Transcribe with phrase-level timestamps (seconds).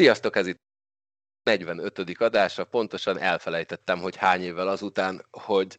[0.00, 0.60] Sziasztok, ez itt
[1.42, 1.98] 45.
[2.18, 5.78] adása, pontosan elfelejtettem, hogy hány évvel azután, hogy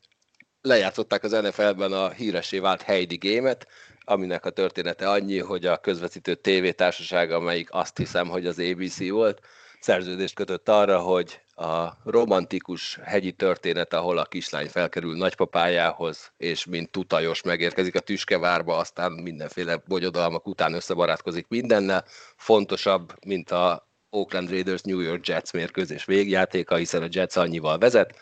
[0.61, 3.67] lejátszották az NFL-ben a híresé vált Heidi Game-et,
[3.99, 9.41] aminek a története annyi, hogy a közvetítő tévétársaság, amelyik azt hiszem, hogy az ABC volt,
[9.79, 16.91] szerződést kötött arra, hogy a romantikus hegyi történet, ahol a kislány felkerül nagypapájához, és mint
[16.91, 24.81] tutajos megérkezik a tüskevárba, aztán mindenféle bogyodalmak után összebarátkozik mindennel, fontosabb, mint a Oakland Raiders
[24.81, 28.19] New York Jets mérkőzés végjátéka, hiszen a Jets annyival vezet.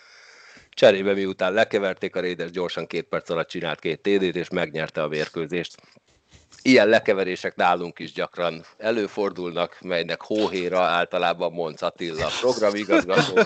[0.70, 5.08] Cserébe miután lekeverték a Raiders, gyorsan két perc alatt csinált két TD-t, és megnyerte a
[5.08, 5.76] mérkőzést.
[6.62, 13.40] Ilyen lekeverések nálunk is gyakran előfordulnak, melynek hóhéra általában Monc Attila, programigazgató,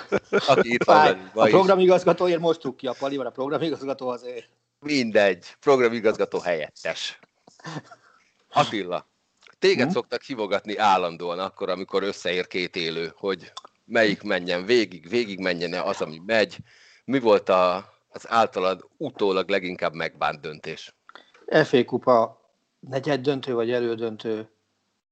[0.47, 1.31] aki itt van.
[1.33, 4.49] A programigazgatóért most truk ki a paliban, a programigazgató azért.
[4.80, 7.19] Mindegy, programigazgató helyettes.
[8.49, 9.12] Attila,
[9.64, 9.94] Téged hmm.
[9.94, 13.52] szoktak hívogatni állandóan akkor, amikor összeér két élő, hogy
[13.86, 16.58] melyik menjen végig, végig menjen az, ami megy.
[17.05, 20.95] Mi volt a, az általad utólag leginkább megbánt döntés?
[21.64, 22.42] FA kupa
[22.80, 24.50] negyed döntő vagy elődöntő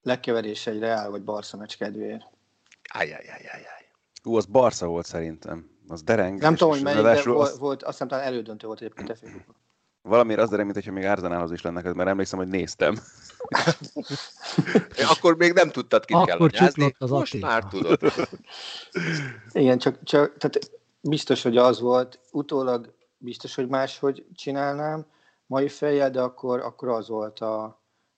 [0.01, 2.23] lekeverés egy Real vagy Barca meccs kedvéért.
[2.93, 3.89] Ajajajajaj.
[4.23, 5.69] Ú, az Barca volt szerintem.
[5.87, 6.39] Az dereng.
[6.39, 9.59] Nem tudom, hogy melyik, de volt, volt, azt hiszem talán elődöntő volt egyébként FA kupa.
[10.01, 12.95] Valamiért az dereng, mintha még Arzenálhoz is lenne, mert emlékszem, hogy néztem.
[15.13, 17.47] Akkor még nem tudtad, kit kell anyázni, az most Attila.
[17.47, 17.99] már tudod.
[19.51, 20.71] Igen, csak, csak tehát
[21.01, 25.05] biztos, hogy az volt, utólag biztos, hogy máshogy csinálnám
[25.45, 27.63] mai fejjel, de akkor, akkor az volt a,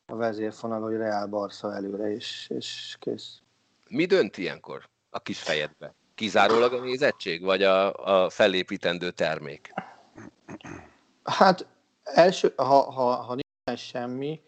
[0.05, 3.39] a vezérfonal, hogy Real Barca előre, és, és kész.
[3.87, 5.93] Mi dönt ilyenkor a kis fejedbe?
[6.15, 9.73] Kizárólag a nézettség, vagy a, a felépítendő termék?
[11.23, 11.65] Hát
[12.03, 14.41] első, ha, ha, ha nincs semmi,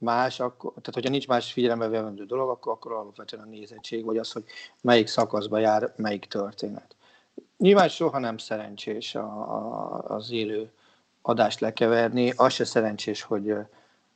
[0.00, 4.16] más, akkor, tehát hogyha nincs más figyelembe vevendő dolog, akkor, akkor alapvetően a nézettség, vagy
[4.16, 4.44] az, hogy
[4.80, 6.96] melyik szakaszba jár melyik történet.
[7.56, 10.72] Nyilván soha nem szerencsés a, a, az élő
[11.22, 13.54] adást lekeverni, az se szerencsés, hogy,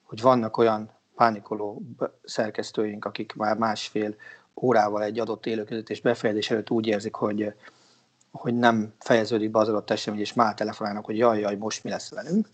[0.02, 1.82] hogy vannak olyan pánikoló
[2.24, 4.14] szerkesztőink, akik már másfél
[4.54, 7.54] órával egy adott élőközvetés befejezés előtt úgy érzik, hogy,
[8.30, 11.90] hogy nem fejeződik be az adott esemény, és már telefonálnak, hogy jaj, jaj, most mi
[11.90, 12.48] lesz velünk.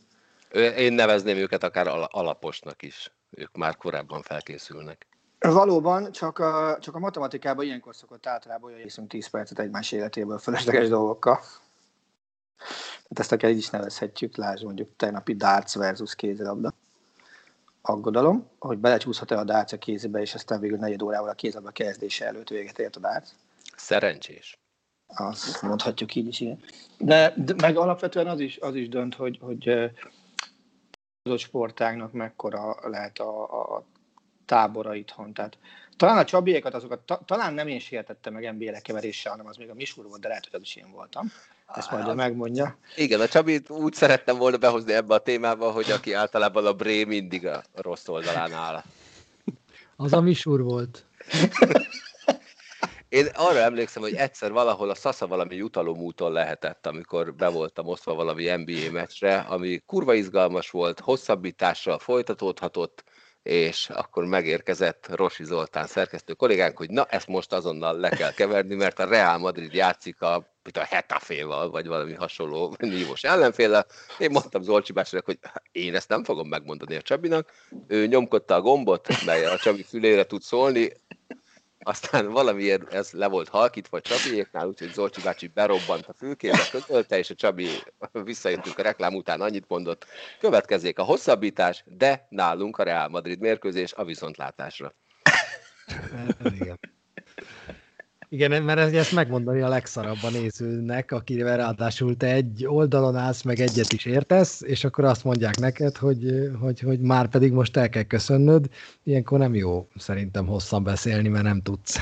[0.54, 5.06] Én nevezném őket akár alaposnak is ők már korábban felkészülnek.
[5.38, 10.38] Valóban, csak a, csak a matematikában ilyenkor szokott általában olyan részünk 10 percet egymás életéből
[10.38, 11.40] fölösleges dolgokkal.
[13.08, 16.72] Hát ezt akár így is nevezhetjük, lásd mondjuk tegnapi darts versus kézilabda.
[17.82, 22.26] Aggodalom, hogy belecsúszhat-e a darts a kézbe, és aztán végül negyed órával a kézilabda kezdése
[22.26, 23.28] előtt véget ért a darts.
[23.76, 24.58] Szerencsés.
[25.06, 26.60] Azt mondhatjuk így is, igen.
[26.98, 29.90] De, de meg alapvetően az is, az is dönt, hogy, hogy
[31.22, 33.42] adott sportágnak mekkora lehet a,
[33.76, 33.84] a
[34.44, 35.32] tábora itthon.
[35.32, 35.58] Tehát
[35.96, 39.70] talán a Csabiékat azokat, ta, talán nem én sértettem meg NBA lekeveréssel, hanem az még
[39.70, 41.32] a Misúr volt, de lehet, hogy az is én voltam.
[41.74, 42.76] Ezt majd ő megmondja.
[42.96, 47.04] Igen, a Csabit úgy szerettem volna behozni ebbe a témába, hogy aki általában a Bré
[47.04, 48.82] mindig a rossz oldalán áll.
[49.96, 51.04] Az a Misúr volt.
[53.10, 58.14] Én arra emlékszem, hogy egyszer valahol a Sasa valami jutalomúton lehetett, amikor be voltam osztva
[58.14, 63.04] valami NBA meccsre, ami kurva izgalmas volt, hosszabbítással folytatódhatott,
[63.42, 68.74] és akkor megérkezett Rosi Zoltán szerkesztő kollégánk, hogy na, ezt most azonnal le kell keverni,
[68.74, 73.86] mert a Real Madrid játszik a, mint a Hetaféval, vagy valami hasonló nívós ellenféle.
[74.18, 75.38] Én mondtam Zolcsi bácsinak, hogy
[75.72, 77.52] én ezt nem fogom megmondani a Csabinak.
[77.86, 80.92] Ő nyomkodta a gombot, mely a Csabi fülére tud szólni,
[81.82, 87.30] aztán valamiért ez le volt halkítva Csabiéknál, úgyhogy Zolcsi bácsi berobbant a fülkébe, közölte, és
[87.30, 87.68] a Csabi
[88.12, 90.06] visszajöttünk a reklám után annyit mondott,
[90.40, 94.94] következzék a hosszabbítás, de nálunk a Real Madrid mérkőzés a viszontlátásra.
[96.42, 96.78] Igen.
[98.32, 103.60] Igen, mert ezt megmondani a legszarabb a nézőnek, akivel ráadásul te egy oldalon állsz, meg
[103.60, 107.88] egyet is értesz, és akkor azt mondják neked, hogy, hogy, hogy már pedig most el
[107.88, 108.70] kell köszönnöd.
[109.02, 111.98] Ilyenkor nem jó szerintem hosszan beszélni, mert nem tudsz.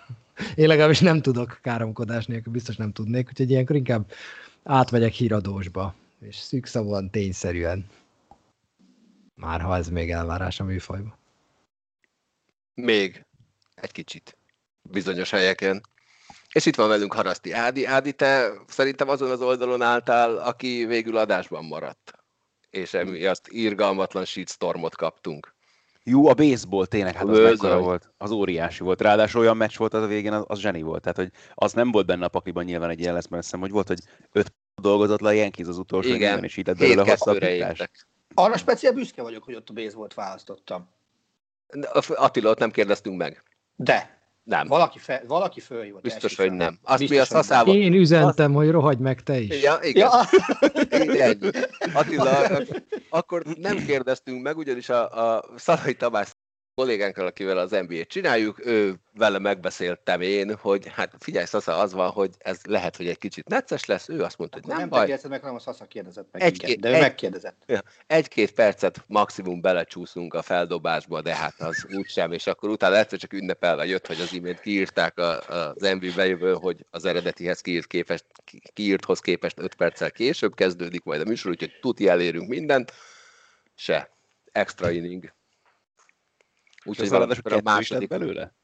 [0.54, 4.10] Én legalábbis nem tudok káromkodás nélkül, biztos nem tudnék, úgyhogy ilyenkor inkább
[4.62, 7.86] átmegyek híradósba, és szűkszavúan tényszerűen.
[9.34, 11.14] Már ha ez még elvárás a műfajban.
[12.74, 13.24] Még
[13.74, 14.36] egy kicsit
[14.92, 15.82] bizonyos helyeken.
[16.52, 17.86] És itt van velünk Haraszti Ádi.
[17.86, 22.12] Ádi, te szerintem azon az oldalon álltál, aki végül adásban maradt.
[22.70, 25.54] És emiatt irgalmatlan shitstormot kaptunk.
[26.04, 29.00] Jó, a baseball tényleg, hát az mekkora volt, az óriási volt.
[29.00, 31.02] Ráadásul olyan meccs volt az a végén, az, az zseni volt.
[31.02, 33.70] Tehát, hogy az nem volt benne a pakliban nyilván egy ilyen lesz, mert hiszem, hogy
[33.70, 34.00] volt, hogy
[34.32, 37.90] öt dolgozott le a Yankees az utolsó Igen, és így lett belőle hosszabbítás.
[38.34, 40.88] Arra speciál büszke vagyok, hogy ott a baseball választottam.
[42.08, 43.42] Attila, ott nem kérdeztünk meg.
[43.76, 44.21] De.
[44.42, 44.66] Nem.
[44.66, 46.02] Valaki, fe, valaki fölhívott.
[46.02, 46.78] Biztos, hogy nem.
[46.82, 47.74] Azt Biztos, mi a szaszával...
[47.74, 48.64] Én üzentem, azt...
[48.64, 49.62] hogy rohagy meg te is.
[49.62, 50.08] Ja, igen.
[50.08, 51.60] Ja.
[51.92, 52.48] Attila,
[53.10, 56.34] akkor nem kérdeztünk meg, ugyanis a, a Szalai Tamás
[56.82, 62.10] kollégánkkal, akivel az NBA-t csináljuk, ő vele megbeszéltem én, hogy hát figyelj, Szasza, az van,
[62.10, 65.06] hogy ez lehet, hogy egy kicsit necces lesz, ő azt mondta, hogy nem, nem baj.
[65.08, 67.82] Nem meg, hanem a Szasza kérdezett meg, egy, igen, de ő egy, megkérdezett.
[68.06, 73.32] Egy-két percet maximum belecsúszunk a feldobásba, de hát az úgysem, és akkor utána egyszer csak
[73.32, 78.24] ünnepelve jött, hogy az imént kiírták a, az NBA bejövő, hogy az eredetihez kiírt képest,
[78.72, 82.92] kiírthoz képest 5 perccel később kezdődik majd a műsor, úgyhogy tuti elérünk mindent,
[83.74, 84.10] se.
[84.52, 85.32] Extra inning.
[86.84, 88.54] Úgyhogy valamivel a második belőle?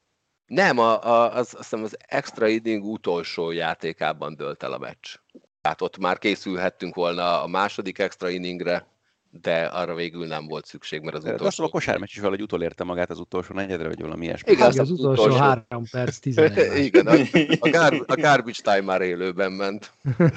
[0.45, 5.15] Nem, a, a, az, azt hiszem az extra inning utolsó játékában dölt el a meccs.
[5.61, 8.87] Tehát ott már készülhettünk volna a második extra inningre,
[9.31, 11.45] de arra végül nem volt szükség, mert az de utolsó...
[11.45, 14.51] Azt a kosármeccs is valahogy utolérte magát az utolsó negyedre, vagy valami ilyesmi.
[14.51, 17.13] Igen, az, az utolsó, utolsó három perc, 11 Igen, a,
[17.59, 19.91] a, gar, a garbage time már élőben ment.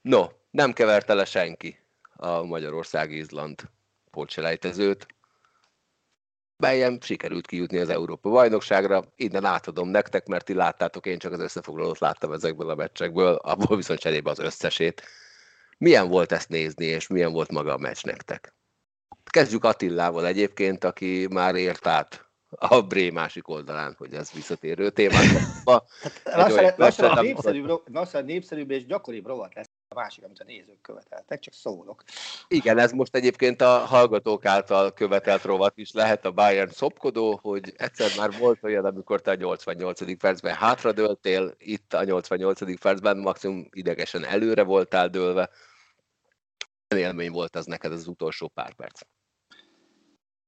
[0.00, 1.78] No, nem keverte le senki
[2.16, 3.62] a Magyarország-Izland
[4.10, 5.06] pótselejtezőt
[6.56, 9.04] melyen sikerült kijutni az Európa bajnokságra.
[9.16, 13.76] Innen átadom nektek, mert ti láttátok, én csak az összefoglalót láttam ezekből a meccsekből, abból
[13.76, 15.02] viszont cserébe az összesét.
[15.78, 18.54] Milyen volt ezt nézni, és milyen volt maga a meccs nektek?
[19.30, 25.24] Kezdjük Attillával egyébként, aki már ért át a Bré másik oldalán, hogy ez visszatérő témák.
[26.24, 30.80] Hát, lassan, lassan, népszerűbb, lassan népszerűbb és gyakoribb rovat lesz a másik, amit a nézők
[30.80, 32.02] követeltek, csak szólok.
[32.48, 37.72] Igen, ez most egyébként a hallgatók által követelt rovat is lehet a Bayern szopkodó, hogy
[37.76, 40.18] egyszer már volt olyan, amikor te a 88.
[40.18, 42.80] percben hátradőltél, itt a 88.
[42.80, 45.50] percben maximum idegesen előre voltál dőlve.
[46.88, 49.00] Milyen élmény volt az neked az utolsó pár perc?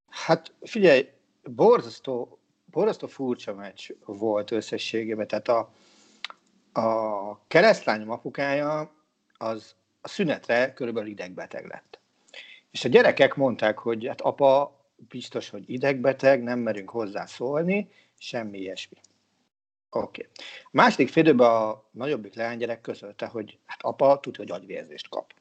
[0.08, 1.08] Hát figyelj,
[1.42, 5.72] borzasztó, borzasztó furcsa meccs volt összességében, tehát a,
[6.80, 8.96] a keresztlányom apukája
[9.38, 11.98] az a szünetre körülbelül idegbeteg lett.
[12.70, 18.58] És a gyerekek mondták, hogy hát apa biztos, hogy idegbeteg, nem merünk hozzá szólni, semmi
[18.58, 18.96] ilyesmi.
[19.90, 20.20] Oké.
[20.20, 20.44] Okay.
[20.64, 25.34] A második félidőben a nagyobbik leánygyerek közölte, hogy hát apa tudja, hogy agyvérzést kap.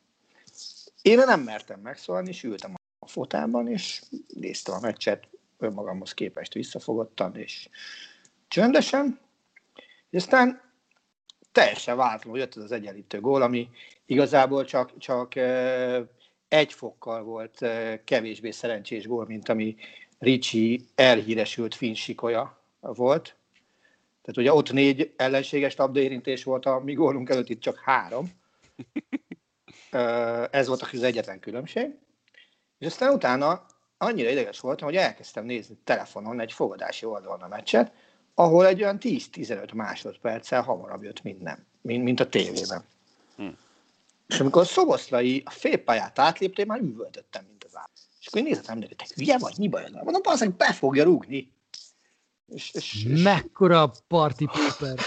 [1.02, 4.02] Én nem mertem megszólni, és ültem a fotában, és
[4.34, 5.28] néztem a meccset
[5.58, 7.70] önmagamhoz képest visszafogottan, és
[8.48, 9.20] csöndesen.
[10.10, 10.67] És aztán
[11.58, 13.70] teljesen változó jött ez az egyenlítő gól, ami
[14.06, 15.36] igazából csak, csak
[16.48, 17.66] egy fokkal volt
[18.04, 19.76] kevésbé szerencsés gól, mint ami
[20.20, 23.36] Ricsi elhíresült finsikolya volt.
[24.22, 28.32] Tehát ugye ott négy ellenséges labdaérintés volt a mi gólunk előtt, itt csak három.
[30.52, 31.96] Ez volt az egyetlen különbség.
[32.78, 33.66] És aztán utána
[33.98, 37.92] annyira ideges voltam, hogy elkezdtem nézni telefonon egy fogadási oldalon a meccset,
[38.40, 42.84] ahol egy olyan 10-15 másodperccel hamarabb jött minden, mint, mint a tévében.
[43.36, 43.48] Hm.
[44.28, 47.90] És amikor a Szoboszlai a félpályát átlépte, én már üvöltöttem, mint az állat.
[48.20, 49.84] És akkor én néztem, hogy te hülye vagy, mi baj?
[49.92, 51.52] Mondom, hogy be fogja rúgni.
[52.48, 53.24] És, és, és...
[53.24, 55.00] Mekkora party paper.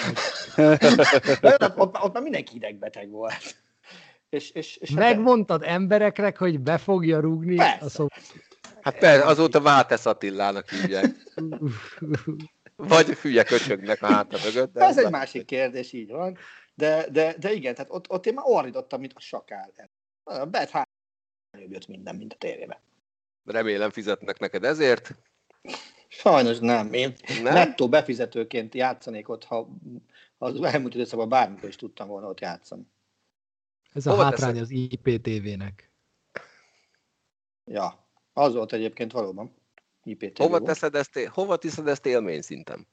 [1.63, 3.57] ott, ott, ott már mindenki idegbeteg volt.
[4.29, 7.85] És, és, és Megmondtad hát, embereknek, hogy be fogja rúgni persze.
[7.85, 8.07] a szó...
[8.81, 11.15] Hát persze, azóta Váltesz Attilának hívják.
[12.89, 14.73] Vagy hülye köcsögnek a háta mögött.
[14.73, 16.39] De ez egy másik kérdés, így van.
[16.75, 19.73] De, de, de igen, tehát ott, ott én már ordítottam, mint a sakál.
[20.49, 20.89] Bet hát
[21.69, 22.83] jött minden, mint a tévébe.
[23.45, 25.15] Remélem fizetnek neked ezért.
[26.09, 26.93] Sajnos nem.
[26.93, 27.55] Én nem?
[27.55, 29.69] nettó befizetőként játszanék ott, ha
[30.39, 32.87] az elmúlt időszakban bármikor is tudtam volna ott játszani.
[33.93, 34.63] Ez a Hova hátrány teszed?
[34.63, 35.93] az IPTV-nek.
[37.65, 39.60] Ja, az volt egyébként valóban.
[40.05, 42.87] IPTV hova, teszed ezt, hova teszed ezt élmény szinten?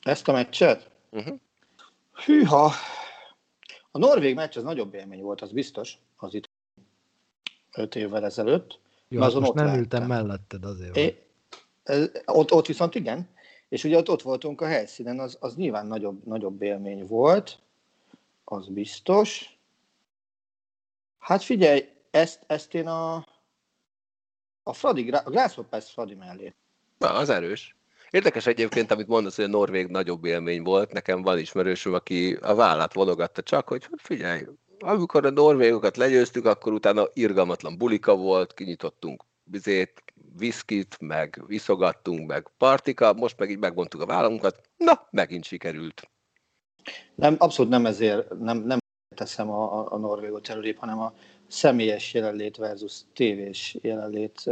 [0.00, 0.90] Ezt a meccset?
[1.10, 1.38] Uh-huh.
[2.24, 2.72] Hűha!
[3.90, 6.50] A norvég meccs az nagyobb élmény volt, az biztos, az itt
[7.72, 8.78] öt évvel ezelőtt.
[9.08, 10.96] Jó, azon most ott nem ültem melletted azért.
[10.96, 11.22] É,
[12.24, 13.28] ott, ott viszont igen,
[13.68, 17.58] és ugye ott, ott voltunk a helyszínen, az, az nyilván nagyobb, nagyobb élmény volt,
[18.44, 19.58] az biztos.
[21.18, 23.26] Hát figyelj, ezt, ezt én a,
[24.68, 26.54] a Fradi, a Grasshoppers Fradi mellé.
[26.98, 27.76] Na, az erős.
[28.10, 30.92] Érdekes egyébként, amit mondasz, hogy a Norvég nagyobb élmény volt.
[30.92, 34.46] Nekem van ismerősöm, aki a vállát vonogatta csak, hogy hát figyelj,
[34.78, 40.02] amikor a norvégokat legyőztük, akkor utána irgalmatlan bulika volt, kinyitottunk bizét,
[40.38, 46.10] viszkit, meg viszogattunk, meg partika, most meg így megmondtuk a vállunkat, na, megint sikerült.
[47.14, 48.78] Nem, abszolút nem ezért, nem, nem
[49.14, 51.12] teszem a, a, a norvégot előrébb, hanem a
[51.48, 54.44] személyes jelenlét versus tévés jelenlét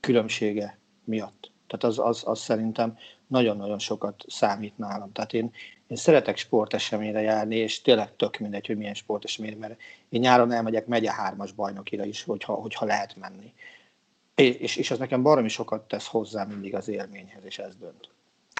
[0.00, 1.52] különbsége miatt.
[1.66, 5.12] Tehát az, az, az szerintem nagyon-nagyon sokat számít nálam.
[5.12, 5.52] Tehát én,
[5.86, 10.86] én szeretek sporteseményre járni, és tényleg tök mindegy, hogy milyen sportesemény, mert én nyáron elmegyek
[10.86, 13.52] megye hármas bajnokira is, hogyha, hogyha lehet menni.
[14.34, 18.08] És, és ez nekem baromi sokat tesz hozzá mindig az élményhez, és ez dönt.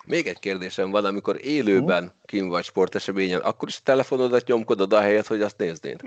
[0.07, 5.01] Még egy kérdésem van, amikor élőben kim vagy sporteseményen, akkor is a telefonodat nyomkodod a
[5.01, 6.01] helyet, hogy azt néznéd?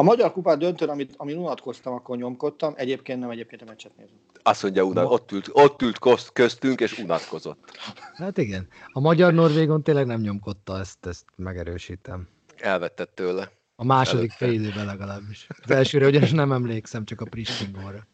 [0.00, 4.16] A Magyar Kupát döntőn, amit, amin unatkoztam, akkor nyomkodtam, egyébként nem, egyébként a meccset nézem.
[4.42, 5.98] Azt mondja, unat, ott, ült, ott ült
[6.32, 7.78] köztünk, és unatkozott.
[8.14, 8.68] Hát igen.
[8.92, 12.28] A Magyar Norvégon tényleg nem nyomkodta, ezt, ezt megerősítem.
[12.56, 13.50] Elvettett tőle.
[13.76, 15.46] A második fél időben legalábbis.
[15.62, 18.06] Az elsőre ugyanis nem emlékszem, csak a Pristingóra.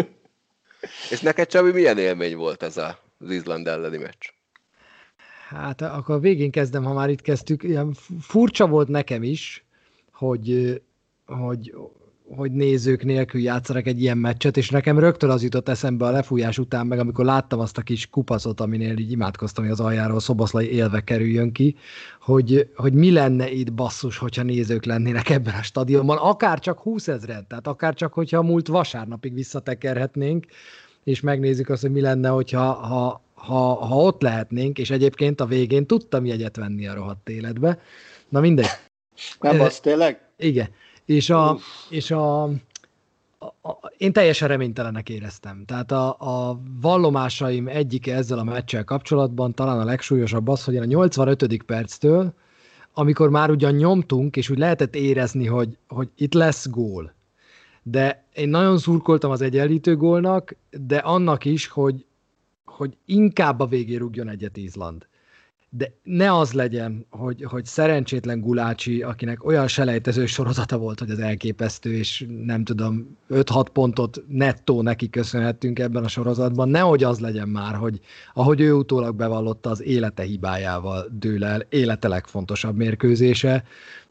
[1.10, 4.28] és neked, Csabi, milyen élmény volt ez az Izland elleni meccs?
[5.48, 7.62] Hát akkor a végén kezdem, ha már itt kezdtük.
[7.62, 9.62] Ilyen furcsa volt nekem is,
[10.18, 10.80] hogy,
[11.26, 11.74] hogy,
[12.36, 16.58] hogy nézők nélkül játszanak egy ilyen meccset, és nekem rögtön az jutott eszembe a lefújás
[16.58, 20.70] után, meg amikor láttam azt a kis kupacot, aminél így imádkoztam, hogy az aljáról szoboszlai
[20.70, 21.76] élve kerüljön ki,
[22.20, 27.08] hogy, hogy mi lenne itt basszus, hogyha nézők lennének ebben a stadionban, akár csak 20
[27.08, 30.46] ezeret, tehát akár csak, hogyha múlt vasárnapig visszatekerhetnénk,
[31.04, 35.46] és megnézzük azt, hogy mi lenne, hogyha ha, ha, ha ott lehetnénk, és egyébként a
[35.46, 37.78] végén tudtam jegyet venni a rohadt életbe.
[38.28, 38.66] Na mindegy.
[39.40, 40.20] Nem az tényleg?
[40.36, 40.68] Igen.
[41.04, 41.58] És a,
[41.88, 45.64] és a, a, a, én teljesen reménytelenek éreztem.
[45.66, 50.84] Tehát a, a vallomásaim egyike ezzel a meccsel kapcsolatban talán a legsúlyosabb az, hogy a
[50.84, 51.62] 85.
[51.62, 52.32] perctől,
[52.92, 57.14] amikor már ugyan nyomtunk, és úgy lehetett érezni, hogy, hogy itt lesz gól.
[57.82, 62.04] De én nagyon szurkoltam az egyenlítő gólnak, de annak is, hogy,
[62.64, 65.06] hogy inkább a végén rúgjon egyet Izland
[65.70, 71.18] de ne az legyen, hogy, hogy szerencsétlen Gulácsi, akinek olyan selejtező sorozata volt, hogy az
[71.18, 77.48] elképesztő, és nem tudom, 5-6 pontot nettó neki köszönhettünk ebben a sorozatban, nehogy az legyen
[77.48, 78.00] már, hogy
[78.34, 83.64] ahogy ő utólag bevallotta, az élete hibájával dől el, élete legfontosabb mérkőzése,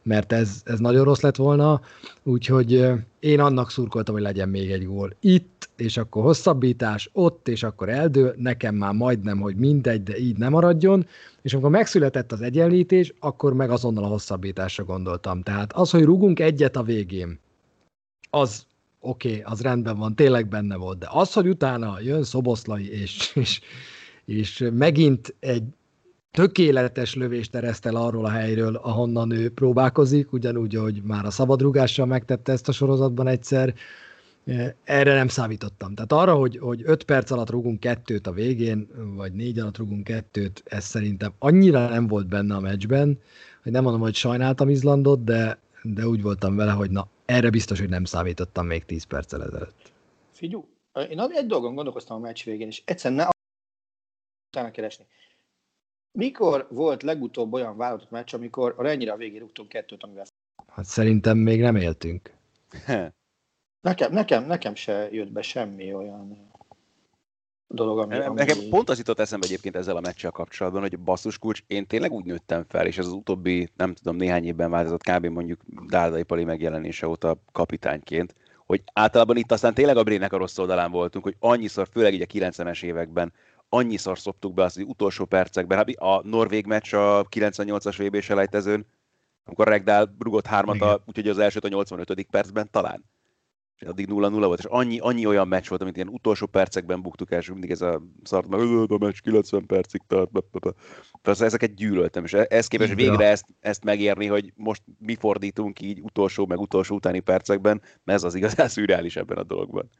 [0.08, 1.80] mert ez, ez nagyon rossz lett volna,
[2.22, 2.86] úgyhogy
[3.20, 7.88] én annak szurkoltam, hogy legyen még egy gól itt, és akkor hosszabbítás, ott, és akkor
[7.88, 11.06] eldől, nekem már majdnem, hogy mindegy, de így nem maradjon,
[11.42, 15.42] és amikor megszületett az egyenlítés, akkor meg azonnal a hosszabbításra gondoltam.
[15.42, 17.38] Tehát az, hogy rugunk egyet a végén,
[18.30, 18.66] az
[19.00, 23.32] oké, okay, az rendben van, tényleg benne volt, de az, hogy utána jön Szoboszlai, és,
[23.34, 23.60] és,
[24.24, 25.64] és megint egy
[26.30, 32.52] tökéletes lövést eresztel arról a helyről, ahonnan ő próbálkozik, ugyanúgy, hogy már a szabadrugással megtette
[32.52, 33.74] ezt a sorozatban egyszer,
[34.84, 35.94] erre nem számítottam.
[35.94, 40.04] Tehát arra, hogy, hogy öt perc alatt rugunk kettőt a végén, vagy négy alatt rugunk
[40.04, 43.18] kettőt, ez szerintem annyira nem volt benne a meccsben,
[43.62, 47.78] hogy nem mondom, hogy sajnáltam Izlandot, de, de úgy voltam vele, hogy na, erre biztos,
[47.78, 49.92] hogy nem számítottam még 10 perccel ezelőtt.
[50.32, 50.68] Figyú,
[51.10, 53.28] én egy dolgon gondolkoztam a meccs végén, és egyszerűen ne
[54.50, 55.06] utána keresni.
[56.12, 60.24] Mikor volt legutóbb olyan válogatott meccs, amikor a ennyire a végén rúgtunk kettőt, amivel...
[60.66, 62.34] Hát szerintem még nem éltünk.
[63.88, 66.50] nekem, nekem, nekem se jött be semmi olyan
[67.68, 68.18] dolog, ami...
[68.18, 68.34] ami...
[68.34, 72.12] Nekem pont az jutott eszembe egyébként ezzel a meccsel kapcsolatban, hogy basszus kulcs, én tényleg
[72.12, 75.26] úgy nőttem fel, és ez az utóbbi, nem tudom, néhány évben változott kb.
[75.26, 78.34] mondjuk Dárdai Pali megjelenése óta kapitányként,
[78.66, 82.22] hogy általában itt aztán tényleg a Brének a rossz oldalán voltunk, hogy annyiszor, főleg így
[82.22, 83.32] a 90-es években
[83.68, 88.86] annyiszor szoptuk be azt, hogy utolsó percekben, hát a Norvég meccs a 98-as VB selejtezőn,
[89.44, 92.26] amikor Regdál rugott hármat, a, úgyhogy az elsőt a 85.
[92.30, 93.04] percben talán.
[93.78, 97.30] És addig 0-0 volt, és annyi, annyi olyan meccs volt, amit ilyen utolsó percekben buktuk
[97.32, 98.60] el, és mindig ez a szart, meg
[98.90, 100.30] a meccs 90 percig tart.
[101.22, 106.00] Persze ezeket gyűlöltem, és ez képest végre ezt, ezt megérni, hogy most mi fordítunk így
[106.00, 109.90] utolsó, meg utolsó utáni percekben, mert ez az igazán szürreális ebben a dologban.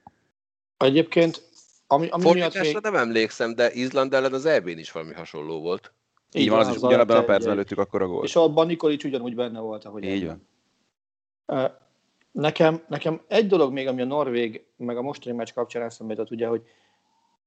[0.77, 1.48] Egyébként
[1.91, 2.79] ami, ami Fordításra még...
[2.83, 5.93] nem emlékszem, de Izland ellen az EB-n is valami hasonló volt.
[6.33, 8.25] Így, Így van, az, az is ugyanabban a percben lőttük akkor a gólt.
[8.25, 11.77] És abban Nikolic ugyanúgy benne volt, ahogy Így van.
[12.31, 16.31] Nekem, nekem egy dolog még, ami a Norvég, meg a mostani meccs kapcsán eszembe jutott,
[16.31, 16.63] ugye, hogy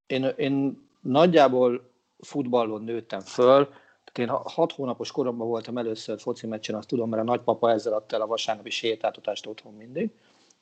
[0.08, 3.66] én, én nagyjából futballon nőttem föl,
[4.04, 7.94] tehát én hat hónapos koromban voltam először foci meccsen, azt tudom, mert a nagypapa ezzel
[7.94, 10.12] adta el a vasárnapi sétáltatást otthon mindig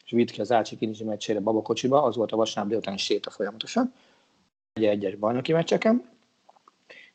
[0.10, 3.94] és vitt ki az Ácsi Kinizsi meccsére babakocsiba, az volt a vasárnap délután séta folyamatosan,
[4.74, 6.10] egy egyes bajnoki meccseken,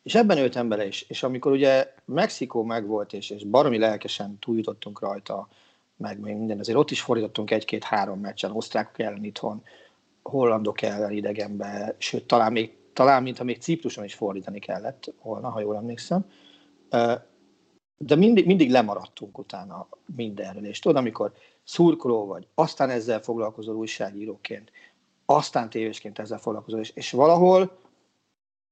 [0.03, 1.05] és ebben nőttem bele is.
[1.09, 5.49] És amikor ugye Mexikó megvolt, és, és baromi lelkesen túljutottunk rajta,
[5.97, 9.63] meg még minden, azért ott is fordítottunk egy-két-három meccsen, osztrákok ellen itthon,
[10.23, 15.61] hollandok ellen idegenbe, sőt, talán még, talán mintha még Cipruson is fordítani kellett volna, ha
[15.61, 16.27] jól emlékszem.
[17.97, 20.67] De mindig, mindig lemaradtunk utána mindenről.
[20.67, 21.33] És tudod, amikor
[21.65, 24.73] szurkoló vagy, aztán ezzel foglalkozol újságíróként,
[25.25, 27.79] aztán tévésként ezzel foglalkozol, és, és valahol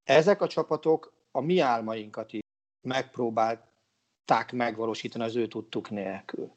[0.05, 2.41] ezek a csapatok a mi álmainkat is
[2.83, 6.51] megpróbálták megvalósítani az ő tudtuk nélkül.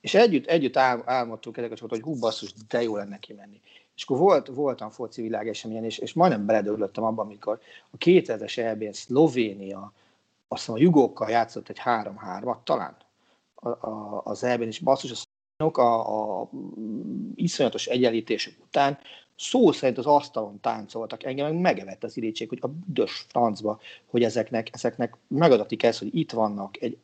[0.00, 3.60] És együtt, együtt ál, álmodtuk ezek a csapatok, hogy hú basszus, de jó lenne kimenni.
[3.96, 8.92] És akkor volt, voltam foci világeseményen, és, és majdnem beledöglöttem abban, amikor a 2000-es EB-n
[8.92, 9.92] Szlovénia,
[10.48, 12.96] azt mondom, a jugókkal játszott egy 3-3-at talán
[13.54, 15.25] a, a, az EB-n, és basszus, a
[15.56, 16.50] a, a
[17.34, 18.98] iszonyatos egyenlítések után
[19.36, 24.68] szó szerint az asztalon táncoltak, engem megevett az irítség, hogy a büdös francba, hogy ezeknek,
[24.72, 26.98] ezeknek megadatik ez, hogy itt vannak, egy,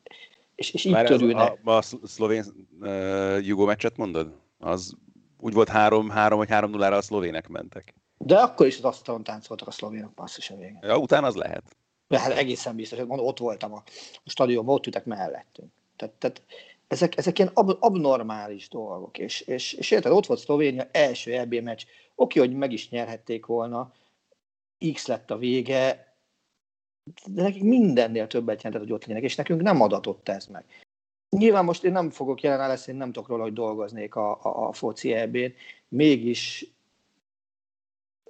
[0.54, 1.58] és, és itt törülnek.
[1.64, 2.44] A, a szlovén
[2.80, 4.32] uh, jugó meccset mondod?
[4.58, 4.96] Az
[5.38, 7.94] úgy volt 3-3 vagy 3-0-ra a szlovének mentek.
[8.18, 10.78] De akkor is az asztalon táncoltak a szlovénok passzus a végén.
[10.82, 11.76] Ja, utána az lehet.
[12.08, 13.82] Hát egészen biztos, hogy ott voltam a,
[14.24, 15.72] a stadionban, ott ültek mellettünk.
[15.96, 16.42] Tehát, tehát
[16.92, 21.54] ezek, ezek ilyen ab, abnormális dolgok, és, és, és érted, ott volt Szlovénia első EB
[21.54, 21.84] meccs,
[22.14, 23.92] oké, hogy meg is nyerhették volna,
[24.92, 26.14] X lett a vége,
[27.26, 30.64] de nekik mindennél többet jelentett, hogy ott legyenek, és nekünk nem adatott ez meg.
[31.36, 34.68] Nyilván most én nem fogok jelen lesz, én nem tudok róla, hogy dolgoznék a, a,
[34.68, 35.36] a foci eb
[35.88, 36.66] mégis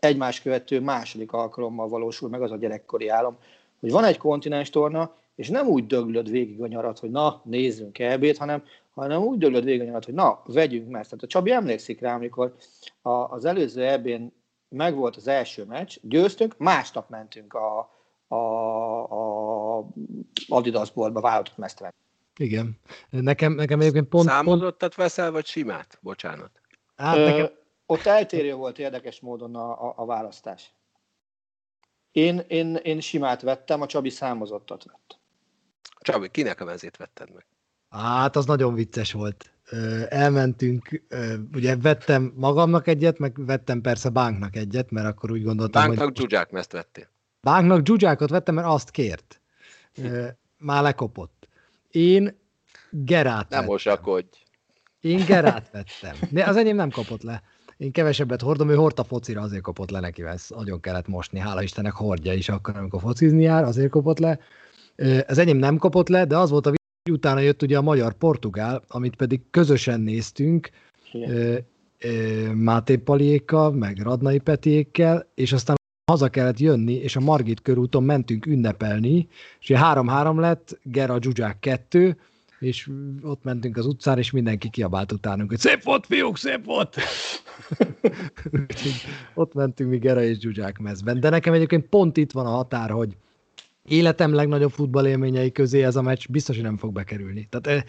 [0.00, 3.38] egymás követő második alkalommal valósul meg az a gyerekkori álom,
[3.80, 7.98] hogy van egy kontinens torna, és nem úgy döglöd végig a nyarat, hogy na, nézzünk
[7.98, 11.08] ebét, hanem, hanem úgy döglöd végig a nyarat, hogy na, vegyünk mert.
[11.08, 12.54] Tehát a Csabi emlékszik rá, amikor
[13.02, 14.32] a, az előző ebén
[14.68, 17.90] megvolt az első meccs, győztünk, másnap mentünk a,
[18.28, 18.36] a,
[19.78, 19.86] a
[20.48, 21.94] Adidas boltba vállalatot mesztelen.
[22.36, 22.78] Igen.
[23.10, 24.28] Nekem, nekem egyébként pont...
[24.28, 25.98] Számozottat veszel, vagy simát?
[26.00, 26.50] Bocsánat.
[26.96, 27.50] Hát nekem...
[27.86, 30.74] Ott eltérő volt érdekes módon a, a, a választás.
[32.12, 35.18] Én, én, én simát vettem, a Csabi számozottat vett.
[36.02, 37.46] Csabi, kinek a mezét vetted meg?
[37.90, 39.50] Hát, az nagyon vicces volt.
[40.08, 41.02] Elmentünk,
[41.54, 46.16] ugye vettem magamnak egyet, meg vettem persze Bánknak egyet, mert akkor úgy gondoltam, Bánknak hogy...
[46.16, 47.08] Zsuzsák mezt vettél.
[47.40, 49.40] Bánknak Zsuzsákot vettem, mert azt kért.
[50.58, 51.48] Már lekopott.
[51.90, 52.38] Én
[52.90, 54.38] Gerát Nem mosakodj.
[55.00, 56.28] Én Gerát vettem.
[56.30, 57.42] De az enyém nem kapott le.
[57.76, 61.38] Én kevesebbet hordom, ő hordta focira, azért kapott le neki, mert nagyon kellett mosni.
[61.38, 64.38] Hála Istennek hordja is akkor, amikor focizni jár, azért kapott le.
[65.26, 66.72] Ez enyém nem kapott le, de az volt a
[67.04, 70.70] hogy utána jött ugye a magyar-portugál, amit pedig közösen néztünk,
[71.12, 71.66] Igen.
[72.54, 75.76] Máté Paliékkal, meg Radnai Petiékkel, és aztán
[76.10, 79.28] haza kellett jönni, és a Margit körúton mentünk ünnepelni,
[79.60, 82.16] és 3-3 lett, Gera Zsuzsák 2,
[82.58, 82.90] és
[83.22, 86.96] ott mentünk az utcán, és mindenki kiabált utánunk, hogy szép volt, fiúk, szép volt!
[89.34, 91.20] ott mentünk mi Gera és Zsuzsák mezben.
[91.20, 93.16] De nekem egyébként pont itt van a határ, hogy
[93.88, 97.48] életem legnagyobb futballélményei közé ez a meccs biztos, hogy nem fog bekerülni.
[97.50, 97.84] Tehát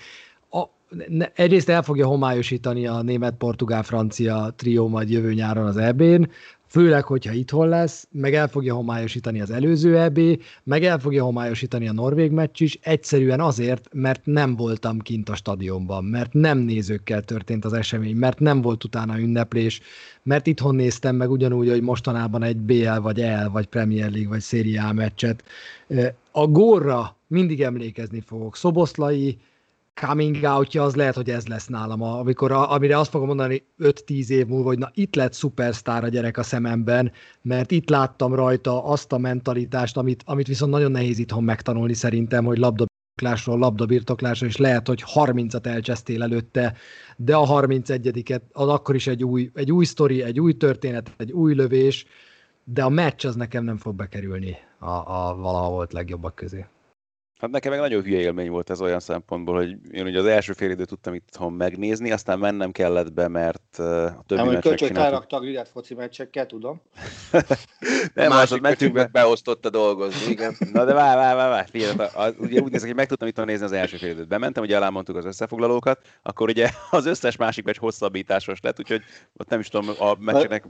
[0.50, 0.70] a,
[1.08, 6.30] ne, egyrészt el fogja homályosítani a német-portugál-francia trió majd jövő nyáron az EB-n,
[6.74, 10.20] főleg, hogyha itthon lesz, meg el fogja homályosítani az előző EB,
[10.64, 15.36] meg el fogja homályosítani a norvég meccs is, egyszerűen azért, mert nem voltam kint a
[15.36, 19.82] stadionban, mert nem nézőkkel történt az esemény, mert nem volt utána ünneplés,
[20.24, 24.42] mert itthon néztem meg ugyanúgy, hogy mostanában egy BL, vagy EL, vagy Premier League, vagy
[24.42, 25.44] Serie A meccset.
[26.32, 28.56] A górra mindig emlékezni fogok.
[28.56, 29.38] Szoboszlai,
[30.02, 34.28] coming outja az lehet, hogy ez lesz nálam, amikor a, amire azt fogom mondani 5-10
[34.28, 38.86] év múlva, hogy na itt lett szupersztár a gyerek a szememben, mert itt láttam rajta
[38.86, 44.58] azt a mentalitást, amit, amit viszont nagyon nehéz itthon megtanulni szerintem, hogy labdabirtoklásról, labdabirtoklásról, és
[44.58, 46.74] lehet, hogy 30-at elcsesztél előtte,
[47.18, 51.32] de a 31-et az akkor is egy új, egy új sztori, egy új történet, egy
[51.32, 52.06] új lövés,
[52.64, 56.66] de a meccs az nekem nem fog bekerülni a, a valaha volt legjobbak közé.
[57.44, 60.54] Hát nekem meg nagyon hülye élmény volt ez olyan szempontból, hogy én ugye az első
[60.54, 64.94] fél időt tudtam itthon megnézni, aztán mennem kellett be, mert a többi meccset csináltam.
[64.94, 66.82] Nem, elraktak Lidert foci meccsekkel, tudom.
[68.14, 69.06] nem, az ott mentünk be.
[69.12, 70.56] beosztotta dolgozni, igen.
[70.74, 71.70] Na de várj, várj, várj, várj.
[71.70, 74.28] Figyelj, az, ugye úgy nézek, hogy meg tudtam itthon nézni az első fél időt.
[74.28, 79.02] Bementem, ugye elmondtuk az összefoglalókat, akkor ugye az összes másik meccs hosszabbításos lett, úgyhogy
[79.38, 80.66] ott nem is tudom, a meccseknek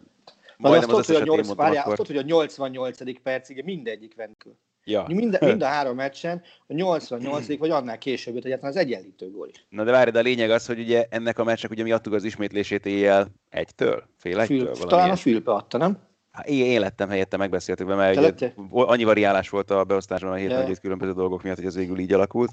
[0.58, 2.00] majdnem az, az összeset hogy a 8, várjál, akkor.
[2.00, 3.22] Azt hogy a 88.
[3.22, 4.58] percig mindegyik vendkül.
[4.84, 5.06] Ja.
[5.08, 9.48] Mind, mind a három meccsen a 88 vagy annál később jött egyáltalán az egyenlítő gól
[9.48, 9.66] is.
[9.70, 12.14] Na de várj, de a lényeg az, hogy ugye ennek a meccsnek ugye mi adtuk
[12.14, 14.76] az ismétlését éjjel egytől, fél egytől.
[14.76, 15.98] Fül, talán a Fülpe adta, nem?
[16.32, 20.36] Hát én, én lettem helyette, megbeszéltük be, mert ugye, annyi variálás volt a beosztásban a
[20.36, 20.66] héten, ja.
[20.66, 22.52] hogy különböző dolgok miatt, hogy ez végül így alakult.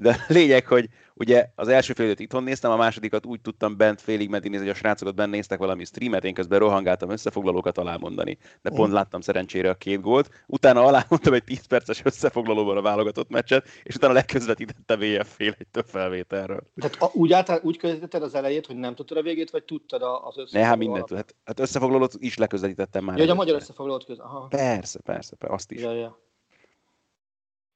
[0.00, 4.00] De lényeg, hogy ugye az első fél időt itthon néztem, a másodikat úgy tudtam bent
[4.00, 8.38] félig meddig nézni, hogy a srácokat bent néztek valami streamet, én közben rohangáltam összefoglalókat alámondani.
[8.62, 10.30] De pont láttam szerencsére a két gólt.
[10.46, 15.68] Utána alámondtam egy 10 perces összefoglalóban a válogatott meccset, és utána leközvetítettem VF fél egy
[15.70, 16.62] több felvételről.
[16.76, 20.02] Tehát a, úgy, által, úgy közvetítetted az elejét, hogy nem tudtad a végét, vagy tudtad
[20.02, 20.52] az összefoglalót?
[20.52, 21.10] Ne, hát mindent.
[21.10, 23.16] Hát, hát összefoglalót is leközvetítettem már.
[23.16, 24.18] Ja, hogy a magyar összefoglalót köz.
[24.18, 24.46] Aha.
[24.46, 25.82] Persze, persze, persze, azt is.
[25.82, 26.27] Ja, ja.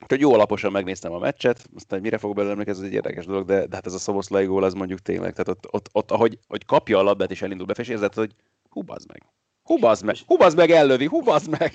[0.03, 3.67] Úgyhogy jó alaposan megnéztem a meccset, aztán mire fog belőle ez egy érdekes dolog, de,
[3.67, 6.65] de hát ez a Szoboszlai gól az mondjuk tényleg, tehát ott, ott, ott ahogy hogy
[6.65, 8.35] kapja a labdát és elindul befelé, érzed, hogy
[8.71, 9.23] hubazd meg,
[9.65, 11.73] hubazd meg, hubazd meg, ellövi, hubazd meg.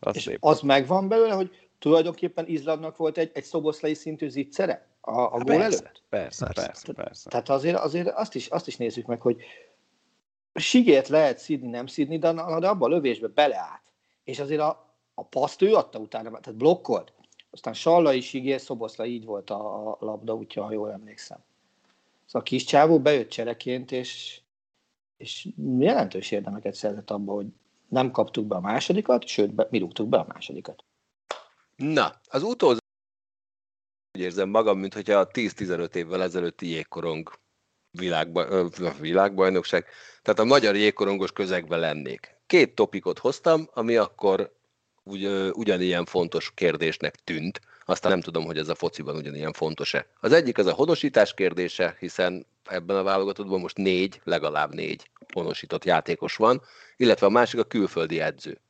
[0.00, 0.38] Az és szép.
[0.40, 5.44] az megvan belőle, hogy tulajdonképpen Izlandnak volt egy, egy szoboszlai szintű zicsere a, a gól
[5.44, 6.02] persze, előtt?
[6.08, 7.30] Persze, persze, persze, persze.
[7.30, 9.42] Tehát azért, azért azt, is, azt is nézzük meg, hogy
[10.54, 13.82] Sigét lehet szidni, nem szidni, de, de abban a lövésbe beleállt.
[14.24, 17.12] És azért a, a paszt ő adta utána, tehát blokkolt.
[17.50, 21.38] Aztán Salla is ígér, Szoboszla így volt a, labda útja, ha jól emlékszem.
[22.24, 24.40] Szóval a kis csávó bejött csereként, és,
[25.16, 27.46] és jelentős érdemeket szerzett abba, hogy
[27.88, 30.84] nem kaptuk be a másodikat, sőt, be, mi rúgtuk be a másodikat.
[31.76, 32.78] Na, az utolsó
[34.12, 37.30] úgy érzem magam, mint hogyha a 10-15 évvel ezelőtti jégkorong
[37.90, 38.68] világba,
[39.00, 39.86] világbajnokság,
[40.22, 42.36] tehát a magyar jégkorongos közegben lennék.
[42.46, 44.57] Két topikot hoztam, ami akkor
[45.08, 50.06] ugy, ugyanilyen fontos kérdésnek tűnt, aztán nem tudom, hogy ez a fociban ugyanilyen fontos-e.
[50.20, 55.84] Az egyik az a honosítás kérdése, hiszen ebben a válogatottban most négy, legalább négy honosított
[55.84, 56.62] játékos van,
[56.96, 58.60] illetve a másik a külföldi edző.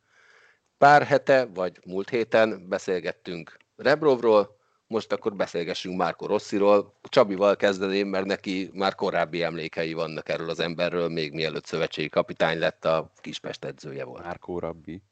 [0.78, 6.94] Pár hete, vagy múlt héten beszélgettünk Rebrovról, most akkor beszélgessünk Márko Rossziról.
[7.02, 12.58] Csabival kezdeném, mert neki már korábbi emlékei vannak erről az emberről, még mielőtt szövetségi kapitány
[12.58, 14.22] lett, a Kispest edzője volt.
[14.22, 15.02] Márko Rabbi.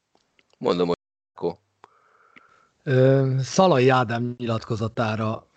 [0.57, 0.91] Mondom,
[1.37, 1.57] Márko.
[3.39, 5.47] Szalai Ádám nyilatkozatára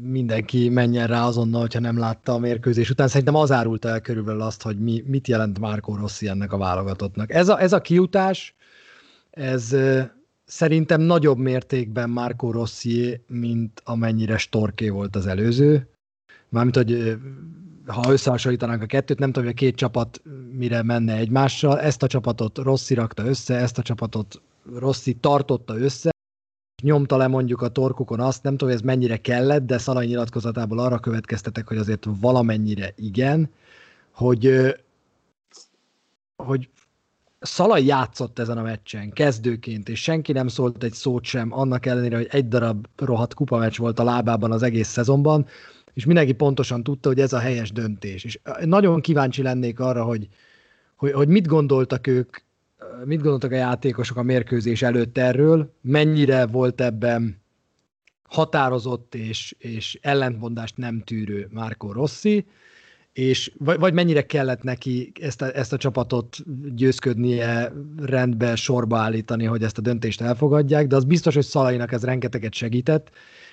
[0.00, 3.08] mindenki menjen rá azonnal, hogyha nem látta a mérkőzés után.
[3.08, 7.32] Szerintem az árult el körülbelül azt, hogy mi, mit jelent Márko Rossi ennek a válogatottnak.
[7.32, 8.54] Ez a, ez a kiutás,
[9.30, 9.76] ez
[10.44, 15.88] szerintem nagyobb mértékben Márko Rossi, mint amennyire Storké volt az előző.
[16.48, 17.18] Mármint, hogy
[17.86, 21.80] ha összehasonlítanánk a kettőt, nem tudom, hogy a két csapat mire menne egymással.
[21.80, 26.10] Ezt a csapatot Rossi rakta össze, ezt a csapatot Rossi tartotta össze,
[26.82, 30.98] nyomta le mondjuk a torkukon azt, nem tudom, ez mennyire kellett, de Szalai nyilatkozatából arra
[30.98, 33.50] következtetek, hogy azért valamennyire igen,
[34.10, 34.74] hogy,
[36.36, 36.68] hogy
[37.40, 42.16] Szalai játszott ezen a meccsen kezdőként, és senki nem szólt egy szót sem, annak ellenére,
[42.16, 45.46] hogy egy darab rohadt kupameccs volt a lábában az egész szezonban,
[45.94, 48.24] és mindenki pontosan tudta, hogy ez a helyes döntés.
[48.24, 50.28] És nagyon kíváncsi lennék arra, hogy,
[50.96, 52.36] hogy, hogy mit gondoltak ők,
[53.04, 57.40] mit gondoltak a játékosok a mérkőzés előtt erről, mennyire volt ebben
[58.22, 62.46] határozott és, és ellentmondást nem tűrő Márko Rossi,
[63.12, 66.36] és vagy, vagy mennyire kellett neki ezt a, ezt a csapatot
[66.74, 72.04] győzködnie, rendbe, sorba állítani, hogy ezt a döntést elfogadják, de az biztos, hogy Szalainak ez
[72.04, 73.10] rengeteget segített,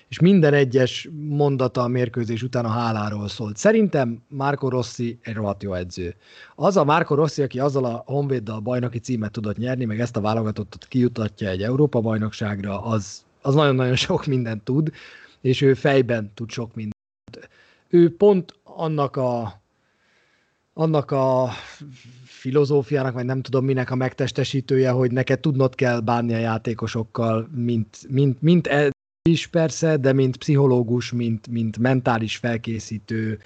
[0.10, 3.58] és minden egyes mondata a mérkőzés után a háláról szólt.
[3.58, 6.16] Szerintem Marco Rossi egy rohadt jó edző.
[6.56, 10.22] Az a Marco Rossi, aki azzal a Honvéddal bajnoki címet tudott nyerni, meg ezt a
[10.22, 14.92] válogatottat kijutatja egy Európa bajnokságra, az, az nagyon-nagyon sok mindent tud,
[15.42, 16.96] és ő fejben tud sok mindent.
[17.88, 19.62] Ő pont annak a,
[20.74, 21.50] annak a
[22.24, 27.98] filozófiának, vagy nem tudom minek a megtestesítője, hogy neked tudnod kell bánni a játékosokkal, mint,
[28.10, 28.68] mint, mint
[29.22, 33.40] is persze, de mint pszichológus, mint, mint mentális felkészítő,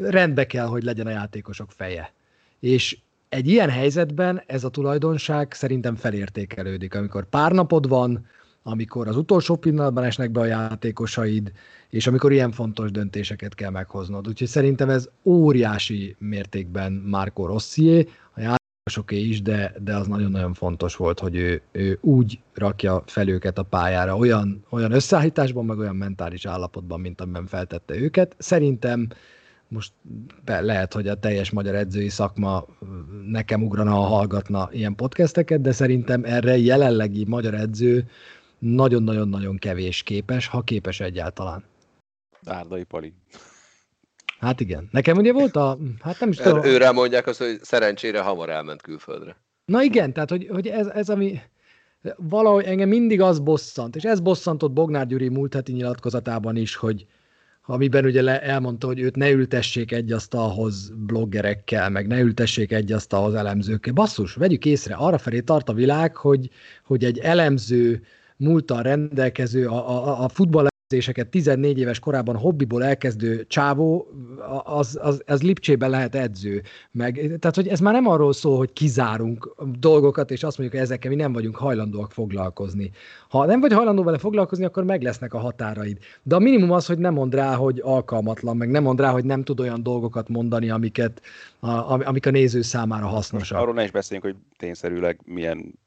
[0.00, 2.12] rendbe kell, hogy legyen a játékosok feje.
[2.60, 8.26] És egy ilyen helyzetben ez a tulajdonság szerintem felértékelődik, amikor pár napod van,
[8.62, 11.52] amikor az utolsó pillanatban esnek be a játékosaid,
[11.90, 14.28] és amikor ilyen fontos döntéseket kell meghoznod.
[14.28, 20.96] Úgyhogy szerintem ez óriási mértékben Marco Rossié, a játékosoké is, de, de az nagyon-nagyon fontos
[20.96, 25.96] volt, hogy ő, ő úgy rakja fel őket a pályára, olyan, olyan összeállításban, meg olyan
[25.96, 28.34] mentális állapotban, mint amiben feltette őket.
[28.38, 29.08] Szerintem
[29.68, 29.92] most
[30.44, 32.66] be, lehet, hogy a teljes magyar edzői szakma
[33.26, 38.08] nekem ugrana, ha hallgatna ilyen podcasteket, de szerintem erre jelenlegi magyar edző
[38.58, 41.64] nagyon-nagyon-nagyon kevés képes, ha képes egyáltalán.
[42.42, 43.12] Dárdai Pali.
[44.42, 44.88] Hát igen.
[44.90, 45.78] Nekem ugye volt a...
[46.00, 46.64] Hát nem is tudom.
[46.64, 49.36] Őre mondják azt, hogy szerencsére hamar elment külföldre.
[49.64, 51.40] Na igen, tehát hogy, hogy ez, ez ami
[52.16, 57.06] valahogy engem mindig az bosszant, és ez bosszantott Bognár Gyuri múlt heti nyilatkozatában is, hogy
[57.66, 62.92] amiben ugye le, elmondta, hogy őt ne ültessék egy asztalhoz bloggerekkel, meg ne ültessék egy
[62.92, 63.92] asztalhoz elemzőkkel.
[63.92, 66.50] Basszus, vegyük észre, arra felé tart a világ, hogy,
[66.84, 68.02] hogy egy elemző
[68.36, 74.06] múltal rendelkező, a, a, a futball edzéseket 14 éves korában hobbiból elkezdő csávó,
[74.64, 76.62] az, az, az Lipcsében lehet edző.
[76.90, 80.90] Meg, tehát, hogy ez már nem arról szól, hogy kizárunk dolgokat, és azt mondjuk, hogy
[80.90, 82.90] ezekkel mi nem vagyunk hajlandóak foglalkozni.
[83.28, 85.98] Ha nem vagy hajlandó vele foglalkozni, akkor meg lesznek a határaid.
[86.22, 89.24] De a minimum az, hogy nem mond rá, hogy alkalmatlan, meg nem mond rá, hogy
[89.24, 91.22] nem tud olyan dolgokat mondani, amiket,
[91.58, 93.58] a, amik a néző számára hasznosak.
[93.58, 95.80] Arról ne is beszéljünk, hogy tényszerűleg milyen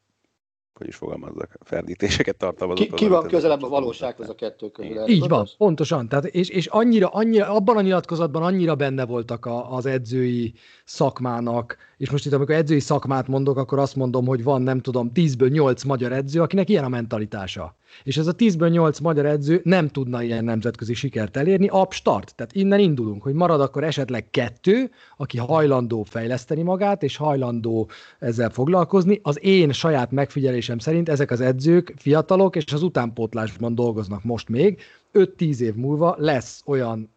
[0.76, 2.86] hogy is fogalmazzak, ferdítéseket tartalmazott.
[2.86, 5.08] Ki, ki van közelebb a valósághoz a kettő közül?
[5.08, 6.08] Így van, pontosan.
[6.08, 11.76] Tehát, és, és annyira, annyira, abban a nyilatkozatban annyira benne voltak a, az edzői szakmának,
[11.98, 15.50] és most itt amikor edzői szakmát mondok, akkor azt mondom, hogy van nem tudom 10-ből
[15.50, 17.76] 8 magyar edző, akinek ilyen a mentalitása.
[18.02, 22.34] És ez a 10-ből 8 magyar edző nem tudna ilyen nemzetközi sikert elérni, ab start.
[22.34, 28.50] Tehát innen indulunk, hogy marad akkor esetleg kettő, aki hajlandó fejleszteni magát, és hajlandó ezzel
[28.50, 29.20] foglalkozni.
[29.22, 34.80] Az én saját megfigyelésem szerint ezek az edzők fiatalok, és az utánpótlásban dolgoznak most még.
[35.12, 37.14] 5-10 év múlva lesz olyan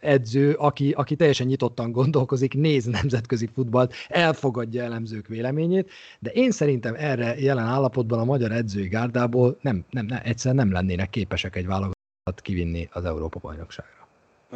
[0.00, 6.94] edző, aki, aki teljesen nyitottan gondolkozik, néz nemzetközi futballt, elfogadja elemzők véleményét, de én szerintem
[6.98, 11.66] erre jelen állapotban a magyar edzői gárdából nem, nem, nem, egyszerűen nem lennének képesek egy
[11.66, 13.94] válogatott kivinni az Európa bajnokságra.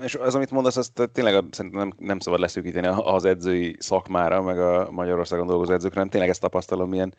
[0.03, 4.59] És az, amit mondasz, azt tényleg szerintem nem, nem szabad leszűkíteni az edzői szakmára, meg
[4.59, 7.15] a Magyarországon dolgozó edzőkre, hanem tényleg ezt tapasztalom, milyen,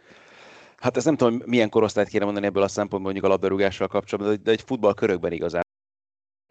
[0.78, 4.39] Hát ez nem tudom, milyen korosztályt kéne mondani ebből a szempontból, mondjuk a labdarúgással kapcsolatban,
[4.44, 5.32] de egy futball körökben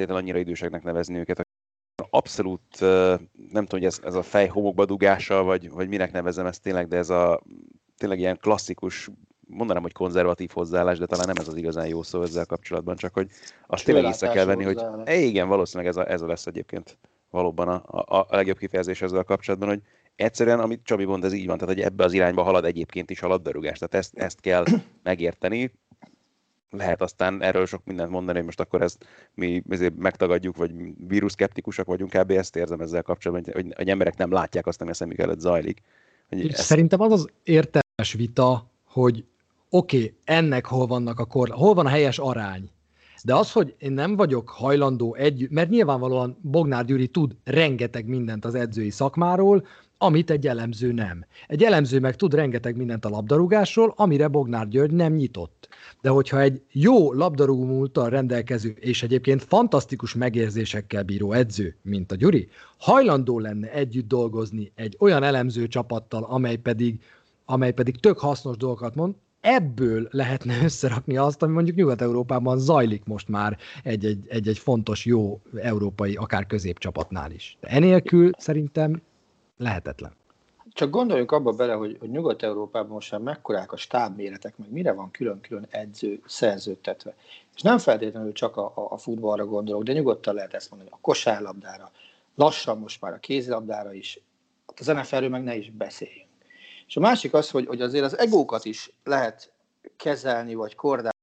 [0.00, 1.46] igazán annyira időseknek nevezni őket.
[2.10, 6.62] Abszolút, nem tudom, hogy ez, ez a fej homokba dugása, vagy, vagy minek nevezem ezt
[6.62, 7.42] tényleg, de ez a
[7.96, 9.10] tényleg ilyen klasszikus,
[9.46, 13.14] mondanám, hogy konzervatív hozzáállás, de talán nem ez az igazán jó szó ezzel kapcsolatban, csak
[13.14, 13.28] hogy
[13.66, 16.98] azt tényleg észre kell venni, hogy e, igen, valószínűleg ez a, ez a lesz egyébként
[17.30, 19.80] valóban a, a, a legjobb kifejezés ezzel kapcsolatban, hogy
[20.16, 23.22] egyszerűen, amit Csabi mond, ez így van, tehát hogy ebbe az irányba halad egyébként is
[23.22, 24.64] a labdarúgás, tehát ezt, ezt kell
[25.02, 25.72] megérteni,
[26.70, 30.72] lehet aztán erről sok mindent mondani, hogy most akkor ezt mi ezért megtagadjuk, vagy
[31.08, 32.30] víruszkeptikusak vagyunk, kb.
[32.30, 35.82] ezt érzem ezzel kapcsolatban, hogy, hogy emberek nem látják azt, ami a szemük előtt zajlik.
[36.28, 36.62] Hogy ezt...
[36.62, 39.24] Szerintem az az értelmes vita, hogy
[39.70, 42.70] oké, okay, ennek hol vannak a kor, hol van a helyes arány.
[43.24, 48.44] De az, hogy én nem vagyok hajlandó együtt, mert nyilvánvalóan Bognár Gyuri tud rengeteg mindent
[48.44, 49.66] az edzői szakmáról,
[50.02, 51.24] amit egy elemző nem.
[51.46, 55.68] Egy elemző meg tud rengeteg mindent a labdarúgásról, amire Bognár György nem nyitott.
[56.00, 62.16] De hogyha egy jó labdarúgó múltal rendelkező, és egyébként fantasztikus megérzésekkel bíró edző, mint a
[62.16, 67.00] Gyuri, hajlandó lenne együtt dolgozni egy olyan elemző csapattal, amely pedig,
[67.44, 73.28] amely pedig tök hasznos dolgokat mond, ebből lehetne összerakni azt, ami mondjuk Nyugat-Európában zajlik most
[73.28, 77.56] már egy-egy fontos, jó európai, akár középcsapatnál is.
[77.60, 79.02] De enélkül szerintem
[79.60, 80.12] lehetetlen.
[80.72, 85.10] Csak gondoljunk abba bele, hogy, hogy Nyugat-Európában most már mekkorák a stábméretek, meg mire van
[85.10, 87.14] külön-külön edző szerződtetve.
[87.54, 91.90] És nem feltétlenül csak a, a, futballra gondolok, de nyugodtan lehet ezt mondani, a kosárlabdára,
[92.34, 94.20] lassan most már a kézilabdára is,
[94.66, 96.28] a zenefelről meg ne is beszéljünk.
[96.86, 99.52] És a másik az, hogy, hogy azért az egókat is lehet
[99.96, 101.18] kezelni, vagy kordálni.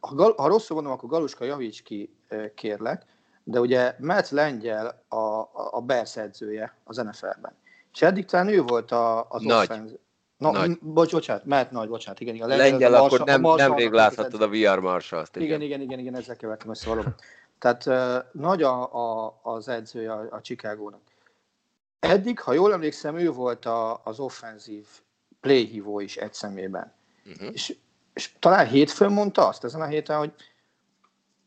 [0.00, 2.14] Ha, ha rosszul mondom, akkor Galuska javíts ki,
[2.54, 3.06] kérlek,
[3.50, 7.52] de ugye Matt Lengyel a, a, a Bears edzője az NFL-ben.
[7.92, 9.70] És eddig talán ő volt a, az Nagy.
[9.70, 9.94] offense.
[10.36, 10.78] Na, nagy.
[10.80, 12.46] Bocs, bocsánat, Matt Nagy, bocsánat, igen, igen.
[12.50, 15.42] A Lengyel, Lengyel akkor nem, nemrég láthattad a VR marshall igen.
[15.42, 17.14] igen, igen, igen, igen, ezzel kevertem össze valóban.
[17.58, 21.00] Tehát uh, nagy a, a, az edzője a, a Chicagónak.
[21.98, 24.86] Eddig, ha jól emlékszem, ő volt a, az offenzív
[25.40, 26.92] playhívó is egy szemében.
[27.26, 27.48] Uh-huh.
[27.52, 27.76] És,
[28.14, 30.32] és talán hétfőn mondta azt ezen a héten, hogy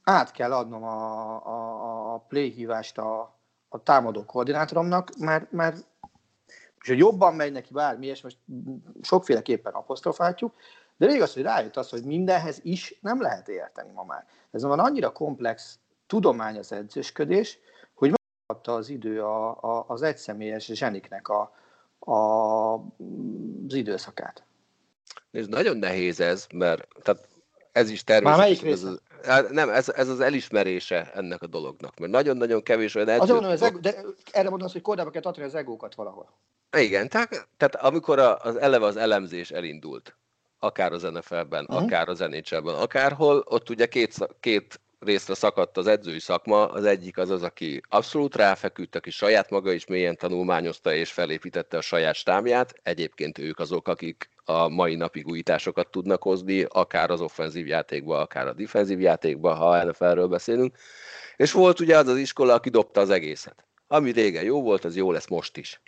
[0.04, 5.90] át kell adnom a, a, a play hívást a, a támadó koordinátoromnak, mert, mert
[6.82, 8.38] és hogy jobban megy neki bármi, és most
[9.02, 10.54] sokféleképpen apostrofáltjuk,
[10.98, 14.26] de még az, hogy rájött az, hogy mindenhez is nem lehet érteni ma már.
[14.52, 17.60] Ez van annyira komplex tudomány az edzősködés,
[17.94, 18.14] hogy
[18.48, 21.54] megadta az idő a, a, az egyszemélyes zseniknek a,
[22.00, 22.74] a,
[23.68, 24.44] az időszakát.
[25.32, 27.28] Ez nagyon nehéz ez, mert tehát
[27.72, 28.72] ez is természetesen.
[28.72, 28.84] Ez,
[29.24, 33.22] Hát nem, ez, ez az elismerése ennek a dolognak, mert nagyon-nagyon kevés olyan edző...
[33.22, 33.96] Azon, az ego, de
[34.32, 36.30] erre mondom azt, hogy kordába kell tartani az egókat valahol.
[36.78, 40.16] Igen, tehát, tehát amikor az eleve az elemzés elindult,
[40.60, 41.84] akár az NFL-ben, uh-huh.
[41.84, 47.18] akár az NHL-ben, akárhol, ott ugye két, két részre szakadt az edzői szakma, az egyik
[47.18, 52.16] az az, aki abszolút ráfeküdt, aki saját maga is mélyen tanulmányozta és felépítette a saját
[52.16, 58.20] stámját, egyébként ők azok, akik a mai napig újításokat tudnak hozni, akár az offenzív játékba,
[58.20, 60.78] akár a defenzív játékba, ha NFL-ről beszélünk.
[61.36, 63.66] És volt ugye az az iskola, aki dobta az egészet.
[63.88, 65.82] Ami régen jó volt, az jó lesz most is.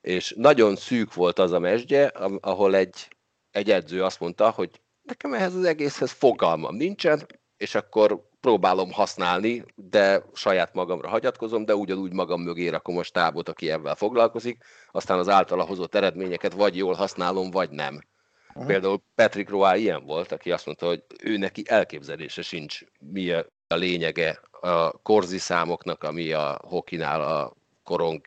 [0.00, 2.06] És nagyon szűk volt az a mesdje,
[2.40, 3.08] ahol egy,
[3.50, 4.70] egy edző azt mondta, hogy
[5.02, 7.26] nekem ehhez az egészhez fogalmam nincsen,
[7.62, 13.48] és akkor próbálom használni, de saját magamra hagyatkozom, de ugyanúgy magam mögé rakom a stábot,
[13.48, 18.00] aki ebben foglalkozik, aztán az általa hozott eredményeket vagy jól használom, vagy nem.
[18.48, 18.66] Uh-huh.
[18.66, 23.74] Például Patrick Roy ilyen volt, aki azt mondta, hogy ő neki elképzelése sincs, mi a
[23.74, 28.20] lényege a korzi számoknak, ami a hokinál a korong,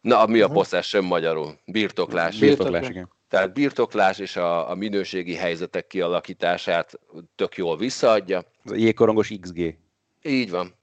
[0.00, 0.60] na, ami a uh-huh.
[0.60, 2.38] possession magyarul, birtoklás.
[2.38, 3.13] Birtoklás, igen.
[3.34, 7.00] Tehát birtoklás és a, a minőségi helyzetek kialakítását
[7.34, 8.44] tök jól visszaadja.
[8.64, 9.78] Ez a jégkorongos XG.
[10.22, 10.74] Így van.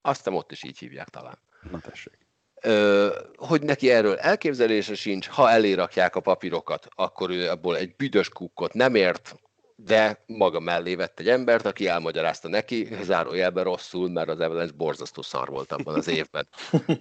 [0.00, 1.38] Aztán ott is így hívják talán.
[1.70, 2.18] Na tessék.
[2.62, 8.28] Ö, hogy neki erről elképzelése sincs, ha elérakják a papírokat, akkor ő abból egy büdös
[8.28, 9.36] kukkot nem ért,
[9.76, 15.22] de maga mellé vett egy embert, aki elmagyarázta neki, zárójelben rosszul, mert az Avalanche borzasztó
[15.22, 16.48] szar volt abban az évben.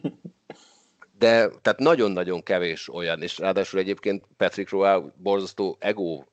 [1.18, 6.24] de tehát nagyon-nagyon kevés olyan, és ráadásul egyébként Patrick Roy borzasztó ego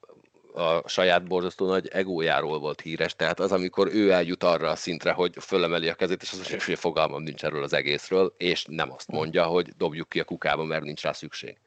[0.55, 5.13] a saját borzasztó nagy egójáról volt híres, tehát az, amikor ő eljut arra a szintre,
[5.13, 9.11] hogy fölemeli a kezét, és az, hogy fogalmam nincs erről az egészről, és nem azt
[9.11, 11.59] mondja, hogy dobjuk ki a kukába, mert nincs rá szükség.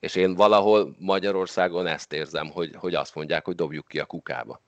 [0.00, 4.60] És én valahol Magyarországon ezt érzem, hogy, hogy azt mondják, hogy dobjuk ki a kukába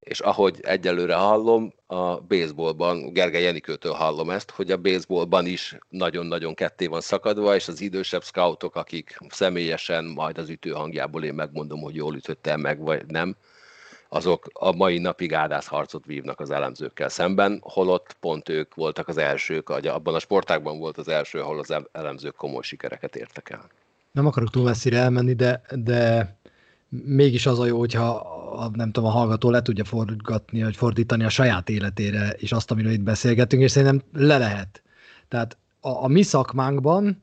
[0.00, 6.54] és ahogy egyelőre hallom, a baseballban, Gergely Jenikőtől hallom ezt, hogy a baseballban is nagyon-nagyon
[6.54, 11.80] ketté van szakadva, és az idősebb scoutok, akik személyesen, majd az ütő hangjából én megmondom,
[11.80, 13.36] hogy jól ütöttem meg, vagy nem,
[14.12, 15.34] azok a mai napig
[15.66, 20.98] harcot vívnak az elemzőkkel szemben, holott pont ők voltak az elsők, abban a sportákban volt
[20.98, 23.68] az első, ahol az elemzők komoly sikereket értek el.
[24.12, 26.34] Nem akarok túl messzire elmenni, de, de
[26.90, 28.08] mégis az a jó, hogyha
[28.56, 32.70] a, nem tudom, a hallgató le tudja forgatni, vagy fordítani a saját életére, és azt,
[32.70, 34.82] amiről itt beszélgetünk, és szerintem le lehet.
[35.28, 37.22] Tehát a, a mi szakmánkban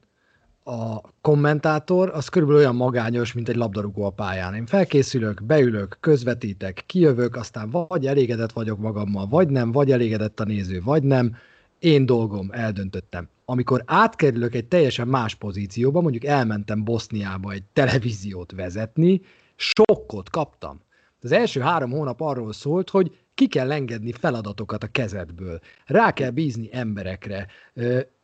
[0.63, 4.56] a kommentátor az körülbelül olyan magányos, mint egy labdarúgó a pályán.
[4.56, 10.43] Én felkészülök, beülök, közvetítek, kijövök, aztán vagy elégedett vagyok magammal, vagy nem, vagy elégedett a
[10.43, 11.36] néző, vagy nem.
[11.80, 13.27] Én dolgom, eldöntöttem.
[13.45, 19.21] Amikor átkerülök egy teljesen más pozícióba, mondjuk elmentem Boszniába egy televíziót vezetni,
[19.58, 20.82] sokkot kaptam.
[21.22, 25.60] Az első három hónap arról szólt, hogy ki kell engedni feladatokat a kezedből.
[25.86, 27.48] Rá kell bízni emberekre.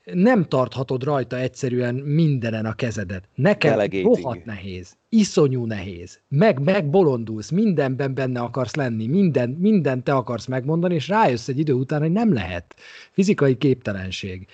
[0.04, 3.28] Nem tarthatod rajta egyszerűen mindenen a kezedet.
[3.36, 4.98] Nekem rohadt nehéz.
[5.10, 6.20] Iszonyú nehéz.
[6.28, 11.74] Meg, megbolondulsz, mindenben benne akarsz lenni, minden, minden te akarsz megmondani, és rájössz egy idő
[11.74, 12.76] után, hogy nem lehet.
[13.12, 14.48] Fizikai képtelenség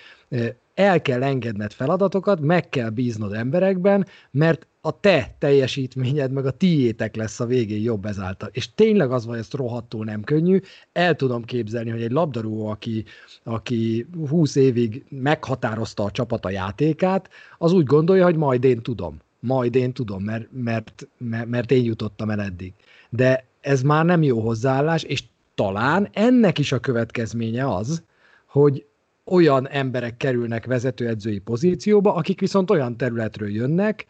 [0.74, 7.16] el kell engedned feladatokat, meg kell bíznod emberekben, mert a te teljesítményed, meg a tiétek
[7.16, 8.48] lesz a végén jobb ezáltal.
[8.52, 10.60] És tényleg az van, hogy ezt rohadtul nem könnyű.
[10.92, 13.04] El tudom képzelni, hogy egy labdarúgó, aki,
[13.42, 19.16] aki 20 évig meghatározta a csapata játékát, az úgy gondolja, hogy majd én tudom.
[19.40, 22.72] Majd én tudom, mert, mert, mert, mert én jutottam el eddig.
[23.10, 25.22] De ez már nem jó hozzáállás, és
[25.54, 28.02] talán ennek is a következménye az,
[28.46, 28.84] hogy
[29.24, 34.06] olyan emberek kerülnek vezetőedzői pozícióba, akik viszont olyan területről jönnek,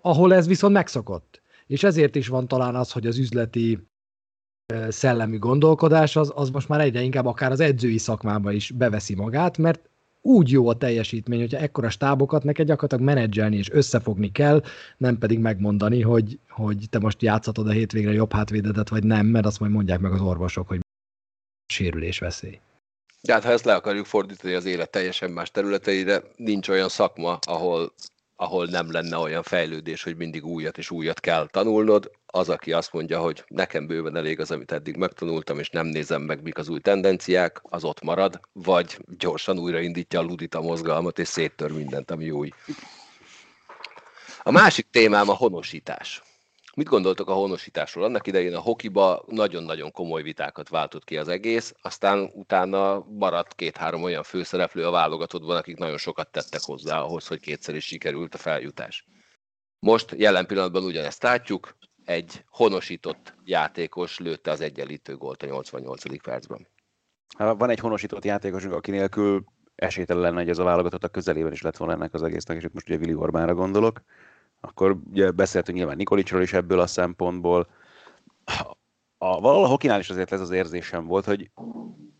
[0.00, 1.42] ahol ez viszont megszokott.
[1.66, 3.88] És ezért is van talán az, hogy az üzleti
[4.88, 9.58] szellemi gondolkodás az, az most már egyre inkább akár az edzői szakmába is beveszi magát,
[9.58, 9.88] mert
[10.20, 14.62] úgy jó a teljesítmény, hogyha ekkora stábokat neked gyakorlatilag menedzselni és összefogni kell,
[14.96, 19.46] nem pedig megmondani, hogy, hogy te most játszhatod a hétvégre jobb hátvédedet, vagy nem, mert
[19.46, 20.80] azt majd mondják meg az orvosok, hogy
[21.66, 22.60] sérülés veszély.
[23.20, 27.38] De hát ha ezt le akarjuk fordítani az élet teljesen más területeire, nincs olyan szakma,
[27.40, 27.92] ahol,
[28.36, 32.10] ahol nem lenne olyan fejlődés, hogy mindig újat és újat kell tanulnod.
[32.26, 36.22] Az, aki azt mondja, hogy nekem bőven elég az, amit eddig megtanultam, és nem nézem
[36.22, 41.28] meg, mik az új tendenciák, az ott marad, vagy gyorsan újraindítja a ludita mozgalmat, és
[41.28, 42.50] széttör mindent, ami új.
[44.42, 46.22] A másik témám a honosítás.
[46.74, 48.04] Mit gondoltok a honosításról?
[48.04, 54.02] Annak idején a hokiba nagyon-nagyon komoly vitákat váltott ki az egész, aztán utána maradt két-három
[54.02, 58.38] olyan főszereplő a válogatottban, akik nagyon sokat tettek hozzá ahhoz, hogy kétszer is sikerült a
[58.38, 59.06] feljutás.
[59.78, 66.22] Most jelen pillanatban ugyanezt látjuk, egy honosított játékos lőtte az egyenlítő gólt a 88.
[66.22, 66.66] percben.
[67.36, 71.62] Van egy honosított játékosunk, aki nélkül esélytelen lenne, hogy ez a válogatott a közelében is
[71.62, 74.02] lett volna ennek az egésznek, és itt most ugye Vili Orbánra gondolok
[74.64, 77.66] akkor ugye beszéltünk nyilván Nikolicsról is ebből a szempontból.
[79.18, 81.50] A, valahol a Hokinál is azért ez az érzésem volt, hogy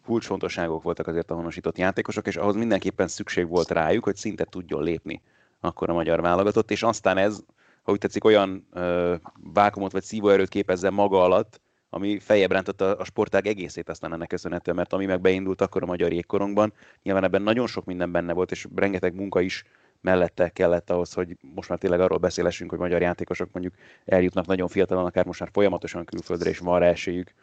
[0.04, 4.82] kulcsfontosságok voltak azért a honosított játékosok, és ahhoz mindenképpen szükség volt rájuk, hogy szinte tudjon
[4.82, 5.22] lépni
[5.60, 7.44] akkor a magyar válogatott, és aztán ez,
[7.82, 9.14] ha úgy tetszik, olyan ö,
[9.52, 14.76] vákumot vagy szívóerőt képezzen maga alatt, ami feljebb rántotta a sportág egészét aztán ennek köszönhetően,
[14.76, 16.72] mert ami meg beindult akkor a magyar jégkorongban,
[17.02, 19.64] nyilván ebben nagyon sok minden benne volt, és rengeteg munka is
[20.04, 23.74] mellette kellett ahhoz, hogy most már tényleg arról beszélessünk, hogy magyar játékosok mondjuk
[24.04, 27.34] eljutnak nagyon fiatalon, akár most már folyamatosan külföldre, és van rá esélyük,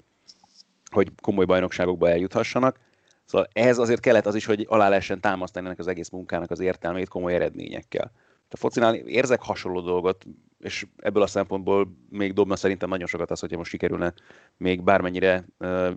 [0.91, 2.79] hogy komoly bajnokságokba eljuthassanak.
[3.25, 6.59] Szóval ehhez azért kellett az is, hogy alá lehessen támasztani ennek az egész munkának az
[6.59, 8.11] értelmét komoly eredményekkel.
[8.53, 10.25] A focinál érzek hasonló dolgot,
[10.59, 14.13] és ebből a szempontból még dobna szerintem nagyon sokat az, hogyha most sikerülne
[14.57, 15.87] még bármennyire uh,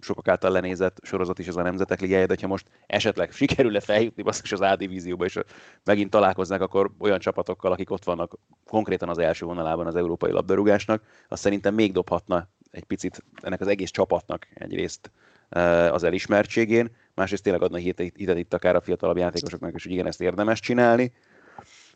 [0.00, 4.22] sokak által lenézett sorozat is az a Nemzetek Ligája, de ha most esetleg sikerülne feljutni
[4.22, 5.38] basszus az A divízióba, és
[5.84, 11.02] megint találkoznak akkor olyan csapatokkal, akik ott vannak konkrétan az első vonalában az európai labdarúgásnak,
[11.28, 15.10] azt szerintem még dobhatna egy picit ennek az egész csapatnak egyrészt
[15.50, 20.06] uh, az elismertségén, másrészt tényleg adna hitet itt akár a fiatalabb játékosoknak, és hogy igen,
[20.06, 21.12] ezt érdemes csinálni.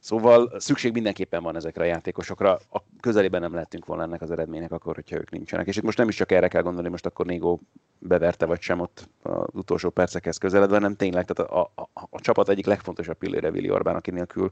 [0.05, 2.53] Szóval szükség mindenképpen van ezekre a játékosokra.
[2.71, 5.67] A közelében nem lehetünk volna ennek az eredménynek akkor, hogyha ők nincsenek.
[5.67, 7.61] És itt most nem is csak erre kell gondolni, most akkor Négó
[7.99, 12.21] beverte vagy sem ott az utolsó percekhez közeledve, hanem tényleg tehát a, a, a, a
[12.21, 14.51] csapat egyik legfontosabb pillére Vili Orbán, aki nélkül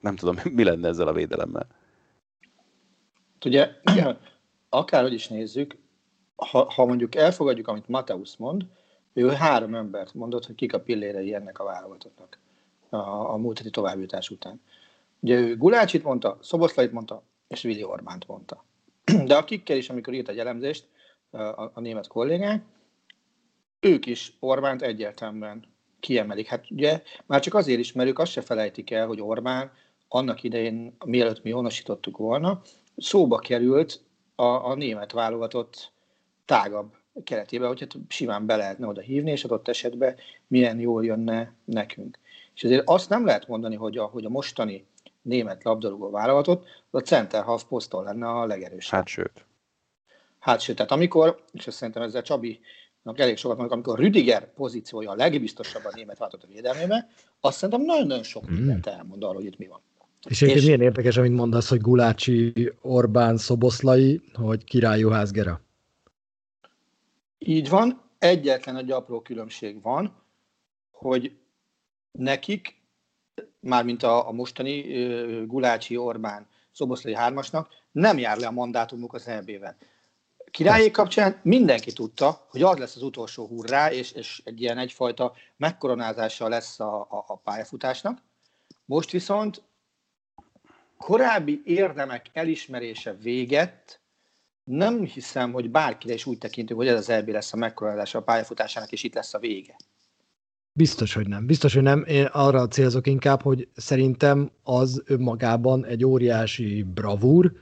[0.00, 1.66] nem tudom, mi lenne ezzel a védelemmel.
[3.44, 3.70] Ugye,
[4.68, 5.76] akárhogy is nézzük,
[6.36, 8.66] ha, ha mondjuk elfogadjuk, amit Mateusz mond,
[9.12, 12.38] ő három embert mondott, hogy kik a pillérei ennek a válogatottnak
[12.90, 14.60] a, a múlt heti továbbjutás után.
[15.20, 18.64] Ugye ő Gulácsit mondta, Szoboszlait mondta, és Vili Orbánt mondta.
[19.24, 20.88] De a kikkel is, amikor írt egy elemzést
[21.30, 21.38] a,
[21.74, 22.62] a német kollégák,
[23.80, 25.64] ők is Orbánt egyértelműen
[26.00, 26.46] kiemelik.
[26.46, 29.72] Hát ugye már csak azért is, mert ők azt se felejtik el, hogy Orbán
[30.08, 32.60] annak idején, mielőtt mi honosítottuk volna,
[32.96, 34.00] szóba került
[34.34, 35.92] a, a német válogatott
[36.44, 36.94] tágabb
[37.24, 40.16] keretébe, hogy hát simán be lehetne oda hívni, és adott esetben
[40.46, 42.18] milyen jól jönne nekünk.
[42.54, 44.86] És azért azt nem lehet mondani, hogy a, hogy a mostani
[45.28, 48.98] német labdarúgó vállalatot, a center half poszton lenne a legerősebb.
[48.98, 49.44] Hát sőt.
[50.38, 52.60] Hát sőt, tehát amikor, és azt szerintem ezzel Csabi
[53.14, 57.08] elég sokat mondok, amikor Rüdiger pozíciója a legbiztosabb a német váltott a védelmébe,
[57.40, 58.54] azt szerintem nagyon-nagyon sok mm.
[58.54, 59.80] mindent elmond arról, hogy itt mi van.
[60.28, 65.60] És egyébként milyen érdekes, amit mondasz, hogy Gulácsi, Orbán, Szoboszlai, hogy Király Juhász Gera.
[67.38, 70.22] Így van, egyetlen egy apró különbség van,
[70.90, 71.36] hogy
[72.10, 72.77] nekik,
[73.60, 74.80] mármint a, a mostani
[75.46, 79.76] Gulácsi Orbán Szoboszlai hármasnak nem jár le a mandátumuk az EB-vel.
[80.50, 85.32] Királyé kapcsán mindenki tudta, hogy az lesz az utolsó hurrá, és, és egy ilyen egyfajta
[85.56, 88.22] megkoronázása lesz a, a, a pályafutásnak.
[88.84, 89.62] Most viszont
[90.96, 94.00] korábbi érdemek elismerése véget,
[94.64, 98.22] nem hiszem, hogy bárkire is úgy tekintünk, hogy ez az EB lesz a megkoronázása a
[98.22, 99.76] pályafutásának, és itt lesz a vége.
[100.78, 101.46] Biztos, hogy nem.
[101.46, 102.04] Biztos, hogy nem.
[102.06, 107.52] Én arra célzok inkább, hogy szerintem az önmagában egy óriási bravúr,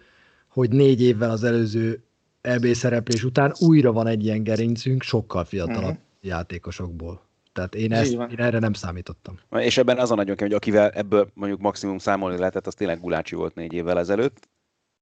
[0.48, 2.02] hogy négy évvel az előző
[2.40, 5.98] EB szereplés után újra van egy ilyen gerincünk sokkal fiatalabb uh-huh.
[6.20, 7.20] játékosokból.
[7.52, 9.38] Tehát én, ezt, én erre nem számítottam.
[9.50, 13.34] És ebben az a nagyon hogy akivel ebből mondjuk maximum számolni lehetett, az tényleg Gulácsi
[13.34, 14.48] volt négy évvel ezelőtt,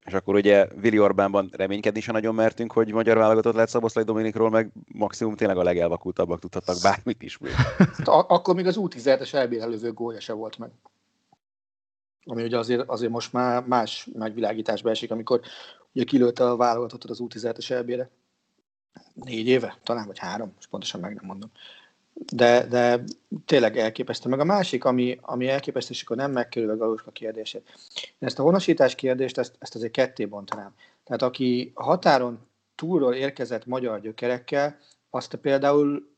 [0.05, 4.51] és akkor ugye Vili Orbánban reménykedni sem nagyon mertünk, hogy magyar válogatott lehet Szaboszlai Dominikról,
[4.51, 7.39] meg maximum tényleg a legelvakultabbak tudhattak bármit is.
[8.05, 10.71] akkor még az U17-es elbírelővő gólya se volt meg.
[12.25, 15.41] Ami ugye azért, azért most már más megvilágításba esik, amikor
[15.93, 18.11] ugye kilőtte a válogatottat az U17-es elbére.
[19.15, 21.51] Négy éve, talán, vagy három, most pontosan meg nem mondom
[22.15, 23.05] de, de
[23.47, 24.29] tényleg elképesztő.
[24.29, 27.63] Meg a másik, ami, ami elképesztő, és akkor nem megkerülve Galuska kérdését.
[27.95, 30.75] Én ezt a honosítás kérdést, ezt, ezt azért ketté bontanám.
[31.05, 32.39] Tehát aki határon
[32.75, 34.79] túlról érkezett magyar gyökerekkel,
[35.11, 36.13] azt például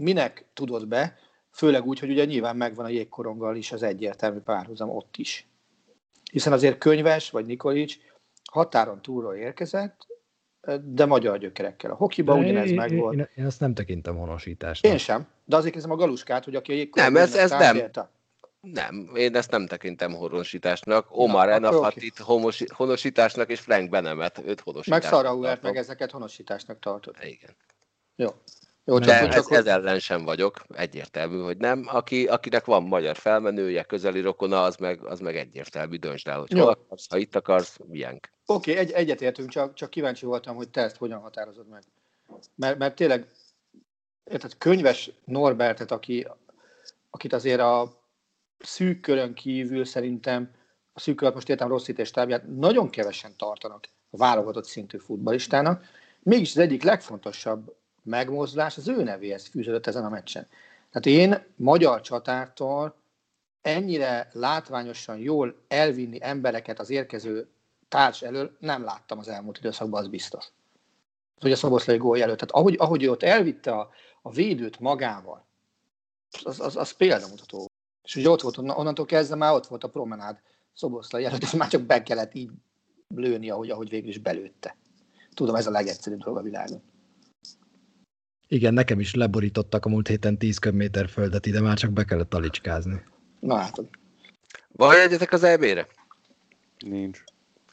[0.00, 1.18] minek tudod be,
[1.50, 5.48] főleg úgy, hogy ugye nyilván megvan a jégkoronggal is az egyértelmű párhuzam ott is.
[6.32, 7.98] Hiszen azért könyves, vagy Nikolics
[8.50, 10.06] határon túlról érkezett,
[10.82, 11.90] de magyar gyökerekkel.
[11.90, 13.14] A hokiban ugyanez meg volt.
[13.14, 14.92] Én, én, ezt nem tekintem honosításnak.
[14.92, 17.76] Én sem, de azért kezdem a galuskát, hogy aki a Nem, ez, ez nem.
[17.76, 18.10] Érte.
[18.60, 21.06] Nem, én ezt nem tekintem honosításnak.
[21.10, 22.66] Omar Na, Enafatit okay.
[22.68, 25.10] honosításnak, és Frank Benemet őt honosításnak.
[25.12, 27.14] Meg Sarauert, meg ezeket honosításnak tartod.
[27.22, 27.56] Igen.
[28.16, 28.28] Jó.
[28.86, 31.84] Jó, csak, De csak ez, ez ellen sem vagyok, egyértelmű, hogy nem.
[31.86, 36.52] Aki, akinek van magyar felmenője, közeli rokona, az meg, az meg egyértelmű, döntsd el, hogy
[36.52, 36.62] Jó.
[36.62, 38.20] hol akarsz, ha itt akarsz, milyen.
[38.46, 41.82] Oké, okay, egy, egyetértünk, csak, csak kíváncsi voltam, hogy te ezt hogyan határozod meg.
[42.54, 43.26] Mert, mert tényleg,
[44.24, 46.26] érted, könyves Norbertet, aki,
[47.10, 48.00] akit azért a
[48.58, 50.50] szűk körön kívül szerintem,
[50.92, 55.84] a szűk körön most értem rossz tábját, nagyon kevesen tartanak a válogatott szintű futballistának,
[56.22, 60.46] mégis az egyik legfontosabb megmozdulás az ő nevéhez fűződött ezen a meccsen.
[60.90, 62.96] Tehát én magyar csatártól
[63.62, 67.48] ennyire látványosan jól elvinni embereket az érkező
[67.94, 70.44] társ elől nem láttam az elmúlt időszakban, az biztos.
[71.40, 72.38] Hogy a Szoboszlai gól előtt.
[72.38, 73.90] Tehát ahogy, ahogy ő ott elvitte a,
[74.22, 75.46] a védőt magával,
[76.42, 77.70] az, az, az példamutató.
[78.02, 80.40] És ugye ott volt, onnantól kezdve már ott volt a promenád
[80.72, 82.50] szoboszlai előtt, és már csak be kellett így
[83.08, 84.76] lőni, ahogy, ahogy végül is belőtte.
[85.34, 86.82] Tudom, ez a legegyszerűbb dolog a világon.
[88.48, 92.28] Igen, nekem is leborítottak a múlt héten 10 köbméter földet, ide már csak be kellett
[92.28, 93.02] talicskázni.
[93.40, 93.88] Na látod.
[94.72, 95.86] Van egyetek az EB-re?
[96.78, 97.24] Nincs.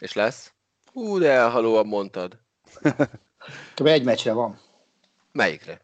[0.02, 0.54] És lesz?
[0.94, 2.40] Hú, de elhalóan mondtad.
[3.76, 3.86] Kb.
[3.86, 4.60] egy meccsre van.
[5.32, 5.82] Melyikre?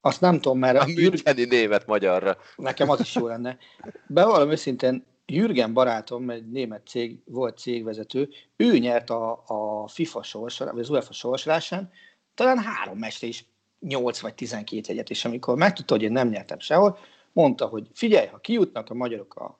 [0.00, 2.36] Azt nem tudom, mert A Müncheni német-magyarra.
[2.56, 3.58] nekem az is jó lenne.
[4.06, 10.74] Bevallom őszintén, Jürgen barátom, egy német cég, volt cégvezető, ő nyert a, a FIFA sorsolásán,
[10.74, 11.90] vagy az UEFA sorsolásán,
[12.34, 13.46] talán három meccsre is
[13.78, 16.98] 8 vagy 12 egyet, és amikor megtudta, hogy én nem nyertem sehol,
[17.32, 19.56] mondta, hogy figyelj, ha kijutnak a magyarok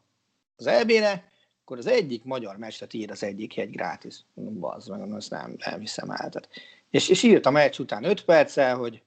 [0.56, 1.31] az EB-re,
[1.62, 4.24] akkor az egyik magyar meccsre ír az egyik egy grátis.
[4.34, 6.28] Bazd meg, azt nem, nem hiszem el.
[6.28, 6.48] Tehát.
[6.90, 9.02] És, és írt a meccs után 5 perccel, hogy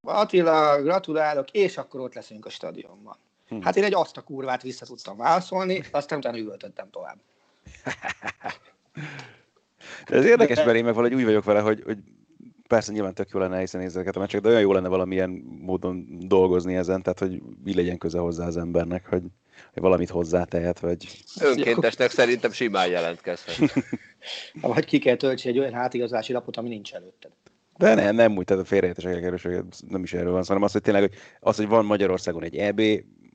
[0.00, 3.16] Attila, gratulálok, és akkor ott leszünk a stadionban.
[3.48, 3.60] Hm.
[3.60, 7.18] Hát én egy azt a kurvát vissza tudtam válaszolni, aztán utána üvöltöttem tovább.
[10.08, 11.98] De ez érdekes, mert én meg valahogy úgy vagyok vele, hogy, hogy
[12.68, 15.30] persze nyilván tök jó lenne hiszen ezeket a meccseket, de olyan jó lenne valamilyen
[15.60, 19.22] módon dolgozni ezen, tehát hogy így legyen köze hozzá az embernek, hogy,
[19.72, 21.24] hogy valamit hozzátehet, vagy...
[21.40, 23.72] Önkéntesnek szerintem simán jelentkezhet.
[24.60, 27.30] Vagy ki kell töltsi egy olyan hátigazási lapot, ami nincs előtted.
[27.76, 30.80] De nem, nem úgy, tehát a félreértések erősek, nem is erről van, hanem az, hogy
[30.80, 32.80] tényleg, hogy az, hogy van Magyarországon egy EB,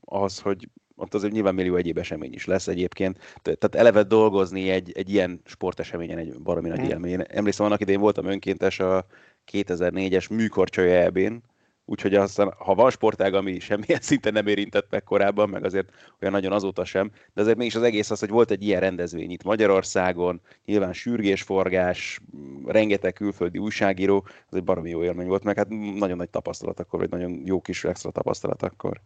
[0.00, 3.18] az, hogy ott azért nyilván millió egyéb esemény is lesz egyébként.
[3.42, 6.88] Te- Tehát eleve dolgozni egy, egy ilyen sporteseményen egy baromi nagy Mm.
[6.88, 7.12] élmény.
[7.12, 9.06] Én emlékszem, annak idején voltam önkéntes a
[9.52, 11.42] 2004-es műkorcsolya EB-n,
[11.88, 15.88] úgyhogy aztán, ha van sportág, ami semmilyen szinten nem érintett meg korábban, meg azért
[16.20, 19.30] olyan nagyon azóta sem, de azért mégis az egész az, hogy volt egy ilyen rendezvény
[19.30, 25.56] itt Magyarországon, nyilván sürgésforgás, m, rengeteg külföldi újságíró, az egy baromi jó élmény volt, meg
[25.56, 29.00] hát nagyon nagy tapasztalat akkor, vagy nagyon jó kis extra tapasztalat akkor.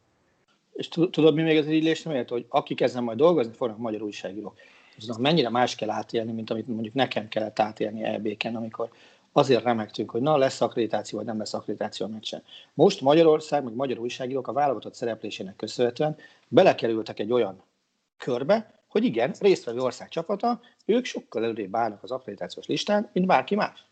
[0.72, 3.78] És tu- tudod, mi még az illés nem érte, hogy akik ezen majd dolgozni fognak,
[3.78, 4.54] magyar újságírók,
[4.96, 8.90] aznak mennyire más kell átélni, mint amit mondjuk nekem kellett átélni EB-ken, amikor
[9.32, 12.42] azért remektünk, hogy na, lesz akkreditáció, vagy nem lesz akkreditáció a meccsen.
[12.74, 16.16] Most Magyarország, meg magyar újságírók a válogatott szereplésének köszönhetően
[16.48, 17.62] belekerültek egy olyan
[18.16, 23.54] körbe, hogy igen, résztvevő ország csapata, ők sokkal előrébb állnak az akkreditációs listán, mint bárki
[23.54, 23.86] más.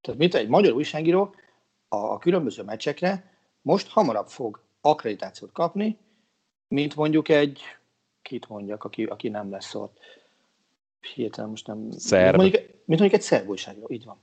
[0.00, 1.34] Tehát mint egy magyar újságíró
[1.88, 3.30] a, a különböző meccsekre
[3.62, 5.98] most hamarabb fog akkreditációt kapni,
[6.68, 7.60] mint mondjuk egy,
[8.22, 9.98] kit mondjak, aki, aki nem lesz ott.
[11.14, 11.90] Hirtelen most nem...
[11.90, 12.36] Szerb.
[12.36, 14.20] Mondjuk, mint mondjuk egy szerb újságíró, így van.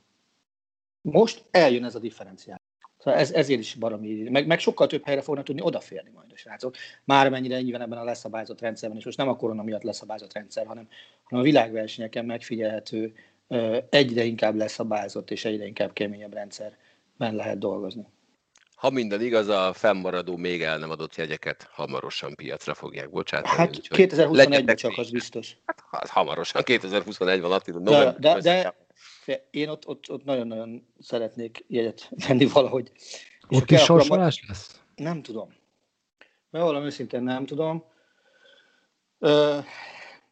[1.02, 2.62] Most eljön ez a differenciál.
[2.98, 6.38] Szóval ez, ezért is baromi, meg, meg sokkal több helyre fognak tudni odaférni majd a
[6.38, 6.76] srácok.
[7.04, 10.66] Már mennyire nyilván ebben a leszabályzott rendszerben, és most nem a korona miatt leszabályzott rendszer,
[10.66, 10.88] hanem,
[11.24, 13.14] hanem a világversenyeken megfigyelhető,
[13.90, 18.06] egyre inkább leszabályzott és egyre inkább keményebb rendszerben lehet dolgozni.
[18.80, 23.58] Ha minden igaz, a fennmaradó még el nem adott jegyeket hamarosan piacra fogják bocsátani.
[23.58, 25.58] Hát úgyhogy 2021-ben legyetek csak az biztos.
[25.92, 28.74] Hát hamarosan, 2021 van, Attila, De, de,
[29.26, 32.92] de én ott, ott, ott nagyon-nagyon szeretnék jegyet venni valahogy.
[33.50, 34.82] És Ott is sorsolás lesz?
[34.96, 35.56] Nem tudom.
[36.50, 37.84] Bevallom őszintén nem tudom.
[39.20, 39.58] Ö,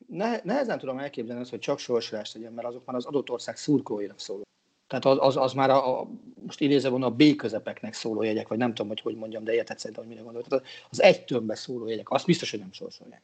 [0.07, 3.57] ne, nehezen tudom elképzelni azt, hogy csak sorsolást tegyen, mert azok már az adott ország
[3.57, 4.45] szurkolóinak szóló.
[4.87, 6.07] Tehát az, az, az már a, a
[6.45, 9.53] most idézve volna a B közepeknek szóló jegyek, vagy nem tudom, hogy hogy mondjam, de
[9.53, 10.47] érted szerintem, hogy mire gondolok.
[10.47, 13.21] Tehát az egy tömbbe szóló jegyek, azt biztos, hogy nem sorsolják.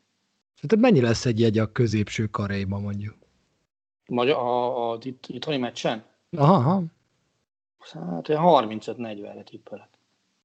[0.62, 3.16] Tehát mennyi lesz egy jegy a középső karéba mondjuk?
[4.08, 6.04] Magyar, a, a, itt, itthoni meccsen?
[6.38, 6.84] Aha, aha.
[7.94, 9.90] Hát olyan 35-40-re tippelek.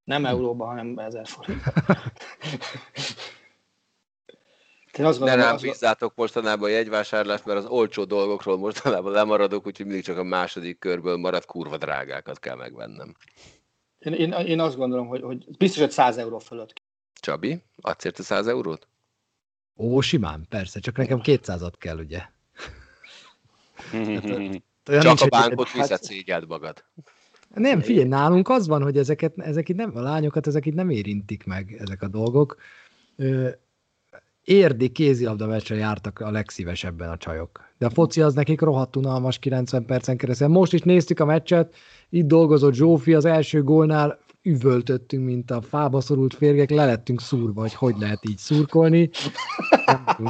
[0.05, 1.63] Nem euróba, hanem 1000 forint.
[4.99, 9.13] Én azt Ne gondolom, rám az, bízzátok mostanában a jegyvásárlást, mert az olcsó dolgokról mostanában
[9.13, 13.15] lemaradok, úgyhogy mindig csak a második körből maradt kurva drágákat kell megvennem.
[13.99, 16.83] én, én, én azt gondolom, hogy, hogy biztos, hogy 100 euró fölött.
[17.21, 18.89] Csabi, adsz érte 100 eurót?
[19.77, 22.23] Ó, simán, persze, csak nekem 200-at kell, ugye.
[24.89, 26.85] Olyan Csak a bánkot hát- viszed szégyeld magad.
[27.55, 30.91] Nem, figyelj, nálunk az van, hogy ezeket, ezek itt nem, a lányokat ezek itt nem
[30.91, 32.57] érintik meg, ezek a dolgok.
[33.17, 33.49] Ö,
[34.49, 37.61] érdi kézilabda meccsre jártak a legszívesebben a csajok.
[37.79, 40.49] De a foci az nekik rohadt unalmas 90 percen keresztül.
[40.49, 41.75] Most is néztük a meccset,
[42.09, 47.75] itt dolgozott Zsófi, az első gólnál üvöltöttünk, mint a fába szorult férgek, lelettünk szúrva, hogy
[47.75, 49.11] hogy lehet így szurkolni.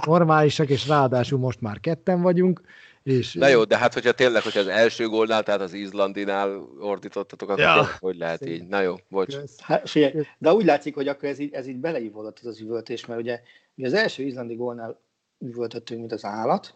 [0.05, 2.61] Normálisak, és ráadásul most már ketten vagyunk.
[3.09, 7.49] És Na jó, de hát hogyha tényleg, hogyha az első gólnál, tehát az Izlandinál ordítottatok,
[7.49, 7.73] akkor Ja.
[7.73, 8.67] tényleg hogy lehet így?
[8.67, 9.37] Na jó, bocs.
[9.59, 13.07] Hát, figyelj, de úgy látszik, hogy akkor ez így, ez így beleívódott ez az üvöltés,
[13.07, 13.41] mert ugye
[13.75, 15.01] mi az első izlandi gólnál
[15.39, 16.75] üvöltöttünk, mint az állat,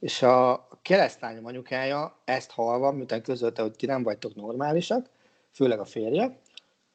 [0.00, 5.08] és a keresztányom anyukája ezt halva, miután közölte, hogy ti nem vagytok normálisak,
[5.52, 6.38] főleg a férje,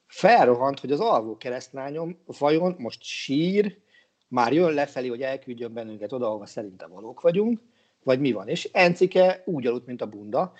[0.07, 3.77] felrohant, hogy az alvó keresztlányom vajon most sír,
[4.27, 7.59] már jön lefelé, hogy elküldjön bennünket oda, ahova szerintem valók vagyunk,
[8.03, 8.47] vagy mi van.
[8.47, 10.53] És Encike úgy aludt, mint a bunda,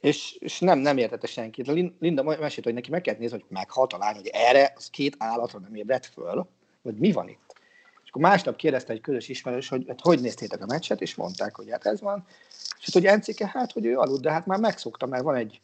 [0.00, 1.66] és, és nem, nem értette senkit.
[1.98, 5.16] Linda mesélt, hogy neki meg kellett nézni, hogy meghalt a lány, hogy erre az két
[5.18, 6.48] állatra nem ébredt föl,
[6.82, 7.54] vagy mi van itt.
[8.04, 11.56] És akkor másnap kérdezte egy közös ismerős, hogy hát, hogy néztétek a meccset, és mondták,
[11.56, 12.24] hogy hát ez van.
[12.78, 15.60] És hát, hogy Encike, hát, hogy ő aludt, de hát már megszokta, mert van egy,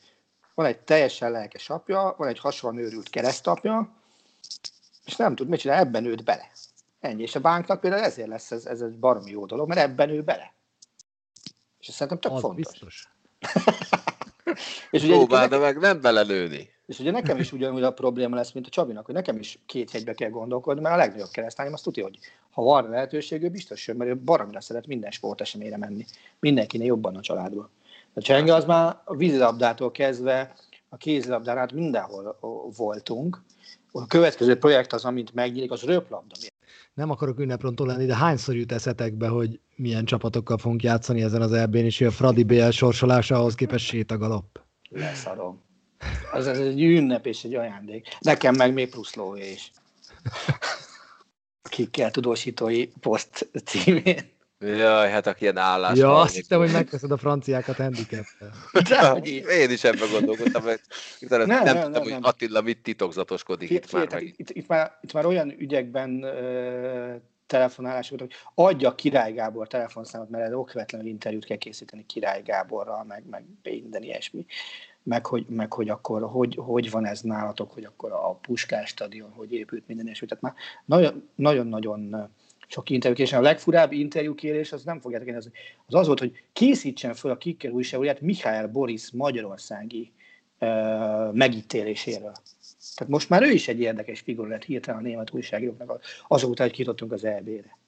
[0.54, 3.94] van egy teljesen lelkes apja, van egy hasonlóan őrült keresztapja,
[5.04, 6.50] és nem tud mit csinál, ebben őt bele.
[7.00, 7.22] Ennyi.
[7.22, 10.22] És a bánknak például ezért lesz ez, ez egy baromi jó dolog, mert ebben ő
[10.22, 10.54] bele.
[11.88, 12.66] És szerintem tök Az fontos.
[12.66, 13.08] biztos.
[14.90, 16.74] és ugye Próbáld egyébként meg nem belelőni.
[16.86, 19.90] És ugye nekem is ugyanúgy a probléma lesz, mint a Csabinak, hogy nekem is két
[19.90, 22.18] hegybe kell gondolkodni, mert a legnagyobb keresztányom azt tudja, hogy
[22.50, 26.04] ha van lehetőség, ő biztos jön, mert ő baromira szeret minden sporteseményre menni.
[26.40, 27.70] Mindenkinél jobban a családból.
[28.14, 30.54] A csenge az már a vízilabdától kezdve
[30.88, 32.38] a kézilabdán át mindenhol
[32.76, 33.42] voltunk.
[33.92, 36.34] A következő projekt az, amit megnyílik, az röplabda.
[36.96, 41.52] Nem akarok ünneprontó lenni, de hányszor jut eszetekbe, hogy milyen csapatokkal fogunk játszani ezen az
[41.52, 44.56] eb és a Fradi BL sorsolása ahhoz képest sétagalopp.
[44.88, 45.62] Leszarom.
[46.32, 48.08] Az, az egy ünnep és egy ajándék.
[48.20, 49.70] Nekem meg még plusz lóvé is.
[51.70, 54.34] Kikkel tudósítói poszt címén.
[54.58, 55.98] Jaj, hát aki ilyen állás.
[55.98, 59.16] Ja, azt hittem, hogy megveszed a franciákat handicappel.
[59.22, 60.82] Én- is ebben gondolkodtam, mert
[61.20, 62.20] nem, Nem, nem, nem, tudtam, nem, hogy nem.
[62.24, 64.22] Attila mit titokzatoskodik itt már meg.
[64.36, 67.14] itt, itt, már, itt már olyan ügyekben ö,
[67.46, 73.04] telefonálás volt, hogy adja Király Gábor telefonszámot, mert ez okvetlenül interjút kell készíteni Király Gáborral,
[73.04, 74.46] meg, meg minden ilyesmi.
[75.02, 79.30] Meg hogy, meg hogy akkor hogy, hogy van ez nálatok, hogy akkor a Puskás stadion,
[79.30, 80.26] hogy épült minden ilyesmi.
[80.26, 80.54] Tehát már
[80.84, 82.30] nagyon- nagyon-nagyon
[82.66, 85.50] sok interjú és a legfurább interjúkérés, az nem fogjátok én, az,
[85.86, 90.12] az az volt, hogy készítsen fel a Kicker újságúját Mihály Boris magyarországi
[90.58, 90.66] ö,
[91.32, 92.32] megítéléséről.
[92.94, 96.72] Tehát most már ő is egy érdekes figura lett hirtelen a német újságíróknak azóta, hogy
[96.72, 97.78] kitottunk az EB-re.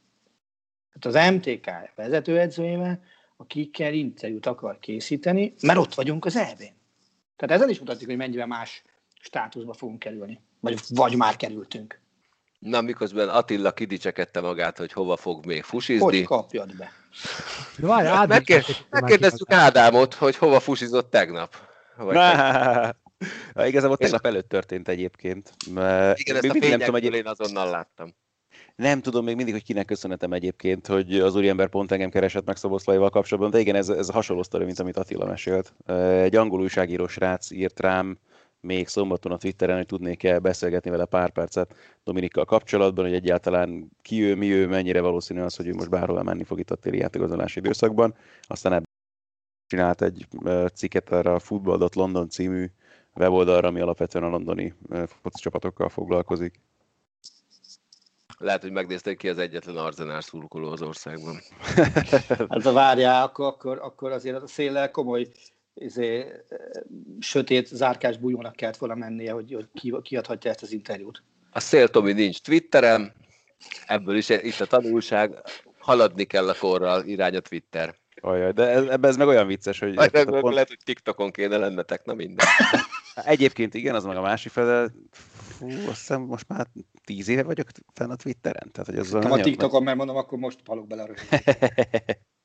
[0.98, 3.02] Tehát az MTK vezetőedzőjével
[3.36, 6.76] a Kicker interjút akar készíteni, mert ott vagyunk az EB-n.
[7.36, 8.82] Tehát ezen is mutatjuk, hogy mennyivel más
[9.20, 10.40] státuszba fogunk kerülni.
[10.60, 12.00] Vagy, vagy már kerültünk.
[12.58, 16.04] Na, miközben Attila kidicsekedte magát, hogy hova fog még fusizni.
[16.04, 16.90] Hogy kapjad be?
[17.76, 21.54] De várj, át, Megkér, megkérdeztük Ádámot, hogy hova fusizott tegnap.
[21.96, 22.94] Vagy Na,
[23.54, 25.52] Na, igazából tegnap előtt történt egyébként.
[25.72, 27.14] Mert igen, ezt a nem tudom, egyéb...
[27.14, 28.14] én azonnal láttam.
[28.76, 32.56] nem tudom még mindig, hogy kinek köszönhetem egyébként, hogy az úriember pont engem keresett meg
[32.56, 35.74] Szoboszlaival kapcsolatban, de igen, ez, ez hasonló sztori, mint amit Attila mesélt.
[36.22, 38.18] Egy angol újságíró srác írt rám
[38.60, 44.22] még szombaton a Twitteren, hogy tudnék-e beszélgetni vele pár percet Dominikkal kapcsolatban, hogy egyáltalán ki
[44.22, 46.98] ő, mi ő, mennyire valószínű az, hogy ő most bárhol menni fog itt a téli
[46.98, 48.14] játékozolási időszakban.
[48.42, 48.86] Aztán ebből
[49.66, 50.26] csinált egy
[50.74, 52.70] cikket erre a Football London című
[53.14, 54.74] weboldalra, ami alapvetően a londoni
[55.22, 56.60] foci csapatokkal foglalkozik.
[58.38, 61.36] Lehet, hogy megnézték ki az egyetlen arzenál szurkoló az országban.
[62.48, 65.26] Hát a várjál, akkor, akkor, akkor azért a széllel komoly
[65.78, 66.26] izé,
[67.20, 71.22] sötét zárkás bújónak kellett volna mennie, hogy, hogy ki, kiadhatja ezt az interjút.
[71.50, 73.12] A Szél Tomi nincs Twitteren,
[73.86, 75.34] ebből is itt a tanulság,
[75.78, 77.94] haladni kell a korral, irány a Twitter.
[78.20, 81.56] Ajaj, de ez, ebben ez meg olyan vicces, hogy meg pont, lehet, hogy TikTokon kéne
[81.56, 82.46] lennetek, na minden.
[83.14, 84.90] egyébként igen, az meg a másik fele,
[85.58, 86.66] fú, azt hiszem most már
[87.04, 90.38] tíz éve vagyok fenn a Twitteren, tehát hogy az Nem a TikTokon, mert mondom, akkor
[90.38, 91.08] most halok bele a.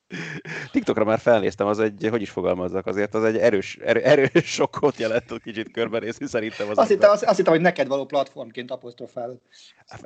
[0.71, 4.97] TikTokra már felnéztem, az egy, hogy is fogalmazzak, azért az egy erős, erő, erős sokkot
[4.97, 6.69] jelent, kicsit körbenézni szerintem.
[6.69, 9.37] Az Azt hittem, azt, azt hittem, hogy neked való platformként apostrofálod.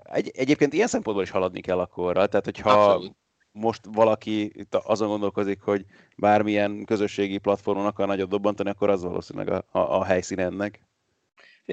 [0.04, 3.16] Egy, egyébként ilyen szempontból is haladni kell akkorra, tehát hogyha Abszolút.
[3.52, 5.86] most valaki itt azon gondolkozik, hogy
[6.18, 10.82] bármilyen közösségi platformon akar nagyot dobbantani, akkor az valószínűleg a, a, a helyszín ennek.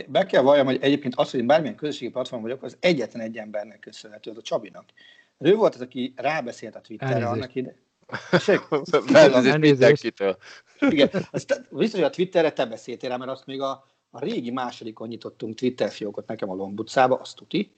[0.08, 3.36] Be kell valljam, hogy egyébként az, hogy én bármilyen közösségi platform vagyok, az egyetlen egy
[3.36, 4.84] embernek köszönhető, az a Csabinak.
[5.38, 7.34] Ő volt az, aki rábeszélt a Twitterre Elnézést.
[7.34, 7.76] annak ide.
[9.12, 9.58] Elnézést.
[9.58, 10.36] mindenkitől.
[10.80, 14.50] Igen, azt, biztos, hogy a Twitterre te beszéltél rá, mert azt még a, a régi
[14.50, 17.74] másodikon nyitottunk Twitter fiókot nekem a Lombutcába, azt tuti.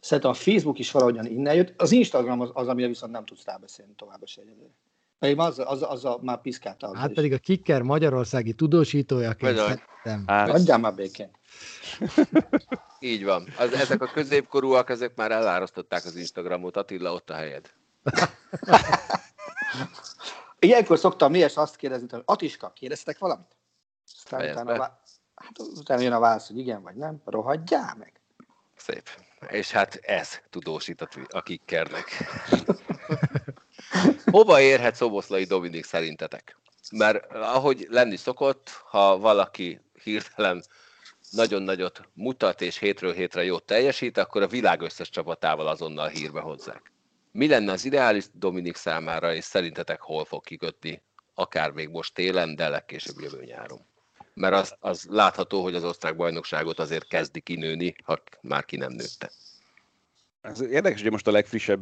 [0.00, 1.72] Szerintem a Facebook is valahogyan innen jött.
[1.76, 4.74] Az Instagram az, az amire viszont nem tudsz rábeszélni tovább se egyelőre.
[5.18, 6.96] Pedig az, az, az, az, már piszkálta.
[6.96, 7.14] Hát is.
[7.14, 10.24] pedig a Kicker magyarországi tudósítójaként Vagy a- szerintem.
[10.26, 11.30] Hát, Adjál már békén.
[12.98, 13.48] Így van.
[13.58, 16.76] Az, ezek a középkorúak, ezek már elárasztották az Instagramot.
[16.76, 17.70] Attila, ott a helyed.
[20.58, 23.56] Ilyenkor szoktam miért azt kérdezni, hogy Atiska, kérdeztek valamit?
[24.14, 25.00] Aztán utána, vá-
[25.34, 27.22] hát, utána jön a válasz, hogy igen vagy nem.
[27.24, 28.20] Rohadjál meg.
[28.76, 29.08] Szép.
[29.48, 32.08] És hát ez tudósít a, a kikkernek.
[34.30, 36.56] Hova érhet Szoboszlai Dominik szerintetek?
[36.90, 40.62] Mert ahogy lenni szokott, ha valaki hirtelen
[41.30, 46.40] nagyon nagyot mutat és hétről hétre jót teljesít, akkor a világ összes csapatával azonnal hírbe
[46.40, 46.92] hozzák.
[47.36, 51.02] Mi lenne az ideális Dominik számára, és szerintetek hol fog kikötni,
[51.34, 53.80] akár még most télen, de legkésőbb jövő nyáron?
[54.34, 58.92] Mert az, az látható, hogy az osztrák bajnokságot azért kezdi kinőni, ha már ki nem
[58.92, 59.30] nőtte.
[60.40, 61.80] Ez érdekes, hogy most a legfrissebb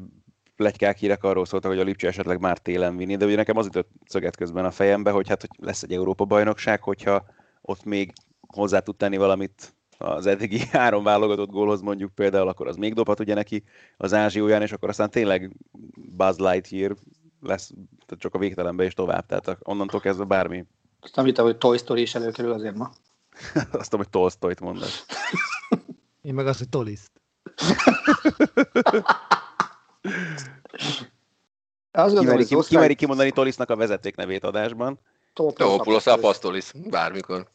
[0.57, 3.65] plegykák hírek arról szóltak, hogy a Lipcse esetleg már télen vinni, de ugye nekem az
[3.65, 7.25] jutott szöget közben a fejembe, hogy hát hogy lesz egy Európa bajnokság, hogyha
[7.61, 9.75] ott még hozzá tud tenni valamit
[10.05, 13.65] az eddigi három válogatott gólhoz mondjuk például, akkor az még dobhat ugye neki
[13.97, 15.57] az ázsióján, és akkor aztán tényleg
[16.17, 16.97] Buzz Lightyear
[17.41, 17.73] lesz
[18.07, 20.65] tehát csak a végtelenbe és tovább, tehát onnantól kezdve bármi.
[21.01, 22.91] Azt nem hittem, hogy Toy Story is előkerül azért ma.
[23.73, 25.07] Azt tudom, hogy Tolstoyt mondasz.
[26.23, 27.11] Én meg azt, hogy Toliszt.
[31.91, 34.99] Azt gondolom, Kimeri, kimeri kimondani Tolisnak a vezetéknevét adásban.
[35.35, 37.47] Teopulos Apostolis, bármikor.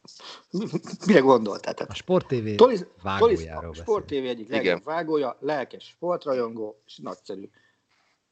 [1.05, 1.73] Mire gondoltál?
[1.73, 4.05] Tehát A Sport TV Tolis, Tolis vágójáról a Sport.
[4.05, 4.57] TV egyik Igen.
[4.57, 7.49] legjobb vágója, lelkes sportrajongó, és nagyszerű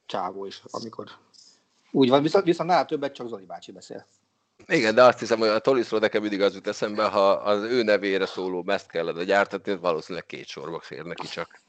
[0.06, 1.08] csávó is, amikor
[1.91, 4.06] úgy van, viszont, viszont nála többet csak Zoli bácsi beszél.
[4.68, 7.84] Igen, de azt hiszem, hogy a Tolisról nekem mindig az jut eszembe, ha az ő
[7.84, 11.62] nevére szóló meszt kellene gyártatni, valószínűleg két sorba fér neki csak.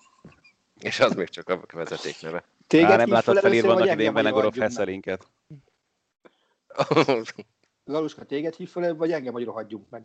[0.78, 2.44] És az még csak a vezeték neve.
[2.66, 4.54] Téged Á, nem fel felírva annak engem Venegorov?
[4.54, 5.26] Hesselinket.
[7.88, 10.02] Galuska, téged hív fel, vagy engem, hogy rohadjunk meg?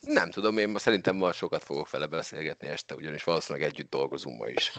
[0.00, 4.48] Nem tudom, én szerintem ma sokat fogok vele beszélgetni este, ugyanis valószínűleg együtt dolgozunk ma
[4.48, 4.72] is.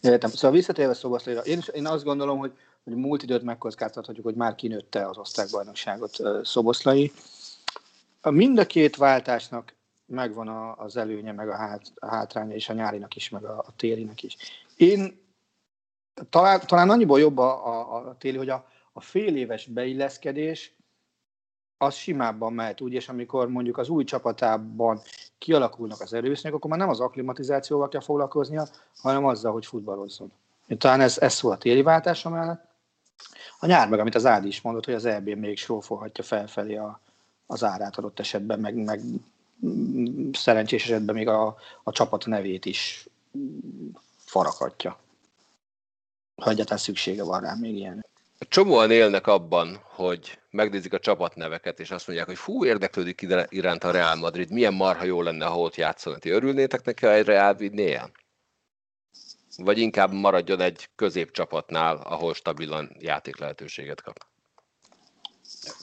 [0.00, 0.30] Értem.
[0.30, 2.52] Szóval visszatérve Szoboszlaira, én, én azt gondolom, hogy,
[2.84, 7.12] hogy múlt időt megkockáztathatjuk, hogy már kinőtte az osztrák bajnokságot ö, Szoboszlai.
[8.20, 9.74] A mind a két váltásnak
[10.06, 13.58] megvan a, az előnye, meg a, hát, a hátránya, és a nyárinak is, meg a,
[13.58, 14.36] a télinek is.
[14.76, 15.20] Én
[16.30, 20.75] talán, talán annyiból jobb a, a, a téli, hogy a, a fél éves beilleszkedés
[21.78, 25.00] az simábban mehet úgy, és amikor mondjuk az új csapatában
[25.38, 30.32] kialakulnak az erősznyek, akkor már nem az akklimatizációval kell foglalkoznia, hanem azzal, hogy futballozzon.
[30.78, 32.64] Talán ez, ez szól a téli váltása mellett.
[33.60, 37.00] A nyár meg, amit az Ádi is mondott, hogy az EB még sorfolhatja felfelé a,
[37.46, 39.00] az árát adott esetben, meg, meg
[40.32, 43.08] szerencsés esetben még a, a csapat nevét is
[44.16, 44.98] farakatja.
[46.42, 48.06] Ha egyáltalán szüksége van rá még ilyen.
[48.38, 53.84] Csomóan élnek abban, hogy megnézik a csapatneveket, és azt mondják, hogy fú, érdeklődik ide- iránt
[53.84, 56.18] a Real Madrid, milyen marha jó lenne, ha ott játszana.
[56.18, 58.12] Ti örülnétek neki, ha egy Real vinné ilyen?
[59.56, 64.26] Vagy inkább maradjon egy középcsapatnál, ahol stabilan játék lehetőséget kap.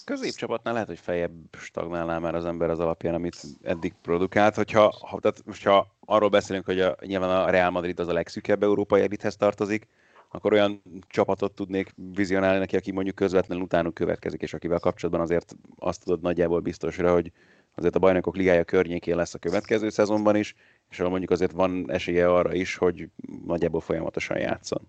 [0.06, 4.56] Középcsapatnál lehet, hogy feljebb stagnálná már az ember az alapján, amit eddig produkált.
[4.56, 8.14] Hogyha, ha, tehát most ha arról beszélünk, hogy a, nyilván a Real Madrid az a
[8.14, 9.88] legszűkebb európai elithez tartozik,
[10.34, 15.55] akkor olyan csapatot tudnék vizionálni neki, aki mondjuk közvetlenül utánuk következik, és akivel kapcsolatban azért
[15.75, 17.31] azt tudod nagyjából biztosra, hogy
[17.75, 20.55] azért a bajnokok ligája környékén lesz a következő szezonban is,
[20.89, 23.09] és ahol mondjuk azért van esélye arra is, hogy
[23.45, 24.81] nagyjából folyamatosan játszon.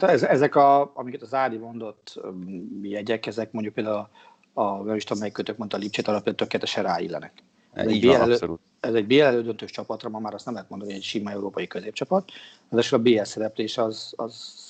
[0.00, 4.08] Ez, ezek, a, amiket az Ádi mondott öm, jegyek, ezek mondjuk például
[4.52, 7.32] a, a nem is tudom, melyik kötök mondta a Lipcset alapján tökéletesen ráillenek.
[7.72, 8.52] Ez egy van, BL.
[8.80, 11.66] Ez egy BL elődöntős csapatra, ma már azt nem lehet mondani, hogy egy sima európai
[11.66, 12.30] középcsapat.
[12.72, 14.60] Az a BL szereplés az, az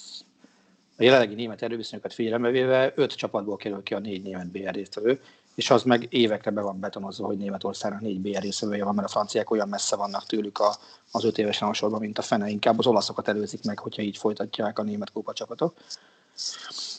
[0.96, 5.20] a jelenlegi német erőviszonyokat figyelembe véve öt csapatból kerül ki a négy német BL résztvevő,
[5.55, 9.11] és az meg évekre be van betonozva, hogy Németországnak négy BL résztvevője van, mert a
[9.11, 10.76] franciák olyan messze vannak tőlük a,
[11.11, 12.48] az öt évesen a sorban, mint a fene.
[12.48, 15.76] Inkább az olaszokat előzik meg, hogyha így folytatják a német kupa csapatok.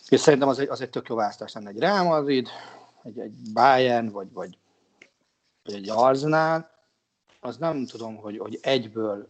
[0.10, 2.48] És szerintem az egy, az egy tök jó választás lenne egy Real Madrid,
[3.04, 4.58] egy, egy Bayern, vagy, vagy,
[5.64, 6.70] vagy egy Arsenal,
[7.40, 9.28] az nem tudom, hogy, hogy egyből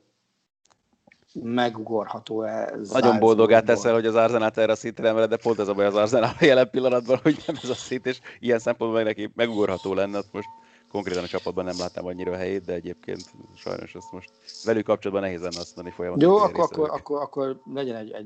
[1.33, 2.75] megugorható-e.
[2.91, 3.75] Nagyon boldogát Salzburgból.
[3.75, 6.35] teszel, hogy az Arzenát erre a szintre emeled, de pont ez a baj az Arzenál
[6.39, 10.17] a jelen pillanatban, hogy nem ez a szint, és ilyen szempontból meg neki megugorható lenne.
[10.17, 10.47] Ott most
[10.91, 13.21] konkrétan a csapatban nem látnám annyira a helyét, de egyébként
[13.55, 14.31] sajnos ezt most
[14.63, 16.33] velük kapcsolatban nehéz lenne azt mondani folyamatosan.
[16.33, 18.25] Jó, akkor, akkor, akkor, akkor legyen egy, egy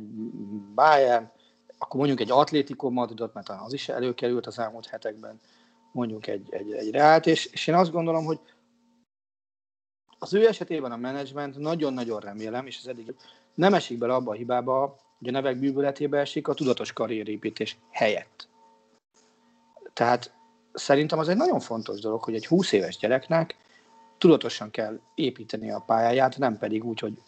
[0.76, 1.32] Bayern,
[1.78, 5.40] akkor mondjuk egy Atlético Madridot, mert az is előkerült az elmúlt hetekben,
[5.92, 8.40] mondjuk egy, egy, egy Reált, és, és én azt gondolom, hogy
[10.20, 13.16] az ő esetében a menedzsment nagyon-nagyon remélem, és ez eddig
[13.54, 18.48] nem esik bele abba a hibába, hogy a nevek bűvöletébe esik a tudatos karrierépítés helyett.
[19.94, 20.34] Tehát
[20.74, 23.56] szerintem az egy nagyon fontos dolog, hogy egy 20 éves gyereknek
[24.18, 27.22] tudatosan kell építeni a pályáját, nem pedig úgy, hogy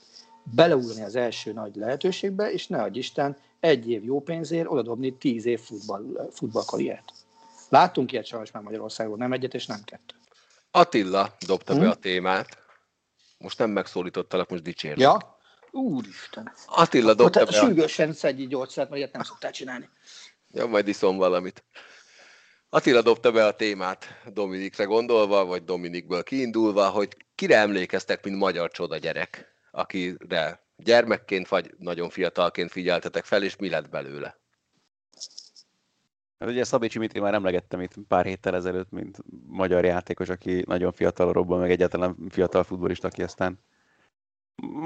[0.43, 5.45] beleúrni az első nagy lehetőségbe, és ne adj Isten, egy év jó pénzért odadobni tíz
[5.45, 7.11] év futball, futballkarriert.
[7.69, 10.15] Láttunk ilyet sajnos már Magyarországon, nem egyet és nem kettő.
[10.71, 11.79] Attila dobta Hm?
[11.79, 12.57] be a témát.
[13.39, 14.99] Most nem megszólítottalak, most dicsérlek.
[14.99, 15.37] Ja?
[15.71, 16.51] Úristen.
[16.65, 19.89] Attila Akkor dobta te be sürgősen szedj gyógyszert, mert ilyet nem szoktál csinálni.
[20.51, 21.63] Ja, majd iszom valamit.
[22.69, 28.71] Attila dobta be a témát Dominikre gondolva, vagy Dominikből kiindulva, hogy kire emlékeztek, mint magyar
[28.71, 34.39] csoda gyerek, akire gyermekként vagy nagyon fiatalként figyeltetek fel, és mi lett belőle?
[36.39, 39.17] Hát ugye Szabi Csimitri már emlegettem itt pár héttel ezelőtt, mint
[39.47, 43.59] magyar játékos, aki nagyon fiatal robban, meg egyáltalán fiatal futbolista, aki aztán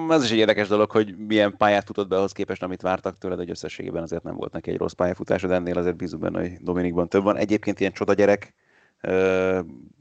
[0.10, 3.38] ez is egy érdekes dolog, hogy milyen pályát futott be ahhoz képest, amit vártak tőled,
[3.38, 6.58] hogy összességében azért nem volt neki egy rossz pályafutása, de ennél azért bízunk benne, hogy
[6.62, 7.38] Dominikban több van.
[7.38, 8.54] Egyébként ilyen csoda gyerek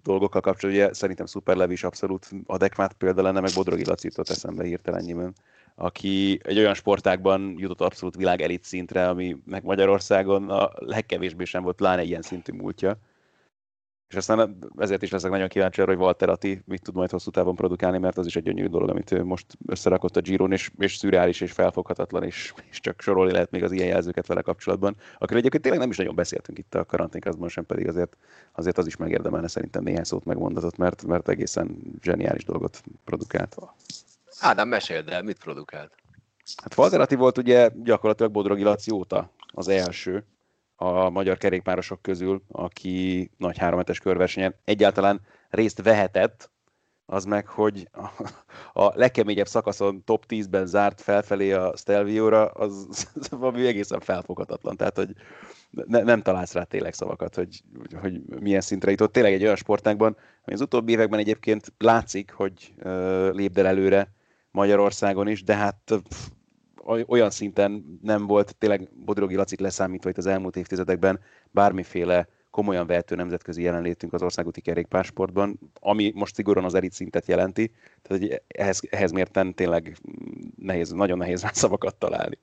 [0.02, 4.64] dolgokkal kapcsolatban, ugye szerintem Superlev is abszolút adekvát példa lenne, meg Bodrogi Laci jutott eszembe
[4.64, 5.32] hirtelennyiből,
[5.74, 11.62] aki egy olyan sportákban jutott abszolút világ elit szintre, ami meg Magyarországon a legkevésbé sem
[11.62, 12.98] volt pláne ilyen szintű múltja
[14.12, 17.30] és aztán ezért is leszek nagyon kíváncsi arra, hogy Walter Atti mit tud majd hosszú
[17.30, 20.70] távon produkálni, mert az is egy gyönyörű dolog, amit ő most összerakott a Giron, és,
[20.78, 24.96] és szürreális és felfoghatatlan, és, és csak sorolni lehet még az ilyen jelzőket vele kapcsolatban.
[25.18, 28.16] Akkor egyébként tényleg nem is nagyon beszéltünk itt a karanténkazban sem, pedig azért,
[28.52, 33.56] azért az is megérdemelne szerintem néhány szót megmondatot, mert, mert egészen zseniális dolgot produkált.
[34.40, 35.92] Ádám, meséld el, mit produkált?
[36.62, 40.24] Hát Walter Atti volt ugye gyakorlatilag Bodrogi Laci óta az első,
[40.82, 45.20] a magyar kerékpárosok közül, aki nagy hárometes körversenyen egyáltalán
[45.50, 46.50] részt vehetett,
[47.06, 47.88] az meg, hogy
[48.72, 54.76] a, legkeményebb szakaszon top 10-ben zárt felfelé a Stelvio-ra, az, az valami egészen felfoghatatlan.
[54.76, 55.12] Tehát, hogy
[55.70, 57.62] ne, nem találsz rá tényleg szavakat, hogy,
[58.00, 59.12] hogy milyen szintre jutott.
[59.12, 64.12] Tényleg egy olyan sportágban, ami az utóbbi években egyébként látszik, hogy uh, lépdel előre
[64.50, 66.28] Magyarországon is, de hát pff,
[67.06, 71.20] olyan szinten nem volt tényleg Bodrogi Lacit leszámítva itt az elmúlt évtizedekben
[71.50, 77.72] bármiféle komolyan vehető nemzetközi jelenlétünk az országúti kerékpársportban, ami most szigorúan az elit szintet jelenti,
[78.02, 79.96] tehát hogy ehhez, ehhez mérten tényleg
[80.56, 82.38] nehéz, nagyon nehéz már szavakat találni.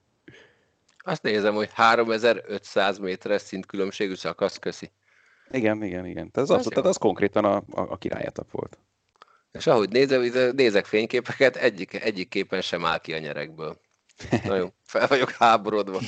[0.97, 4.91] Azt nézem, hogy 3500 méteres szintkülönbségű szakasz, köszi.
[5.51, 6.31] Igen, igen, igen.
[6.31, 8.77] Tehát az, az, tehát az konkrétan a, a, a királyetap volt.
[9.51, 13.79] És ahogy nézem, nézek fényképeket, egyik, egyik képen sem áll ki a nyerekből.
[14.43, 15.99] Na jó, fel vagyok háborodva.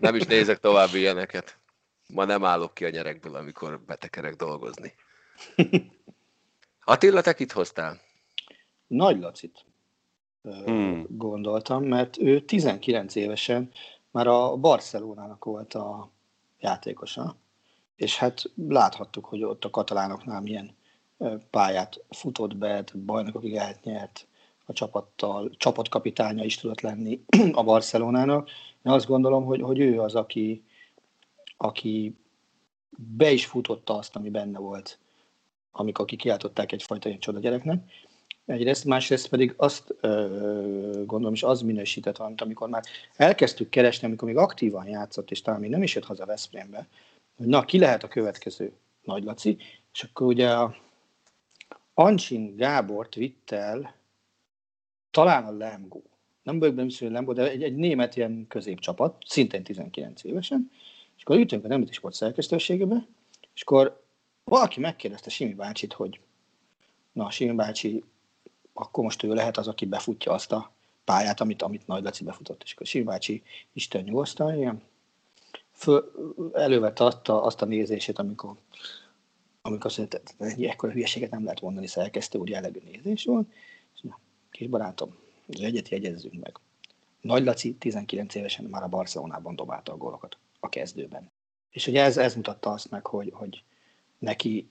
[0.00, 1.58] Nem is nézek további ilyeneket.
[2.06, 4.94] Ma nem állok ki a nyerekből, amikor betekerek dolgozni.
[6.84, 8.00] Attila, te kit hoztál?
[8.86, 9.64] Nagy Lacit
[10.42, 11.06] hmm.
[11.08, 13.70] gondoltam, mert ő 19 évesen
[14.10, 16.10] már a Barcelonának volt a
[16.60, 17.36] játékosa,
[17.96, 20.76] és hát láthattuk, hogy ott a katalánoknál milyen
[21.50, 24.26] pályát futott be, bajnokokig elnyert,
[24.72, 27.20] a csapattal, csapatkapitánya is tudott lenni
[27.52, 28.48] a Barcelonának.
[28.84, 30.64] Én azt gondolom, hogy, hogy ő az, aki,
[31.56, 32.16] aki
[33.18, 34.98] be is futotta azt, ami benne volt,
[35.70, 37.84] amikor kikiáltották egyfajta ilyen csoda gyereknek.
[38.46, 42.82] Egyrészt, másrészt pedig azt ö, gondolom, és az minősített valamit, amikor már
[43.16, 46.86] elkezdtük keresni, amikor még aktívan játszott, és talán még nem is jött haza Veszprémbe,
[47.36, 49.56] hogy na, ki lehet a következő Nagy Laci,
[49.92, 50.74] és akkor ugye a
[51.94, 53.94] Ancsin Gábort vitt el
[55.12, 56.00] talán a Lemgo,
[56.42, 60.70] nem vagyok benne hogy Lemgo, de egy, egy német ilyen középcsapat, szintén 19 évesen,
[61.16, 63.06] és akkor ültünk a Nemzeti Sport szerkesztőségebe,
[63.54, 64.04] és akkor
[64.44, 66.20] valaki megkérdezte Simi bácsit, hogy
[67.12, 68.04] na, Simi bácsi,
[68.72, 70.72] akkor most ő lehet az, aki befutja azt a
[71.04, 72.62] pályát, amit, amit Nagy Laci befutott.
[72.62, 73.42] És akkor Simi bácsi
[73.72, 74.82] Isten nyugosztal, ilyen,
[75.72, 76.12] föl,
[76.52, 78.56] elővette azt a, azt a nézését, amikor
[79.64, 83.52] amikor azt mondta, hogy ekkora hülyeséget nem lehet mondani szerkesztő úr jellegű nézés volt,
[84.62, 85.16] kis barátom,
[85.48, 86.58] az egyet jegyezzünk meg.
[87.20, 91.30] Nagy Laci 19 évesen már a Barcelonában dobálta a gólokat a kezdőben.
[91.70, 93.62] És ugye ez, ez mutatta azt meg, hogy, hogy
[94.18, 94.70] neki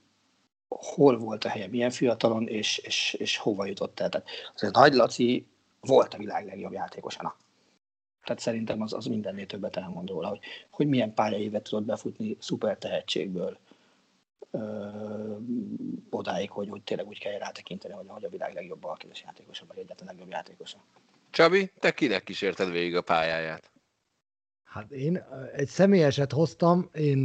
[0.68, 4.10] hol volt a helye, milyen fiatalon, és, és, és hova jutott el.
[4.10, 5.48] Tehát azért Nagy Laci
[5.80, 7.38] volt a világ legjobb játékosa.
[8.24, 10.40] Tehát szerintem az, az mindennél többet elmond róla, hogy,
[10.70, 13.58] hogy milyen pályaévet tudott befutni szuper tehetségből,
[16.10, 19.78] odáig, hogy, hogy tényleg úgy kell rátekinteni, hogy, hogy a világ legjobb alkizes játékosa, vagy
[19.78, 20.78] egyetlen legjobb játékosa.
[21.30, 23.72] Csabi, te kinek kísérted végig a pályáját?
[24.64, 25.24] Hát én
[25.56, 27.18] egy személyeset hoztam, én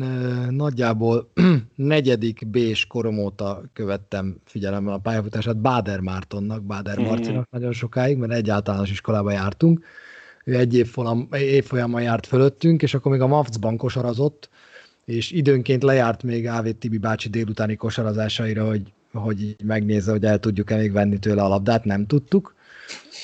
[0.51, 1.33] nagyjából
[1.74, 7.09] negyedik B-s korom óta követtem figyelemmel a pályafutását Báder Mártonnak, Báder mm-hmm.
[7.09, 9.85] Marcinak nagyon sokáig, mert egy általános iskolába jártunk.
[10.45, 14.49] Ő egy évfolyam, évfolyamon járt fölöttünk, és akkor még a Mavc-ban kosarazott,
[15.07, 20.38] és időnként lejárt még Ávét Tibi bácsi délutáni kosarazásaira, hogy, hogy így megnézze, hogy el
[20.38, 22.54] tudjuk-e még venni tőle a labdát, nem tudtuk.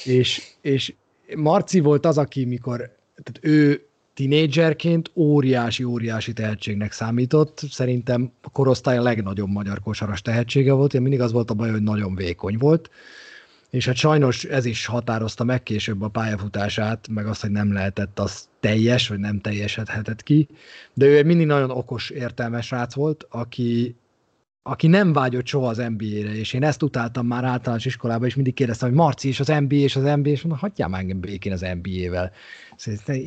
[0.05, 0.95] És, és
[1.37, 2.77] Marci volt az, aki mikor,
[3.23, 7.63] tehát ő tinédzserként óriási-óriási tehetségnek számított.
[7.71, 10.95] Szerintem a korosztály a legnagyobb magyar kosaras tehetsége volt.
[10.95, 12.91] Én mindig az volt a baj, hogy nagyon vékony volt
[13.73, 18.19] és hát sajnos ez is határozta meg később a pályafutását, meg azt, hogy nem lehetett
[18.19, 20.49] az teljes, vagy nem teljesedhetett ki,
[20.95, 23.97] de ő mindig nagyon okos, értelmes rác volt, aki
[24.63, 28.55] aki nem vágyott soha az NBA-re, és én ezt utáltam már általános iskolában, és mindig
[28.55, 31.53] kérdeztem, hogy Marci és az NBA és az NBA, és mondom, hagyjál már engem békén
[31.53, 32.33] az NBA-vel.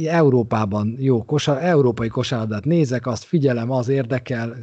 [0.07, 4.57] Európában jó, kosar, európai kosárlabdát nézek, azt figyelem, az érdekel,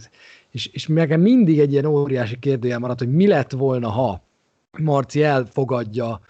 [0.51, 4.31] és, és nekem mindig egy ilyen óriási kérdőjel maradt, hogy mi lett volna, ha
[4.79, 6.21] Marci elfogadja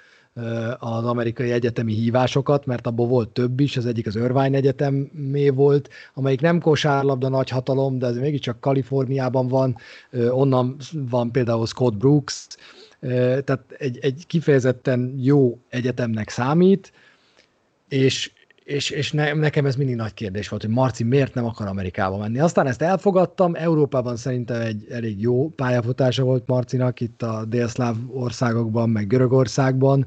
[0.78, 5.88] az amerikai egyetemi hívásokat, mert abból volt több is, az egyik az Irvine Egyetemé volt,
[6.14, 9.76] amelyik nem kosárlabda nagy hatalom, de ez mégiscsak Kaliforniában van,
[10.30, 12.46] onnan van például Scott Brooks,
[13.00, 16.92] tehát egy, egy kifejezetten jó egyetemnek számít,
[17.88, 18.32] és,
[18.64, 22.16] és, és ne, nekem ez mindig nagy kérdés volt, hogy Marci miért nem akar Amerikába
[22.16, 22.38] menni.
[22.38, 28.90] Aztán ezt elfogadtam, Európában szerintem egy elég jó pályafutása volt Marcinak, itt a délszláv országokban,
[28.90, 30.06] meg Görögországban,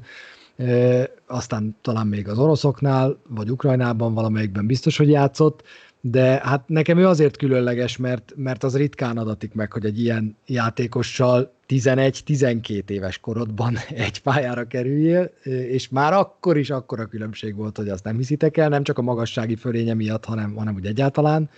[0.56, 5.62] e, aztán talán még az oroszoknál, vagy Ukrajnában valamelyikben biztos, hogy játszott,
[6.00, 10.36] de hát nekem ő azért különleges, mert, mert az ritkán adatik meg, hogy egy ilyen
[10.46, 17.88] játékossal 11-12 éves korodban egy pályára kerüljél, és már akkor is akkora különbség volt, hogy
[17.88, 21.50] azt nem hiszitek el, nem csak a magassági fölénye miatt, hanem, hanem úgy egyáltalán.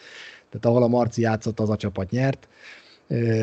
[0.50, 2.48] Tehát ahol a Marci játszott, az a csapat nyert,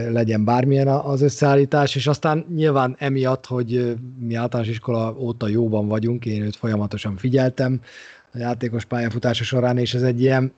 [0.10, 6.26] legyen bármilyen az összeállítás, és aztán nyilván emiatt, hogy mi általános iskola óta jóban vagyunk,
[6.26, 7.82] én őt folyamatosan figyeltem
[8.34, 10.54] a játékos pályafutása során, és ez egy ilyen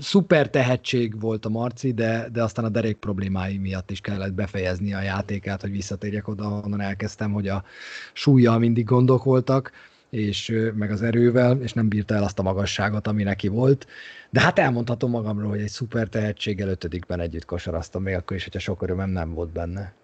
[0.00, 4.94] szuper tehetség volt a Marci, de, de aztán a derék problémái miatt is kellett befejezni
[4.94, 7.64] a játékát, hogy visszatérjek oda, onnan elkezdtem, hogy a
[8.12, 9.72] súlya mindig gondok voltak,
[10.10, 13.86] és meg az erővel, és nem bírta el azt a magasságot, ami neki volt.
[14.30, 18.58] De hát elmondhatom magamról, hogy egy szuper tehetséggel ötödikben együtt kosaraztam, még akkor is, hogyha
[18.58, 19.94] sok örömem nem volt benne.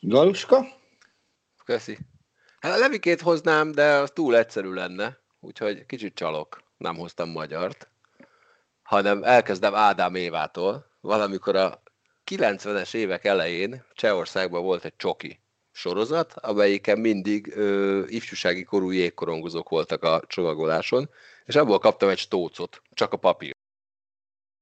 [0.00, 0.66] Galuska?
[1.64, 1.98] Köszi.
[2.60, 6.62] Hát a Levikét hoznám, de az túl egyszerű lenne, úgyhogy kicsit csalok.
[6.76, 7.88] Nem hoztam magyart
[8.84, 10.86] hanem elkezdem Ádám Évától.
[11.00, 11.82] Valamikor a
[12.30, 15.40] 90-es évek elején Csehországban volt egy csoki
[15.72, 21.10] sorozat, amelyiken mindig ö, ifjúsági korú jégkorongozók voltak a csomagoláson,
[21.44, 23.52] és abból kaptam egy stócot, csak a papír.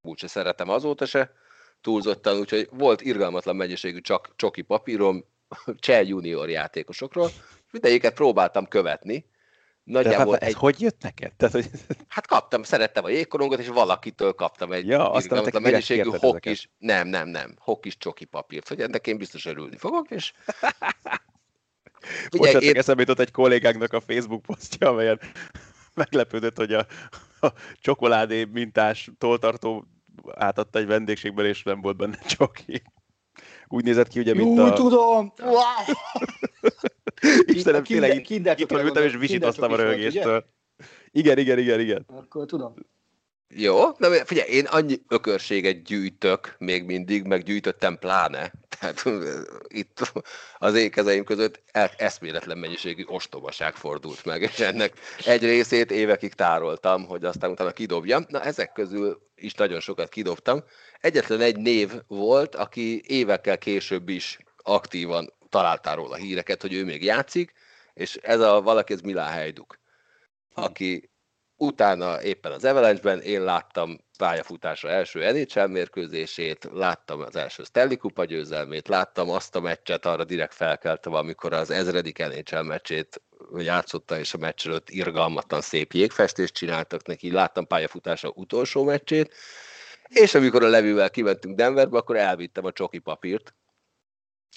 [0.09, 1.35] Úgyse szeretem azóta se,
[1.81, 5.25] túlzottan, úgyhogy volt irgalmatlan mennyiségű csak csoki papírom
[5.79, 7.31] cseh junior játékosokról,
[7.70, 9.31] mindegyiket próbáltam követni,
[9.85, 10.55] Nagyjából hát egy...
[10.55, 11.33] hogy jött neked?
[11.33, 11.70] Tehát, hogy...
[12.09, 17.09] Hát kaptam, szerettem a jégkorongot, és valakitől kaptam egy ja, azt a mennyiségű hokkis, nem,
[17.09, 20.33] nem, nem, hokkis csoki papírt, hogy ennek én biztos örülni fogok, és...
[22.03, 22.76] Ugye, Bocsánat, én...
[22.76, 25.20] eszembe jutott egy kollégánknak a Facebook posztja, amelyen
[25.95, 26.87] meglepődött, hogy a,
[27.41, 29.87] a csokoládé mintás toltartó
[30.35, 32.83] átadta egy vendégségben, és nem volt benne csoki.
[33.73, 34.73] Úgy nézett ki, ugye, mint Jú, a...
[34.73, 35.33] tudom!
[37.47, 40.45] Istenem, tényleg itt ültem, és visítoztam a röhögéstől.
[41.11, 42.05] Igen, igen, igen, igen.
[42.07, 42.75] Akkor tudom.
[43.55, 48.53] Jó, de figyelj, én annyi ökörséget gyűjtök még mindig, meg gyűjtöttem pláne.
[48.78, 49.05] Tehát
[49.68, 50.12] itt
[50.59, 51.62] az én kezeim között
[51.96, 54.92] eszméletlen mennyiségű ostobaság fordult meg, és ennek
[55.24, 58.24] egy részét évekig tároltam, hogy aztán utána kidobjam.
[58.28, 60.64] Na ezek közül is nagyon sokat kidobtam.
[61.00, 67.05] Egyetlen egy név volt, aki évekkel később is aktívan találtál róla híreket, hogy ő még
[67.05, 67.53] játszik,
[67.94, 69.78] és ez a valaki, ez Milán Hejduk,
[70.55, 71.11] aki
[71.62, 78.24] utána éppen az Avalanche-ben én láttam pályafutása első NHL mérkőzését, láttam az első Stanley Kupa
[78.24, 83.22] győzelmét, láttam azt a meccset, arra direkt felkeltem, amikor az ezredik NHL meccsét
[83.56, 89.34] játszotta, és a meccs előtt irgalmatlan szép jégfestést csináltak neki, láttam pályafutása utolsó meccsét,
[90.08, 93.54] és amikor a levűvel kimentünk Denverbe, akkor elvittem a csoki papírt,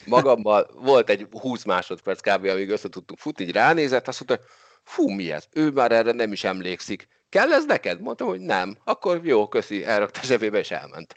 [0.05, 2.45] magammal volt egy 20 másodperc kb.
[2.45, 4.47] amíg össze tudtunk futni, így ránézett, azt mondta,
[4.86, 5.47] fú, mi ez?
[5.51, 7.07] Ő már erre nem is emlékszik.
[7.29, 8.01] Kell ez neked?
[8.01, 8.77] Mondtam, hogy nem.
[8.83, 11.15] Akkor jó, köszi, elrakta zsebébe, és elment.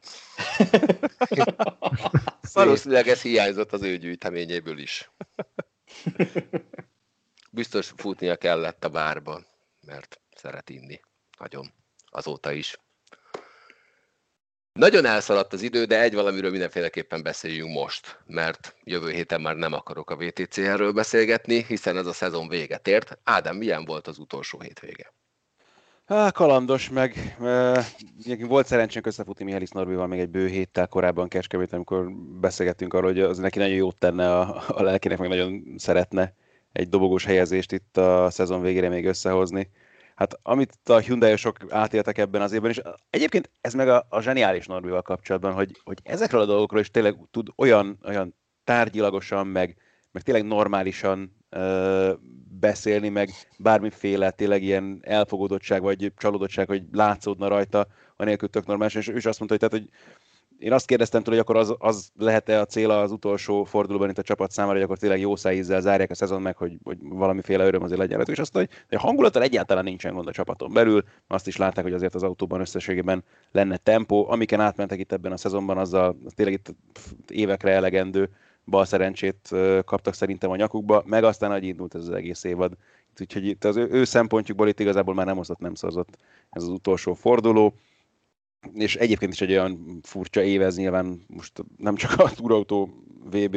[2.52, 5.10] Valószínűleg ez hiányzott az ő gyűjteményéből is.
[7.50, 9.46] Biztos futnia kellett a bárban,
[9.86, 11.00] mert szeret inni.
[11.38, 11.72] Nagyon.
[12.10, 12.78] Azóta is.
[14.78, 19.72] Nagyon elszaladt az idő, de egy valamiről mindenféleképpen beszéljünk most, mert jövő héten már nem
[19.72, 23.18] akarok a VTCR-ről beszélgetni, hiszen ez a szezon véget ért.
[23.24, 25.12] Ádám, milyen volt az utolsó hétvége?
[26.06, 27.84] Há, kalandos, meg e,
[28.40, 33.20] volt szerencsénk összefutni Mihály Norbival még egy bő héttel korábban Keskevét, amikor beszélgettünk arról, hogy
[33.20, 36.34] az neki nagyon jót tenne a, a lelkének, meg nagyon szeretne
[36.72, 39.70] egy dobogós helyezést itt a szezon végére még összehozni.
[40.18, 44.66] Hát amit a Hyundai-osok átéltek ebben az évben, és egyébként ez meg a, a zseniális
[44.66, 49.76] Norbival kapcsolatban, hogy, hogy ezekről a dolgokról is tényleg tud olyan, olyan tárgyilagosan, meg,
[50.12, 52.12] meg tényleg normálisan ö,
[52.60, 59.08] beszélni, meg bármiféle tényleg ilyen elfogódottság vagy csalódottság, hogy látszódna rajta, anélkül tök normális, és
[59.08, 59.98] ő is azt mondta, hogy, tehát, hogy
[60.58, 64.18] én azt kérdeztem tőle, hogy akkor az, az lehet-e a cél az utolsó fordulóban itt
[64.18, 67.66] a csapat számára, hogy akkor tényleg jó szájízzel zárják a szezon meg, hogy, hogy valamiféle
[67.66, 68.22] öröm azért legyen.
[68.26, 71.04] És azt mondja, hogy a hangulattal egyáltalán nincsen gond a csapaton belül.
[71.26, 74.30] Azt is látták, hogy azért az autóban összességében lenne tempó.
[74.30, 76.74] Amiken átmentek itt ebben a szezonban, azzal az tényleg itt
[77.28, 78.28] évekre elegendő
[78.64, 79.54] bal szerencsét
[79.84, 82.72] kaptak szerintem a nyakukba, meg aztán, hogy indult ez az egész évad.
[83.20, 86.18] Úgyhogy itt az ő, ő szempontjukból itt igazából már nem osztott, nem szorzott
[86.50, 87.74] ez az utolsó forduló
[88.72, 93.56] és egyébként is egy olyan furcsa év ez nyilván most nem csak a túrautó VB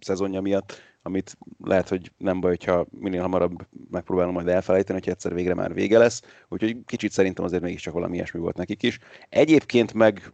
[0.00, 5.34] szezonja miatt, amit lehet, hogy nem baj, hogyha minél hamarabb megpróbálom majd elfelejteni, hogy egyszer
[5.34, 6.22] végre már vége lesz.
[6.48, 8.98] Úgyhogy kicsit szerintem azért mégiscsak valami ilyesmi volt nekik is.
[9.28, 10.32] Egyébként meg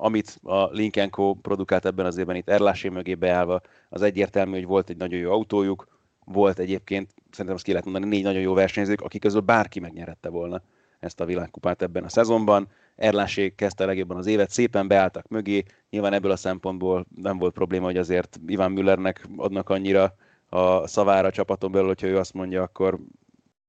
[0.00, 1.34] amit a Lincoln Co.
[1.34, 5.32] produkált ebben az évben itt Erlásé mögé beállva, az egyértelmű, hogy volt egy nagyon jó
[5.32, 9.80] autójuk, volt egyébként, szerintem azt ki lehet mondani, négy nagyon jó versenyzők, akik közül bárki
[9.80, 10.62] megnyerette volna
[11.00, 12.68] ezt a világkupát ebben a szezonban.
[13.00, 17.84] Erlásék kezdte legjobban az évet, szépen beálltak mögé, nyilván ebből a szempontból nem volt probléma,
[17.84, 20.14] hogy azért Ivan Müllernek adnak annyira
[20.48, 22.98] a szavára a csapaton belül, hogyha ő azt mondja, akkor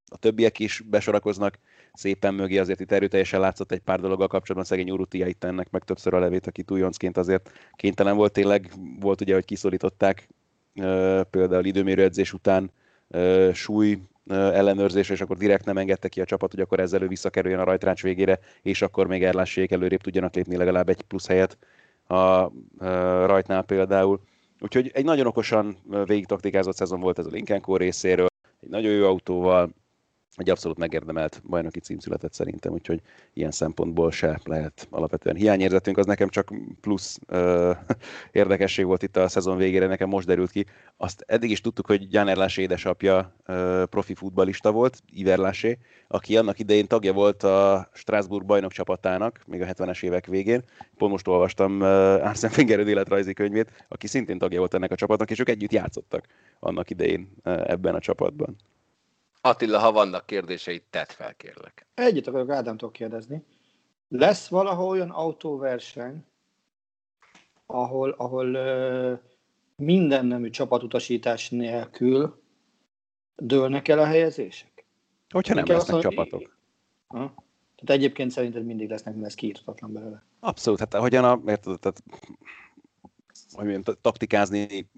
[0.05, 1.59] a többiek is besorakoznak.
[1.93, 5.83] Szépen mögé, azért itt erőteljesen látszott egy pár dologgal kapcsolatban, szegény Urutia itt ennek meg
[5.83, 10.29] többször a levét, aki újoncként azért kénytelen volt, tényleg volt ugye, hogy kiszorították
[11.29, 12.71] például időmérő edzés után
[13.53, 13.99] súly
[14.31, 17.63] ellenőrzésre, és akkor direkt nem engedte ki a csapat, hogy akkor ezzel ő visszakerüljön a
[17.63, 21.57] rajtrács végére, és akkor még Erlássék előrébb tudjanak lépni legalább egy plusz helyet
[22.07, 22.51] a
[23.25, 24.21] rajtnál például.
[24.59, 28.27] Úgyhogy egy nagyon okosan végig taktikázott szezon volt ez a Lincoln részéről,
[28.61, 29.69] egy nagyon jó autóval,
[30.35, 33.01] egy abszolút megérdemelt bajnoki cím született szerintem, úgyhogy
[33.33, 37.71] ilyen szempontból se lehet alapvetően hiányérzetünk, az nekem csak plusz ö,
[38.31, 40.65] érdekesség volt itt a szezon végére, nekem most derült ki.
[40.97, 45.77] Azt eddig is tudtuk, hogy Jan Erlásé édesapja ö, profi futbalista volt, Iverlásé,
[46.07, 50.63] aki annak idején tagja volt a Strasbourg bajnok csapatának, még a 70-es évek végén.
[50.97, 55.39] Pont most olvastam Arsene Wenger életrajzi könyvét, aki szintén tagja volt ennek a csapatnak, és
[55.39, 56.25] ők együtt játszottak
[56.59, 58.55] annak idején ebben a csapatban.
[59.41, 61.87] Attila, ha vannak kérdéseid, tedd fel, kérlek.
[61.93, 63.43] Egyet akarok Ádámtól kérdezni.
[64.07, 66.25] Lesz valahol olyan autóverseny,
[67.65, 69.19] ahol, ahol uh,
[69.75, 72.41] minden nemű csapatutasítás nélkül
[73.35, 74.85] dőlnek el a helyezések?
[75.29, 76.57] Hogyha nem lesznek mondani, csapatok.
[77.07, 77.17] Ha?
[77.75, 80.23] Tehát egyébként szerinted mindig lesznek, mert ez kiírtatlan belőle.
[80.39, 82.03] Abszolút, hát hogyan a, mert, tehát,
[83.51, 84.89] hogy mondjam, taktikázni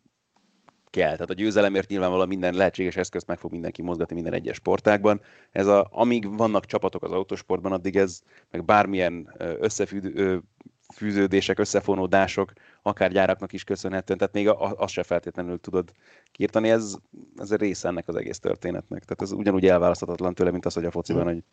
[0.93, 1.11] kell.
[1.11, 5.21] Tehát a győzelemért nyilvánvalóan minden lehetséges eszközt meg fog mindenki mozgatni minden egyes sportágban.
[5.51, 8.21] Ez a, amíg vannak csapatok az autósportban, addig ez,
[8.51, 15.91] meg bármilyen összefűződések, összefonódások, akár gyáraknak is köszönhetően, tehát még azt se feltétlenül tudod
[16.31, 16.95] kiirtani, ez,
[17.37, 19.03] ez a része ennek az egész történetnek.
[19.03, 21.43] Tehát ez ugyanúgy elválaszthatatlan tőle, mint az, hogy a fociban, hogy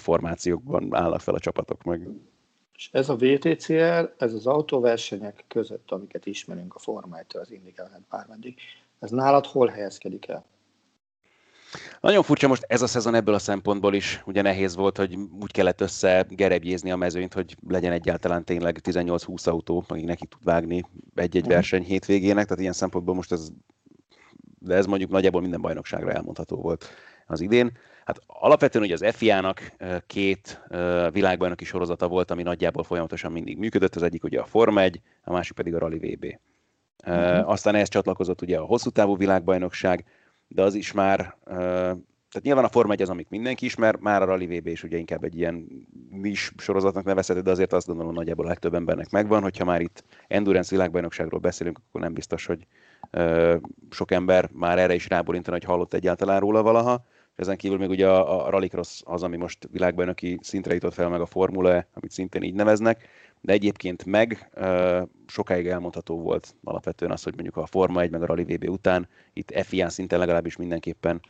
[0.00, 2.08] formációkban állnak fel a csapatok meg.
[2.74, 8.54] És ez a VTCR, ez az autóversenyek között, amiket ismerünk a formájtól, az indikálhat bármeddig,
[9.00, 10.44] ez nálad hol helyezkedik el?
[12.00, 15.52] Nagyon furcsa most ez a szezon ebből a szempontból is, ugye nehéz volt, hogy úgy
[15.52, 20.84] kellett össze gerebjézni a mezőnyt, hogy legyen egyáltalán tényleg 18-20 autó, akik neki tud vágni
[21.14, 21.52] egy-egy mhm.
[21.52, 23.48] verseny hétvégének, tehát ilyen szempontból most ez,
[24.58, 26.88] de ez mondjuk nagyjából minden bajnokságra elmondható volt
[27.26, 27.72] az idén.
[28.04, 29.72] Hát alapvetően ugye az FIA-nak
[30.06, 30.60] két
[31.10, 35.32] világbajnoki sorozata volt, ami nagyjából folyamatosan mindig működött, az egyik ugye a Forma 1, a
[35.32, 36.38] másik pedig a Rally VB.
[37.06, 37.50] Uh-huh.
[37.50, 40.04] Aztán ehhez csatlakozott ugye a hosszú távú világbajnokság,
[40.48, 41.36] de az is már,
[42.30, 44.96] tehát nyilván a Forma 1 az, amit mindenki ismer, már a Rally VB is ugye
[44.96, 45.66] inkább egy ilyen
[46.10, 50.04] nis sorozatnak nevezhető, de azért azt gondolom nagyjából a legtöbb embernek megvan, hogyha már itt
[50.28, 52.66] endurance világbajnokságról beszélünk, akkor nem biztos, hogy
[53.90, 57.04] sok ember már erre is ráborintana, hogy hallott egyáltalán róla valaha.
[57.40, 61.20] Ezen kívül még ugye a, a Rallycross az, ami most világbajnoki szintre jutott fel, meg
[61.20, 63.08] a Formula amit szintén így neveznek
[63.40, 64.50] de egyébként meg
[65.26, 69.08] sokáig elmondható volt alapvetően az, hogy mondjuk a Forma 1 meg a Rally VB után
[69.32, 71.20] itt FIA szinten legalábbis mindenképpen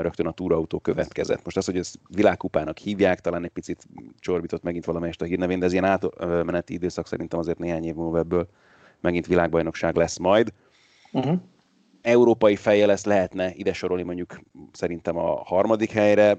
[0.00, 1.44] rögtön a túrautó következett.
[1.44, 3.86] Most az, hogy ezt világkupának hívják, talán egy picit
[4.18, 8.18] csorbított megint valamelyest a hírnevén, de ez ilyen átmeneti időszak szerintem azért néhány év múlva
[8.18, 8.48] ebből
[9.00, 10.52] megint világbajnokság lesz majd.
[11.12, 11.40] Uh-huh.
[12.08, 14.40] Európai feje lesz, lehetne ide sorolni mondjuk
[14.72, 16.38] szerintem a harmadik helyre,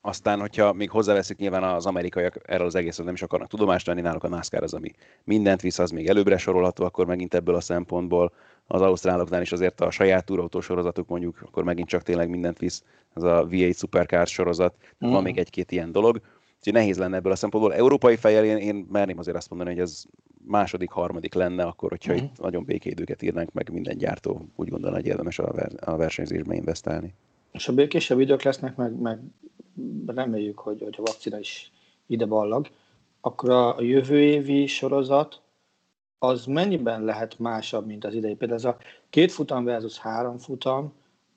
[0.00, 4.00] aztán, hogyha még hozzáveszik, nyilván az amerikaiak erről az egészet nem is akarnak tudomást venni,
[4.00, 4.90] náluk a NASCAR az, ami
[5.24, 8.32] mindent visz, az még előbbre sorolható, akkor megint ebből a szempontból
[8.66, 12.82] az ausztráloknál is azért a saját túrautó sorozatuk mondjuk, akkor megint csak tényleg mindent visz,
[13.14, 14.74] ez a V8 Supercar sorozat,
[15.06, 15.10] mm.
[15.10, 16.20] van még egy-két ilyen dolog.
[16.64, 17.74] Úgyhogy nehéz lenne ebből a szempontból.
[17.74, 20.04] Európai fejjel én, én merném azért azt mondani, hogy ez
[20.44, 22.16] második, harmadik lenne, akkor, hogyha mm.
[22.16, 26.54] itt nagyon békédőket írnánk meg minden gyártó, úgy gondolna, hogy érdemes a, ver- a versenyzésbe
[26.54, 27.14] investálni.
[27.52, 29.20] És a békésebb idők lesznek, meg, meg
[30.06, 31.72] reméljük, hogy, hogy a vakcina is
[32.06, 32.68] ide ballag,
[33.20, 35.40] akkor a jövő évi sorozat
[36.18, 38.34] az mennyiben lehet másabb, mint az idei?
[38.34, 38.76] Például ez a
[39.10, 40.92] két futam versus három futam,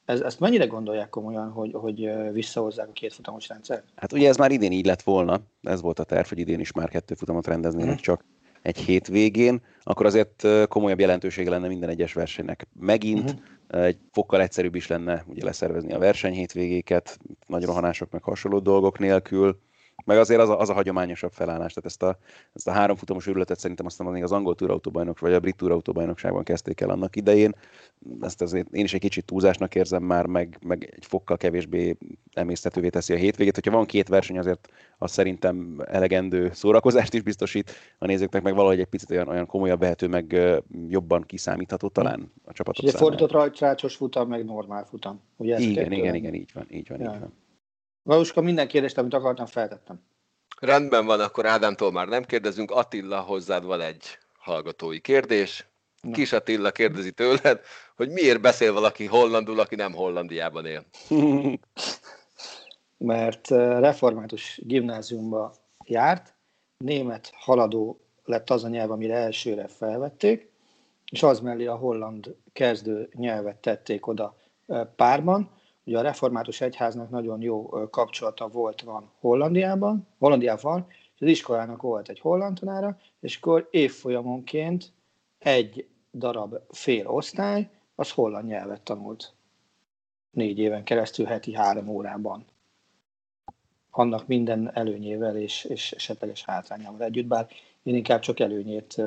[0.06, 3.84] ez, ezt mennyire gondolják komolyan, hogy, hogy visszahozzák a két futamos rendszert?
[3.96, 6.72] Hát ugye ez már idén így lett volna, ez volt a terv, hogy idén is
[6.72, 8.02] már kettő futamot rendeznének hmm.
[8.02, 8.24] csak
[8.62, 12.68] egy hétvégén, akkor azért komolyabb jelentősége lenne minden egyes versenynek.
[12.80, 13.30] Megint
[13.70, 13.86] uh-huh.
[13.86, 19.00] egy fokkal egyszerűbb is lenne ugye leszervezni a verseny hétvégéket, nagy rohanások meg hasonló dolgok
[19.00, 19.60] nélkül,
[20.06, 22.18] meg azért az a, az a hagyományosabb felállás, tehát ezt a,
[22.54, 26.44] ezt a három futamos őrületet szerintem aztán még az angol túrautóbajnok vagy a brit túrautóbajnokságban
[26.44, 27.56] kezdték el annak idején.
[28.22, 31.98] Ezt azért én is egy kicsit túlzásnak érzem már, meg, meg egy fokkal kevésbé
[32.34, 33.56] emésztetővé teszi a hétvégét.
[33.56, 38.80] Hogyha van két verseny, azért az szerintem elegendő szórakozást is biztosít a nézőknek, meg valahogy
[38.80, 40.42] egy picit olyan, olyan komolyabb vehető, meg
[40.88, 45.22] jobban kiszámítható talán a csapatok Ugye fordított rajtrácsos futam, meg normál futam.
[45.38, 47.12] Ugye igen, igen, igen, így van, így van, ja.
[47.14, 47.34] így van.
[48.06, 50.02] Valuska, minden kérdést, amit akartam, feltettem.
[50.60, 52.72] Rendben van, akkor Ádámtól már nem kérdezünk.
[52.72, 55.68] Attila, hozzád van egy hallgatói kérdés.
[56.12, 57.60] Kis Attila kérdezi tőled,
[57.96, 60.86] hogy miért beszél valaki hollandul, aki nem Hollandiában él.
[62.98, 63.48] Mert
[63.80, 65.54] református gimnáziumba
[65.86, 66.36] járt,
[66.78, 70.52] német haladó lett az a nyelv, amire elsőre felvették,
[71.12, 74.36] és az mellé a holland kezdő nyelvet tették oda
[74.96, 75.55] párban,
[75.86, 82.10] Ugye a református egyháznak nagyon jó kapcsolata volt van Hollandiában, Hollandiával, és az iskolának volt
[82.10, 84.92] egy holland tanára, és akkor évfolyamonként
[85.38, 89.34] egy darab fél osztály, az holland nyelvet tanult
[90.32, 92.46] négy éven keresztül heti három órában.
[93.90, 97.48] Annak minden előnyével és, és esetleges hátrányával együtt, bár
[97.84, 99.02] én inkább csak előnyét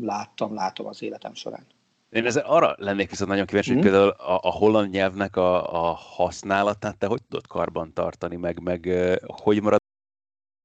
[0.00, 1.66] láttam, látom az életem során.
[2.10, 3.88] Én ezzel arra lennék viszont nagyon kíváncsi, hogy mhm.
[3.90, 8.88] például a, a holland nyelvnek a, a használatát te hogy tudod karban tartani, meg, meg
[9.26, 9.78] hogy marad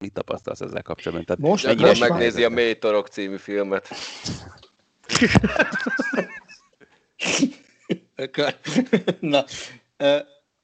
[0.03, 1.25] mit tapasztalsz ezzel kapcsolatban?
[1.25, 3.89] Tehát most ennyire megnézi a Mély Torok című filmet.
[9.19, 9.45] Na,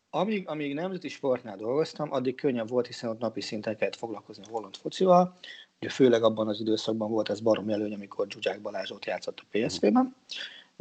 [0.10, 4.52] amíg, amíg nemzeti sportnál dolgoztam, addig könnyebb volt, hiszen ott napi szinten kellett foglalkozni a
[4.52, 5.38] holland focival.
[5.80, 9.58] Ugye főleg abban az időszakban volt ez barom előny, amikor Zsuzsák Balázs ott játszott a
[9.58, 10.16] PSV-ben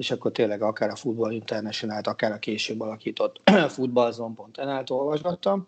[0.01, 3.41] és akkor tényleg akár a Football international akár a később alakított
[3.77, 5.67] futballzone.nl-t olvasgattam.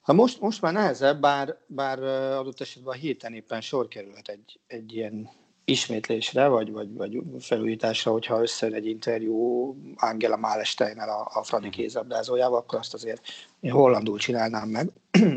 [0.00, 2.02] Ha most, most már nehezebb, bár, bár
[2.38, 5.30] adott esetben a héten éppen sor kerülhet egy, egy ilyen
[5.64, 11.74] ismétlésre, vagy, vagy, vagy felújításra, hogyha összejön egy interjú Angela Málesteinnel a, a Fradi mhm.
[11.74, 13.22] kézabdázójával, akkor azt azért
[13.60, 14.88] én hollandul csinálnám meg,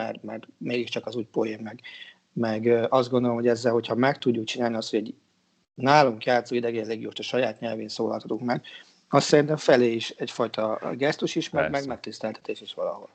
[0.00, 1.80] mert, mert mégiscsak az úgy poén meg.
[2.32, 5.14] Meg azt gondolom, hogy ezzel, hogyha meg tudjuk csinálni azt, hogy egy
[5.76, 8.62] nálunk játszó idegen légiót a saját nyelvén szólaltatunk meg,
[9.08, 13.08] azt szerintem felé is egyfajta gesztus is, meg, meg megtiszteltetés is valahol.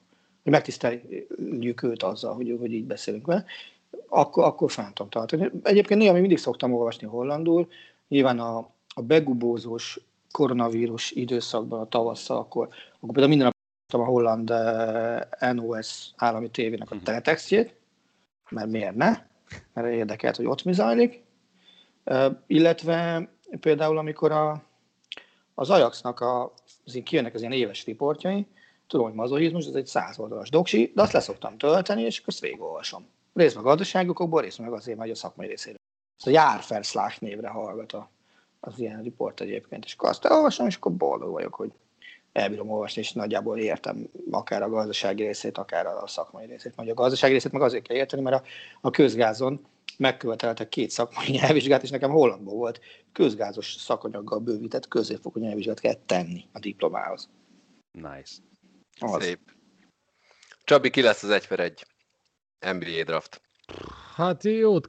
[0.43, 3.45] Hogy megtiszteljük őt azzal, hogy, hogy így beszélünk vele,
[4.07, 5.51] akkor, akkor fent tudom tartani.
[5.63, 7.67] Egyébként néha még mindig szoktam olvasni hollandul,
[8.07, 8.57] nyilván a,
[8.87, 9.99] a begubózós
[10.31, 12.67] koronavírus időszakban, a tavasszal, akkor,
[12.99, 13.45] akkor például minden
[13.91, 17.03] nap a holland eh, NOS állami tévének a mhm.
[17.03, 17.73] teletextjét,
[18.49, 19.17] mert miért ne?
[19.73, 21.23] Mert érdekelt, hogy ott mi zajlik,
[22.47, 23.29] illetve
[23.59, 24.63] például, amikor a,
[25.53, 26.53] az Ajaxnak a,
[26.85, 28.47] az kijönnek az ilyen éves riportjai,
[28.87, 32.39] tudom, hogy mazohizmus, ez egy száz oldalas doksi, de azt leszoktam tölteni, és akkor azt
[32.39, 33.07] végigolvasom.
[33.33, 35.79] Részben a gazdaságokból, részben meg azért, hogy a szakmai részéről.
[36.19, 38.09] Ez a Járferszlák névre hallgat a,
[38.59, 41.71] az ilyen riport egyébként, és akkor azt elolvasom, és akkor boldog vagyok, hogy
[42.31, 46.75] elbírom olvasni, és nagyjából értem akár a gazdasági részét, akár a szakmai részét.
[46.75, 48.43] Vagy a gazdasági részét meg azért kell érteni, mert a,
[48.81, 49.65] a közgázon
[49.97, 52.79] megköveteltek két szakmai nyelvvizsgát, és nekem hollandból volt
[53.11, 57.29] közgázos szakanyaggal bővített középfokú nyelvvizsgát kell tenni a diplomához.
[57.91, 58.33] Nice.
[58.99, 59.23] Az.
[59.23, 59.39] Szép.
[60.63, 61.85] Csabi, ki lesz az 1 per 1
[62.59, 63.41] NBA draft?
[64.15, 64.87] Hát jót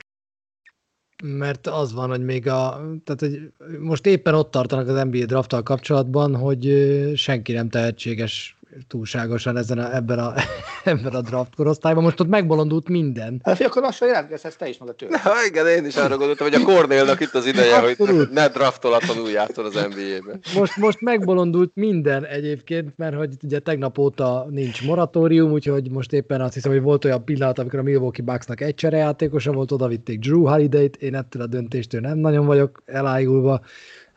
[1.22, 5.62] mert az van, hogy még a, tehát hogy most éppen ott tartanak az NBA drafttal
[5.62, 6.72] kapcsolatban, hogy
[7.16, 8.58] senki nem tehetséges
[8.88, 10.34] túlságosan ezen a, ebben, a,
[10.84, 12.02] ebben a draft korosztályban.
[12.02, 13.40] Most ott megbolondult minden.
[13.44, 15.20] Hát, akkor lassan jelentkezhetsz te is maga tőle.
[15.24, 18.16] Na, igen, én is arra gondoltam, hogy a Cornélnak itt az ideje, Abszolút.
[18.16, 20.40] hogy ne draftolatlanul játszol az NBA-ben.
[20.54, 26.40] Most, most megbolondult minden egyébként, mert hogy ugye tegnap óta nincs moratórium, úgyhogy most éppen
[26.40, 30.18] azt hiszem, hogy volt olyan pillanat, amikor a Milwaukee Bucksnak egy cserejátékosa volt, oda vitték
[30.18, 33.60] Drew Holiday-t, én ettől a döntéstől nem nagyon vagyok elájulva.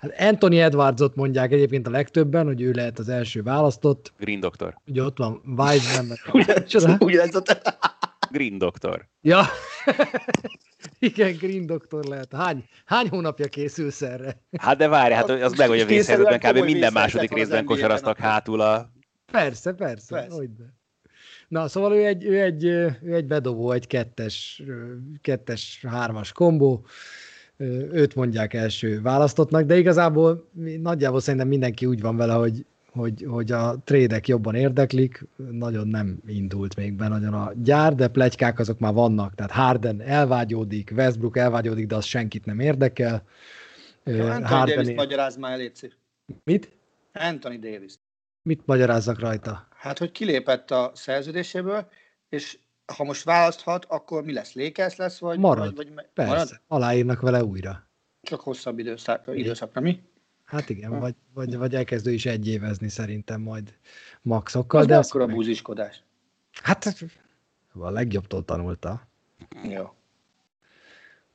[0.06, 4.14] Hát Anthony Edwardsot mondják egyébként a legtöbben, hogy ő lehet az első választott.
[4.20, 4.78] Green Doctor.
[4.88, 6.18] Ugye ott van Wiseman.
[7.00, 7.42] Úgy ez a
[8.32, 9.08] Green Doctor.
[9.22, 9.46] Ja.
[11.00, 12.34] Igen, Green Doctor lehet.
[12.34, 14.42] Hány, hány hónapja készülsz erre?
[14.58, 16.64] Hát de várj, hát az meg, hogy a vészhelyzetben kb.
[16.64, 18.92] minden második részben kosaraztak hátul a...
[19.32, 20.16] Persze, persze.
[20.16, 20.44] persze.
[21.48, 24.64] Na, szóval ő egy, ő egy, ő egy bedobó, egy kettes,
[25.22, 26.86] kettes, hármas kombó,
[27.58, 30.50] őt mondják első választottnak, de igazából
[30.82, 36.18] nagyjából szerintem mindenki úgy van vele, hogy, hogy, hogy a trédek jobban érdeklik, nagyon nem
[36.28, 41.38] indult még be nagyon a gyár, de plegykák azok már vannak, tehát Harden elvágyódik, Westbrook
[41.38, 43.24] elvágyódik, de az senkit nem érdekel.
[44.04, 45.92] Ja, Anthony Harden Davis magyaráz már Léci.
[46.44, 46.70] Mit?
[47.14, 47.94] Anthony Davis.
[48.42, 49.68] Mit magyarázzak rajta?
[49.76, 51.88] Hát, hogy kilépett a szerződéséből,
[52.30, 54.54] és ha most választhat, akkor mi lesz?
[54.54, 55.40] Lékesz lesz, vagy?
[55.40, 56.32] Marad, vagy, vagy persze.
[56.32, 56.62] Marad?
[56.68, 57.90] Aláírnak vele újra.
[58.22, 60.02] Csak hosszabb időszak, időszakra, mi?
[60.44, 61.00] Hát igen, ha.
[61.00, 63.78] vagy, vagy, vagy elkezdő is egy évezni szerintem majd
[64.22, 64.80] maxokkal.
[64.80, 66.04] Az de akkor a búziskodás.
[66.62, 66.96] Hát
[67.74, 69.08] a legjobbtól tanulta.
[69.64, 69.95] Jó.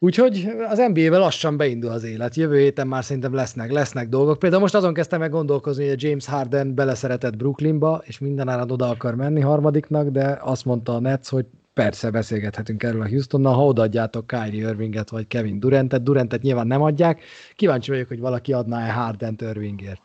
[0.03, 2.35] Úgyhogy az NBA-vel lassan beindul az élet.
[2.35, 4.39] Jövő héten már szerintem lesznek, lesznek dolgok.
[4.39, 8.89] Például most azon kezdtem meg gondolkozni, hogy a James Harden beleszeretett Brooklynba, és mindenáron oda
[8.89, 13.65] akar menni harmadiknak, de azt mondta a Nets, hogy persze beszélgethetünk erről a Houstonnal, ha
[13.65, 17.23] odaadjátok Kyrie Irvinget vagy Kevin Durantet, Durantet nyilván nem adják.
[17.57, 20.03] Kíváncsi vagyok, hogy valaki adná-e Hardent Irvingért.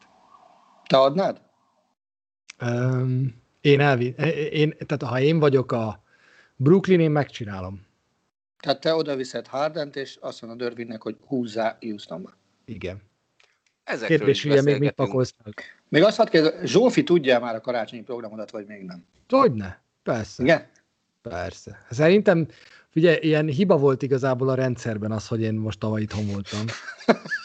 [0.88, 1.42] Te adnád?
[2.66, 4.16] Um, én elvi,
[4.52, 6.04] én, tehát ha én vagyok a
[6.56, 7.86] Brooklyn, én megcsinálom.
[8.66, 12.34] Tehát te oda viszed Hardent, és azt mondod Irvingnek, hogy húzzá Houstonba.
[12.66, 13.02] Igen.
[13.84, 15.34] Ezekről Kérdés, ugye még mit pakolsz
[15.90, 19.06] Még azt hadd kérdezni, Zsófi tudja már a karácsonyi programodat, vagy még nem?
[19.30, 20.44] Hogyne, persze.
[20.44, 20.70] Igen?
[21.22, 21.86] Persze.
[21.90, 22.48] Szerintem,
[22.96, 26.66] ugye ilyen hiba volt igazából a rendszerben az, hogy én most tavaly itthon voltam.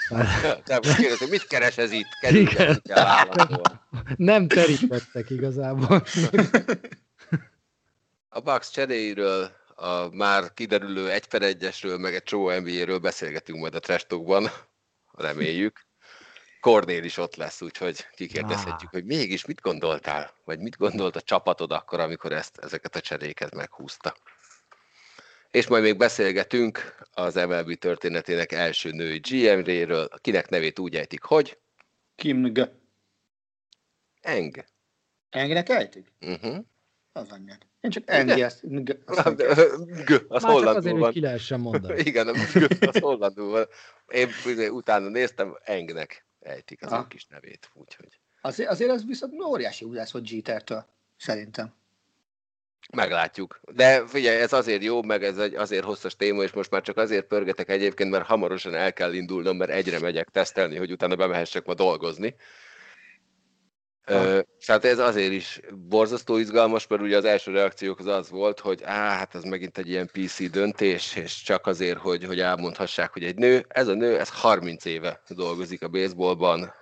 [0.67, 2.09] De most kérdez, mit keres ez itt?
[2.31, 2.83] Igen.
[4.17, 6.03] Nem terítettek igazából.
[8.29, 13.75] A Bucks cseréiről, a már kiderülő egy per egyesről, meg egy csó NBA-ről beszélgetünk majd
[13.75, 14.51] a Trestokban,
[15.13, 15.89] reméljük.
[16.61, 21.73] Kornél is ott lesz, úgyhogy kikérdezhetjük, hogy mégis mit gondoltál, vagy mit gondolt a csapatod
[21.73, 24.17] akkor, amikor ezt, ezeket a cseréket meghúzta.
[25.51, 31.59] És majd még beszélgetünk az MLB történetének első női GM-réről, akinek nevét úgy ejtik, hogy?
[32.17, 32.71] Kim G.
[34.21, 34.65] Eng.
[35.31, 36.13] Engnek ejtik?
[36.21, 36.65] Uh-huh.
[37.13, 37.67] Az anyját.
[37.81, 38.61] Én csak Engi ezt.
[38.63, 40.77] G, az hollandul van.
[40.77, 42.01] azért, hogy ki lehessen mondani.
[42.11, 43.67] Igen, a G, az hollandul van.
[44.07, 44.29] Én
[44.71, 48.21] utána néztem, Engnek ejtik az ő kis nevét, úgyhogy.
[48.41, 51.75] Azért, azért ez viszont óriási húzás volt Jetertől, szerintem.
[52.93, 53.61] Meglátjuk.
[53.73, 56.97] De figyelj, ez azért jó, meg ez egy azért hosszas téma, és most már csak
[56.97, 61.65] azért pörgetek egyébként, mert hamarosan el kell indulnom, mert egyre megyek tesztelni, hogy utána bemehessek
[61.67, 62.35] ma dolgozni.
[64.67, 68.83] Tehát ez azért is borzasztó izgalmas, mert ugye az első reakciók az az volt, hogy
[68.83, 73.25] á, hát ez megint egy ilyen PC döntés, és csak azért, hogy, hogy elmondhassák, hogy
[73.25, 76.73] egy nő, ez a nő, ez 30 éve dolgozik a baseballban,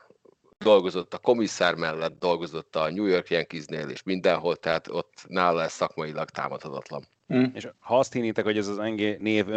[0.58, 5.72] dolgozott a komisszár mellett, dolgozott a New York Yankeesnél, és mindenhol, tehát ott nála ez
[5.72, 7.04] szakmailag támadhatatlan.
[7.34, 7.44] Mm.
[7.54, 9.48] És ha azt hinnétek, hogy ez az Enge név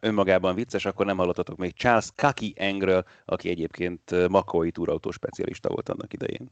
[0.00, 5.88] önmagában vicces, akkor nem hallottatok még Charles Kaki Engről, aki egyébként Makói túrautó specialista volt
[5.88, 6.50] annak idején.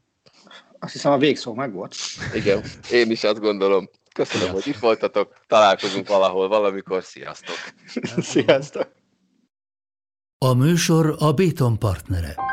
[0.82, 1.94] Azt hiszem a végszó meg volt.
[2.34, 3.90] Igen, én is azt gondolom.
[4.14, 5.34] Köszönöm, hogy itt voltatok.
[5.46, 7.02] Találkozunk valahol, valamikor.
[7.02, 7.56] Sziasztok!
[8.32, 8.92] Sziasztok!
[10.38, 12.51] A műsor a Béton partnere.